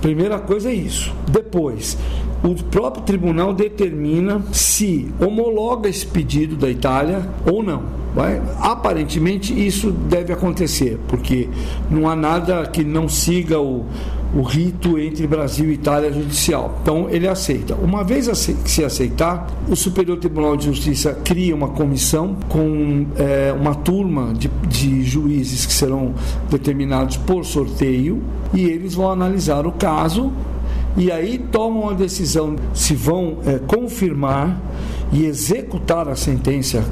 Primeira 0.00 0.38
coisa 0.38 0.70
é 0.70 0.74
isso. 0.74 1.12
Depois, 1.28 1.96
o 2.42 2.54
próprio 2.54 3.04
tribunal 3.04 3.52
determina 3.52 4.42
se 4.50 5.12
homologa 5.20 5.88
esse 5.88 6.06
pedido 6.06 6.56
da 6.56 6.70
Itália 6.70 7.28
ou 7.50 7.62
não. 7.62 8.00
Vai? 8.14 8.42
Aparentemente 8.58 9.52
isso 9.54 9.92
deve 9.92 10.32
acontecer, 10.32 10.98
porque 11.06 11.48
não 11.88 12.08
há 12.08 12.16
nada 12.16 12.66
que 12.66 12.82
não 12.82 13.08
siga 13.08 13.60
o, 13.60 13.84
o 14.34 14.42
rito 14.42 14.98
entre 14.98 15.26
Brasil 15.26 15.70
e 15.70 15.74
Itália 15.74 16.12
judicial. 16.12 16.78
Então 16.82 17.08
ele 17.10 17.26
aceita. 17.26 17.74
Uma 17.74 18.04
vez 18.04 18.28
que 18.28 18.70
se 18.70 18.84
aceitar, 18.84 19.46
o 19.68 19.74
Superior 19.74 20.18
Tribunal 20.18 20.56
de 20.56 20.66
Justiça 20.66 21.12
cria 21.24 21.54
uma 21.54 21.68
comissão 21.68 22.36
com 22.48 23.06
é, 23.16 23.52
uma 23.52 23.74
turma 23.74 24.32
de, 24.34 24.48
de 24.68 25.02
juízes 25.02 25.66
que 25.66 25.72
serão 25.72 26.14
determinados 26.50 27.16
por 27.16 27.44
sorteio 27.44 28.22
e 28.54 28.64
eles 28.64 28.94
vão 28.94 29.10
analisar 29.10 29.66
o 29.66 29.72
caso 29.72 30.32
e 30.96 31.10
aí 31.10 31.38
tomam 31.38 31.88
a 31.88 31.92
decisão 31.92 32.56
se 32.74 32.94
vão 32.94 33.38
é, 33.46 33.58
confirmar 33.58 34.60
e 35.12 35.24
executar 35.24 36.08
a 36.08 36.16
sentença 36.16 36.84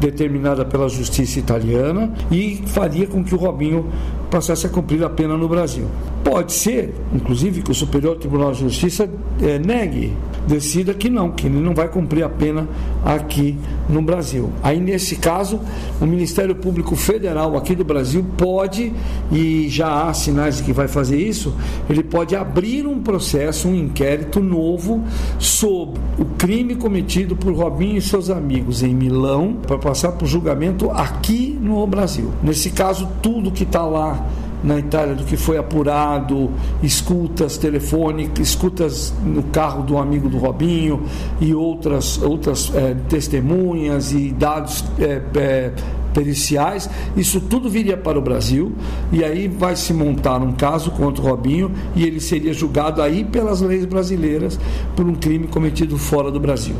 determinada 0.00 0.64
pela 0.64 0.88
justiça 0.88 1.38
italiana 1.38 2.12
e 2.30 2.62
faria 2.66 3.06
com 3.06 3.22
que 3.22 3.34
o 3.34 3.38
Robinho 3.38 3.86
passasse 4.32 4.66
a 4.66 4.70
cumprir 4.70 5.04
a 5.04 5.10
pena 5.10 5.36
no 5.36 5.46
Brasil. 5.46 5.84
Pode 6.24 6.54
ser, 6.54 6.94
inclusive, 7.12 7.60
que 7.60 7.70
o 7.70 7.74
Superior 7.74 8.16
Tribunal 8.16 8.52
de 8.52 8.60
Justiça 8.60 9.08
é, 9.42 9.58
negue, 9.58 10.16
decida 10.48 10.94
que 10.94 11.10
não, 11.10 11.30
que 11.30 11.46
ele 11.46 11.60
não 11.60 11.74
vai 11.74 11.88
cumprir 11.88 12.24
a 12.24 12.28
pena 12.30 12.66
aqui 13.04 13.58
no 13.90 14.00
Brasil. 14.00 14.50
Aí, 14.62 14.80
nesse 14.80 15.16
caso, 15.16 15.60
o 16.00 16.06
Ministério 16.06 16.54
Público 16.54 16.96
Federal 16.96 17.56
aqui 17.58 17.74
do 17.74 17.84
Brasil 17.84 18.24
pode, 18.38 18.90
e 19.30 19.68
já 19.68 20.04
há 20.08 20.14
sinais 20.14 20.56
de 20.56 20.62
que 20.62 20.72
vai 20.72 20.88
fazer 20.88 21.18
isso, 21.18 21.54
ele 21.90 22.02
pode 22.02 22.34
abrir 22.34 22.86
um 22.86 23.00
processo, 23.00 23.68
um 23.68 23.74
inquérito 23.74 24.40
novo 24.40 25.04
sobre 25.38 26.00
o 26.18 26.24
crime 26.38 26.74
cometido 26.76 27.36
por 27.36 27.52
Robinho 27.52 27.98
e 27.98 28.00
seus 28.00 28.30
amigos 28.30 28.82
em 28.82 28.94
Milão, 28.94 29.58
para 29.66 29.76
passar 29.76 30.12
por 30.12 30.26
julgamento 30.26 30.90
aqui 30.90 31.58
no 31.60 31.86
Brasil. 31.86 32.32
Nesse 32.42 32.70
caso, 32.70 33.06
tudo 33.20 33.50
que 33.50 33.64
está 33.64 33.84
lá 33.84 34.21
na 34.62 34.78
Itália 34.78 35.14
do 35.14 35.24
que 35.24 35.36
foi 35.36 35.58
apurado, 35.58 36.50
escutas 36.82 37.56
telefônicas, 37.56 38.48
escutas 38.48 39.12
no 39.24 39.42
carro 39.44 39.82
do 39.82 39.98
amigo 39.98 40.28
do 40.28 40.38
Robinho 40.38 41.02
e 41.40 41.54
outras, 41.54 42.20
outras 42.22 42.72
é, 42.74 42.94
testemunhas 43.08 44.12
e 44.12 44.30
dados 44.30 44.84
é, 44.98 45.20
é, 45.34 45.72
periciais, 46.12 46.88
isso 47.16 47.40
tudo 47.40 47.68
viria 47.68 47.96
para 47.96 48.18
o 48.18 48.22
Brasil 48.22 48.72
e 49.10 49.24
aí 49.24 49.48
vai 49.48 49.74
se 49.74 49.92
montar 49.92 50.42
um 50.42 50.52
caso 50.52 50.90
contra 50.90 51.22
o 51.22 51.26
Robinho 51.26 51.72
e 51.96 52.04
ele 52.04 52.20
seria 52.20 52.52
julgado 52.52 53.00
aí 53.02 53.24
pelas 53.24 53.60
leis 53.60 53.84
brasileiras 53.84 54.58
por 54.94 55.06
um 55.06 55.14
crime 55.14 55.46
cometido 55.46 55.96
fora 55.96 56.30
do 56.30 56.38
Brasil. 56.38 56.76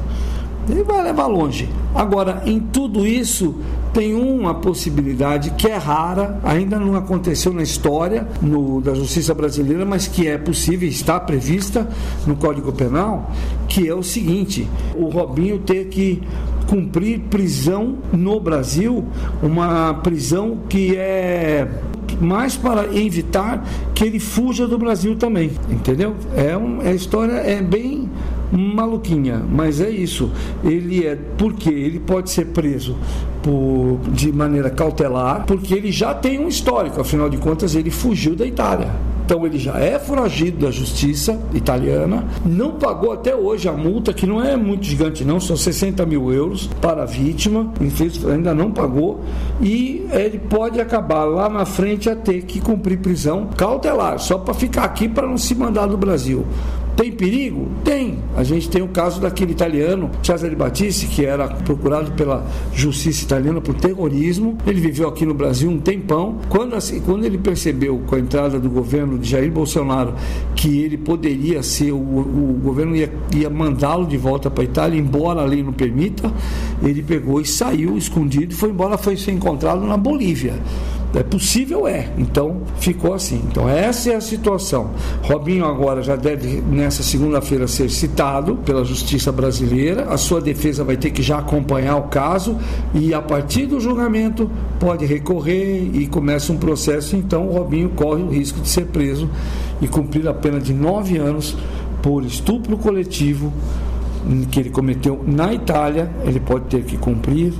Ele 0.68 0.82
vai 0.82 1.02
levar 1.02 1.26
longe. 1.26 1.68
Agora, 1.94 2.42
em 2.46 2.60
tudo 2.60 3.06
isso, 3.06 3.56
tem 3.92 4.14
uma 4.14 4.54
possibilidade 4.54 5.50
que 5.50 5.68
é 5.68 5.76
rara, 5.76 6.38
ainda 6.42 6.78
não 6.78 6.94
aconteceu 6.94 7.52
na 7.52 7.62
história 7.62 8.26
no, 8.40 8.80
da 8.80 8.94
justiça 8.94 9.34
brasileira, 9.34 9.84
mas 9.84 10.06
que 10.06 10.26
é 10.26 10.38
possível, 10.38 10.88
está 10.88 11.20
prevista 11.20 11.88
no 12.26 12.36
Código 12.36 12.72
Penal, 12.72 13.30
que 13.68 13.86
é 13.86 13.94
o 13.94 14.02
seguinte: 14.02 14.66
o 14.94 15.08
Robinho 15.08 15.58
ter 15.58 15.86
que 15.86 16.22
cumprir 16.68 17.20
prisão 17.28 17.98
no 18.12 18.40
Brasil, 18.40 19.04
uma 19.42 19.94
prisão 19.94 20.60
que 20.68 20.96
é 20.96 21.68
mais 22.20 22.56
para 22.56 22.96
evitar 22.96 23.66
que 23.94 24.04
ele 24.04 24.18
fuja 24.18 24.66
do 24.66 24.78
Brasil 24.78 25.16
também, 25.16 25.50
entendeu? 25.68 26.14
É, 26.34 26.56
um, 26.56 26.80
a 26.80 26.92
história 26.92 27.32
é 27.32 27.60
bem 27.60 28.08
maluquinha, 28.52 29.42
mas 29.48 29.80
é 29.80 29.90
isso. 29.90 30.30
Ele 30.62 31.06
é 31.06 31.16
porque 31.38 31.70
ele 31.70 31.98
pode 31.98 32.30
ser 32.30 32.46
preso 32.46 32.96
por, 33.42 33.98
de 34.10 34.32
maneira 34.32 34.70
cautelar, 34.70 35.44
porque 35.46 35.74
ele 35.74 35.90
já 35.90 36.14
tem 36.14 36.38
um 36.38 36.48
histórico, 36.48 37.00
afinal 37.00 37.28
de 37.28 37.38
contas 37.38 37.74
ele 37.74 37.90
fugiu 37.90 38.36
da 38.36 38.46
Itália. 38.46 38.90
Então 39.24 39.46
ele 39.46 39.58
já 39.58 39.78
é 39.78 39.98
foragido 39.98 40.66
da 40.66 40.70
justiça 40.70 41.40
italiana, 41.54 42.24
não 42.44 42.72
pagou 42.72 43.12
até 43.12 43.34
hoje 43.34 43.68
a 43.68 43.72
multa, 43.72 44.12
que 44.12 44.26
não 44.26 44.42
é 44.42 44.56
muito 44.56 44.84
gigante, 44.84 45.24
não, 45.24 45.40
são 45.40 45.56
60 45.56 46.04
mil 46.04 46.32
euros 46.32 46.68
para 46.80 47.04
a 47.04 47.06
vítima, 47.06 47.72
ainda 48.30 48.52
não 48.52 48.72
pagou, 48.72 49.20
e 49.60 50.06
ele 50.12 50.38
pode 50.38 50.80
acabar 50.80 51.24
lá 51.24 51.48
na 51.48 51.64
frente 51.64 52.10
a 52.10 52.16
ter 52.16 52.42
que 52.42 52.60
cumprir 52.60 52.98
prisão 52.98 53.48
cautelar, 53.56 54.18
só 54.18 54.38
para 54.38 54.54
ficar 54.54 54.84
aqui 54.84 55.08
para 55.08 55.26
não 55.26 55.38
se 55.38 55.54
mandar 55.54 55.86
do 55.86 55.96
Brasil. 55.96 56.44
Tem 56.96 57.10
perigo? 57.10 57.68
Tem. 57.84 58.18
A 58.36 58.44
gente 58.44 58.68
tem 58.68 58.82
o 58.82 58.88
caso 58.88 59.20
daquele 59.20 59.52
italiano, 59.52 60.10
Cesare 60.22 60.54
Battisti, 60.54 61.06
que 61.06 61.24
era 61.24 61.48
procurado 61.48 62.12
pela 62.12 62.46
justiça 62.72 63.24
italiana 63.24 63.60
por 63.60 63.74
terrorismo. 63.74 64.56
Ele 64.66 64.80
viveu 64.80 65.08
aqui 65.08 65.26
no 65.26 65.34
Brasil 65.34 65.70
um 65.70 65.78
tempão. 65.78 66.38
Quando, 66.48 66.74
assim, 66.74 67.00
quando 67.00 67.24
ele 67.24 67.38
percebeu, 67.38 68.00
com 68.06 68.14
a 68.14 68.18
entrada 68.18 68.60
do 68.60 68.68
governo 68.68 69.18
de 69.18 69.28
Jair 69.28 69.50
Bolsonaro, 69.50 70.14
que 70.54 70.82
ele 70.82 70.96
poderia 70.96 71.62
ser, 71.62 71.92
o, 71.92 71.96
o 71.96 72.60
governo 72.62 72.94
ia, 72.94 73.12
ia 73.34 73.50
mandá-lo 73.50 74.06
de 74.06 74.16
volta 74.16 74.50
para 74.50 74.62
a 74.62 74.64
Itália, 74.64 74.98
embora 74.98 75.40
a 75.40 75.44
lei 75.44 75.62
não 75.62 75.72
permita, 75.72 76.32
ele 76.82 77.02
pegou 77.02 77.40
e 77.40 77.44
saiu 77.44 77.96
escondido 77.96 78.52
foi 78.62 78.70
embora, 78.70 78.96
foi 78.96 79.16
ser 79.16 79.32
encontrado 79.32 79.84
na 79.84 79.96
Bolívia. 79.96 80.54
É 81.14 81.22
possível, 81.22 81.86
é. 81.86 82.08
Então 82.16 82.62
ficou 82.78 83.12
assim. 83.12 83.42
Então 83.50 83.68
essa 83.68 84.10
é 84.10 84.14
a 84.14 84.20
situação. 84.20 84.90
Robinho 85.22 85.66
agora 85.66 86.02
já 86.02 86.16
deve 86.16 86.62
nessa 86.62 87.02
segunda-feira 87.02 87.68
ser 87.68 87.90
citado 87.90 88.56
pela 88.56 88.82
Justiça 88.84 89.30
Brasileira. 89.30 90.06
A 90.08 90.16
sua 90.16 90.40
defesa 90.40 90.82
vai 90.82 90.96
ter 90.96 91.10
que 91.10 91.22
já 91.22 91.38
acompanhar 91.38 91.96
o 91.96 92.04
caso 92.04 92.56
e 92.94 93.12
a 93.12 93.20
partir 93.20 93.66
do 93.66 93.78
julgamento 93.78 94.50
pode 94.80 95.04
recorrer 95.04 95.90
e 95.92 96.06
começa 96.06 96.52
um 96.52 96.56
processo. 96.56 97.14
Então 97.14 97.46
o 97.46 97.52
Robinho 97.52 97.90
corre 97.90 98.22
o 98.22 98.30
risco 98.30 98.60
de 98.60 98.68
ser 98.68 98.86
preso 98.86 99.28
e 99.82 99.88
cumprir 99.88 100.26
a 100.26 100.34
pena 100.34 100.58
de 100.58 100.72
nove 100.72 101.18
anos 101.18 101.56
por 102.02 102.24
estupro 102.24 102.78
coletivo 102.78 103.52
que 104.50 104.60
ele 104.60 104.70
cometeu 104.70 105.22
na 105.26 105.52
Itália. 105.52 106.10
Ele 106.24 106.40
pode 106.40 106.64
ter 106.66 106.84
que 106.84 106.96
cumprir 106.96 107.52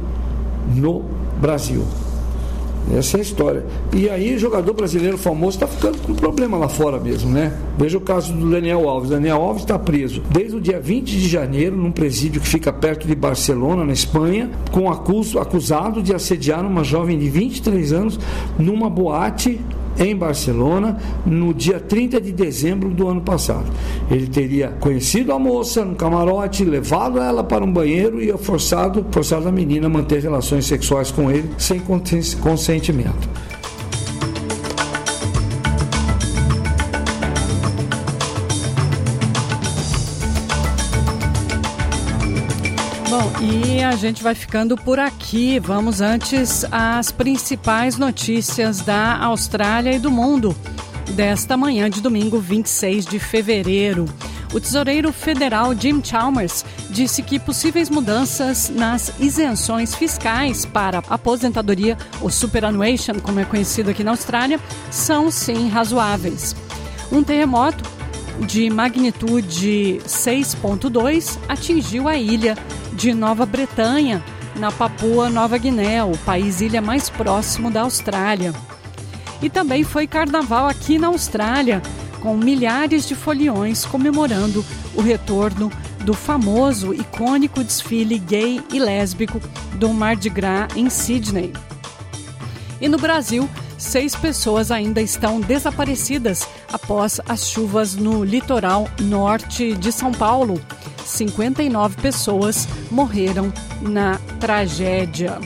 no 0.74 1.02
Brasil. 1.38 1.84
Essa 2.90 3.16
é 3.16 3.20
a 3.20 3.22
história. 3.22 3.64
E 3.92 4.08
aí, 4.08 4.36
jogador 4.38 4.72
brasileiro 4.74 5.16
famoso 5.16 5.56
está 5.56 5.66
ficando 5.66 5.98
com 5.98 6.14
problema 6.14 6.56
lá 6.56 6.68
fora 6.68 6.98
mesmo, 6.98 7.30
né? 7.30 7.52
Veja 7.78 7.96
o 7.96 8.00
caso 8.00 8.32
do 8.32 8.50
Daniel 8.50 8.88
Alves. 8.88 9.10
Daniel 9.10 9.40
Alves 9.40 9.62
está 9.62 9.78
preso 9.78 10.22
desde 10.30 10.56
o 10.56 10.60
dia 10.60 10.80
20 10.80 11.06
de 11.06 11.28
janeiro, 11.28 11.76
num 11.76 11.92
presídio 11.92 12.40
que 12.40 12.48
fica 12.48 12.72
perto 12.72 13.06
de 13.06 13.14
Barcelona, 13.14 13.84
na 13.84 13.92
Espanha, 13.92 14.50
com 14.70 14.90
acuso, 14.90 15.38
acusado 15.38 16.02
de 16.02 16.14
assediar 16.14 16.66
uma 16.66 16.82
jovem 16.82 17.18
de 17.18 17.30
23 17.30 17.92
anos 17.92 18.18
numa 18.58 18.90
boate 18.90 19.60
em 19.98 20.14
Barcelona 20.16 20.96
no 21.24 21.52
dia 21.52 21.78
30 21.80 22.20
de 22.20 22.32
dezembro 22.32 22.90
do 22.90 23.08
ano 23.08 23.20
passado. 23.20 23.66
Ele 24.10 24.26
teria 24.26 24.68
conhecido 24.80 25.32
a 25.32 25.38
moça 25.38 25.84
no 25.84 25.94
camarote, 25.94 26.64
levado 26.64 27.18
ela 27.18 27.44
para 27.44 27.64
um 27.64 27.72
banheiro 27.72 28.20
e 28.22 28.36
forçado, 28.38 29.04
forçado 29.10 29.48
a 29.48 29.52
menina 29.52 29.86
a 29.86 29.90
manter 29.90 30.22
relações 30.22 30.66
sexuais 30.66 31.10
com 31.10 31.30
ele 31.30 31.50
sem 31.58 31.80
consentimento. 32.40 33.28
E 43.42 43.82
a 43.82 43.92
gente 43.92 44.22
vai 44.22 44.34
ficando 44.34 44.74
por 44.74 44.98
aqui. 44.98 45.58
Vamos 45.58 46.00
antes 46.00 46.64
às 46.72 47.12
principais 47.12 47.98
notícias 47.98 48.80
da 48.80 49.18
Austrália 49.18 49.92
e 49.92 49.98
do 49.98 50.10
mundo 50.10 50.56
desta 51.10 51.54
manhã 51.54 51.90
de 51.90 52.00
domingo, 52.00 52.40
26 52.40 53.04
de 53.04 53.18
fevereiro. 53.18 54.06
O 54.54 54.58
tesoureiro 54.58 55.12
federal 55.12 55.74
Jim 55.78 56.02
Chalmers 56.02 56.64
disse 56.88 57.22
que 57.22 57.38
possíveis 57.38 57.90
mudanças 57.90 58.70
nas 58.70 59.12
isenções 59.20 59.94
fiscais 59.94 60.64
para 60.64 61.02
aposentadoria, 61.10 61.98
ou 62.22 62.30
superannuation, 62.30 63.20
como 63.22 63.40
é 63.40 63.44
conhecido 63.44 63.90
aqui 63.90 64.02
na 64.02 64.12
Austrália, 64.12 64.58
são 64.90 65.30
sim 65.30 65.68
razoáveis. 65.68 66.56
Um 67.10 67.22
terremoto 67.22 67.84
de 68.46 68.70
magnitude 68.70 70.00
6.2 70.06 71.38
atingiu 71.48 72.08
a 72.08 72.16
ilha 72.16 72.56
de 72.92 73.12
Nova 73.14 73.46
Bretanha, 73.46 74.22
na 74.56 74.70
Papua 74.70 75.30
Nova 75.30 75.56
Guiné, 75.58 76.04
o 76.04 76.16
país 76.18 76.60
ilha 76.60 76.80
mais 76.80 77.08
próximo 77.08 77.70
da 77.70 77.82
Austrália. 77.82 78.52
E 79.40 79.48
também 79.50 79.82
foi 79.82 80.06
carnaval 80.06 80.68
aqui 80.68 80.98
na 80.98 81.08
Austrália, 81.08 81.82
com 82.20 82.36
milhares 82.36 83.08
de 83.08 83.14
foliões 83.14 83.84
comemorando 83.84 84.64
o 84.94 85.00
retorno 85.00 85.70
do 86.04 86.14
famoso, 86.14 86.92
icônico 86.92 87.64
desfile 87.64 88.18
gay 88.18 88.60
e 88.72 88.78
lésbico 88.78 89.40
do 89.74 89.88
Mardi 89.88 90.28
Gras 90.28 90.68
em 90.76 90.88
Sydney. 90.90 91.52
E 92.80 92.88
no 92.88 92.98
Brasil, 92.98 93.48
seis 93.78 94.14
pessoas 94.14 94.70
ainda 94.70 95.00
estão 95.00 95.40
desaparecidas 95.40 96.46
após 96.72 97.20
as 97.28 97.48
chuvas 97.48 97.94
no 97.94 98.24
litoral 98.24 98.88
norte 99.00 99.74
de 99.74 99.92
São 99.92 100.12
Paulo. 100.12 100.60
59 101.04 102.00
pessoas 102.00 102.68
morreram 102.90 103.52
na 103.80 104.18
tragédia. 104.40 105.38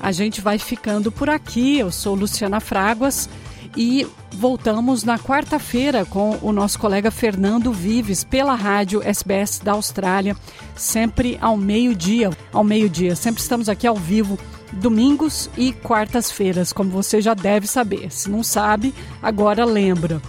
A 0.00 0.10
gente 0.12 0.40
vai 0.40 0.58
ficando 0.58 1.12
por 1.12 1.30
aqui. 1.30 1.78
Eu 1.78 1.90
sou 1.92 2.14
Luciana 2.14 2.60
Fraguas 2.60 3.28
e 3.76 4.06
voltamos 4.32 5.04
na 5.04 5.18
quarta-feira 5.18 6.04
com 6.04 6.38
o 6.42 6.52
nosso 6.52 6.78
colega 6.78 7.10
Fernando 7.10 7.72
Vives 7.72 8.24
pela 8.24 8.54
rádio 8.54 9.02
SBS 9.02 9.60
da 9.62 9.72
Austrália, 9.72 10.36
sempre 10.74 11.38
ao 11.40 11.56
meio-dia. 11.56 12.30
Ao 12.52 12.64
meio-dia, 12.64 13.14
sempre 13.14 13.40
estamos 13.40 13.68
aqui 13.68 13.86
ao 13.86 13.96
vivo 13.96 14.38
domingos 14.72 15.50
e 15.56 15.72
quartas-feiras, 15.72 16.72
como 16.72 16.90
você 16.90 17.20
já 17.20 17.34
deve 17.34 17.66
saber. 17.66 18.10
Se 18.10 18.30
não 18.30 18.42
sabe, 18.42 18.94
agora 19.22 19.64
lembra. 19.64 20.20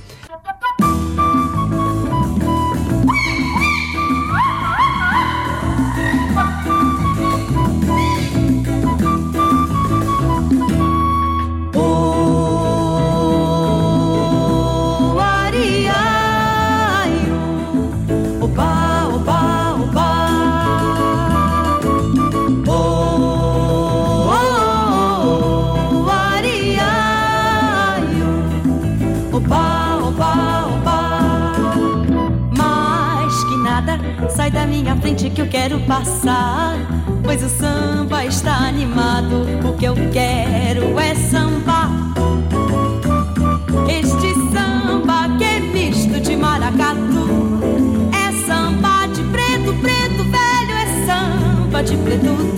Passar. 35.83 36.77
Pois 37.23 37.43
o 37.43 37.49
samba 37.49 38.25
está 38.25 38.67
animado, 38.67 39.45
o 39.67 39.73
que 39.77 39.85
eu 39.85 39.95
quero 40.11 40.99
é 40.99 41.15
samba. 41.15 41.89
Este 43.87 44.33
samba 44.51 45.29
que 45.37 45.43
é 45.43 45.59
misto 45.59 46.19
de 46.19 46.35
maracatu. 46.35 47.61
É 48.11 48.45
samba 48.45 49.07
de 49.07 49.23
preto, 49.23 49.73
preto 49.81 50.23
velho, 50.23 50.73
é 50.77 51.05
samba 51.05 51.83
de 51.83 51.95
preto 51.97 52.52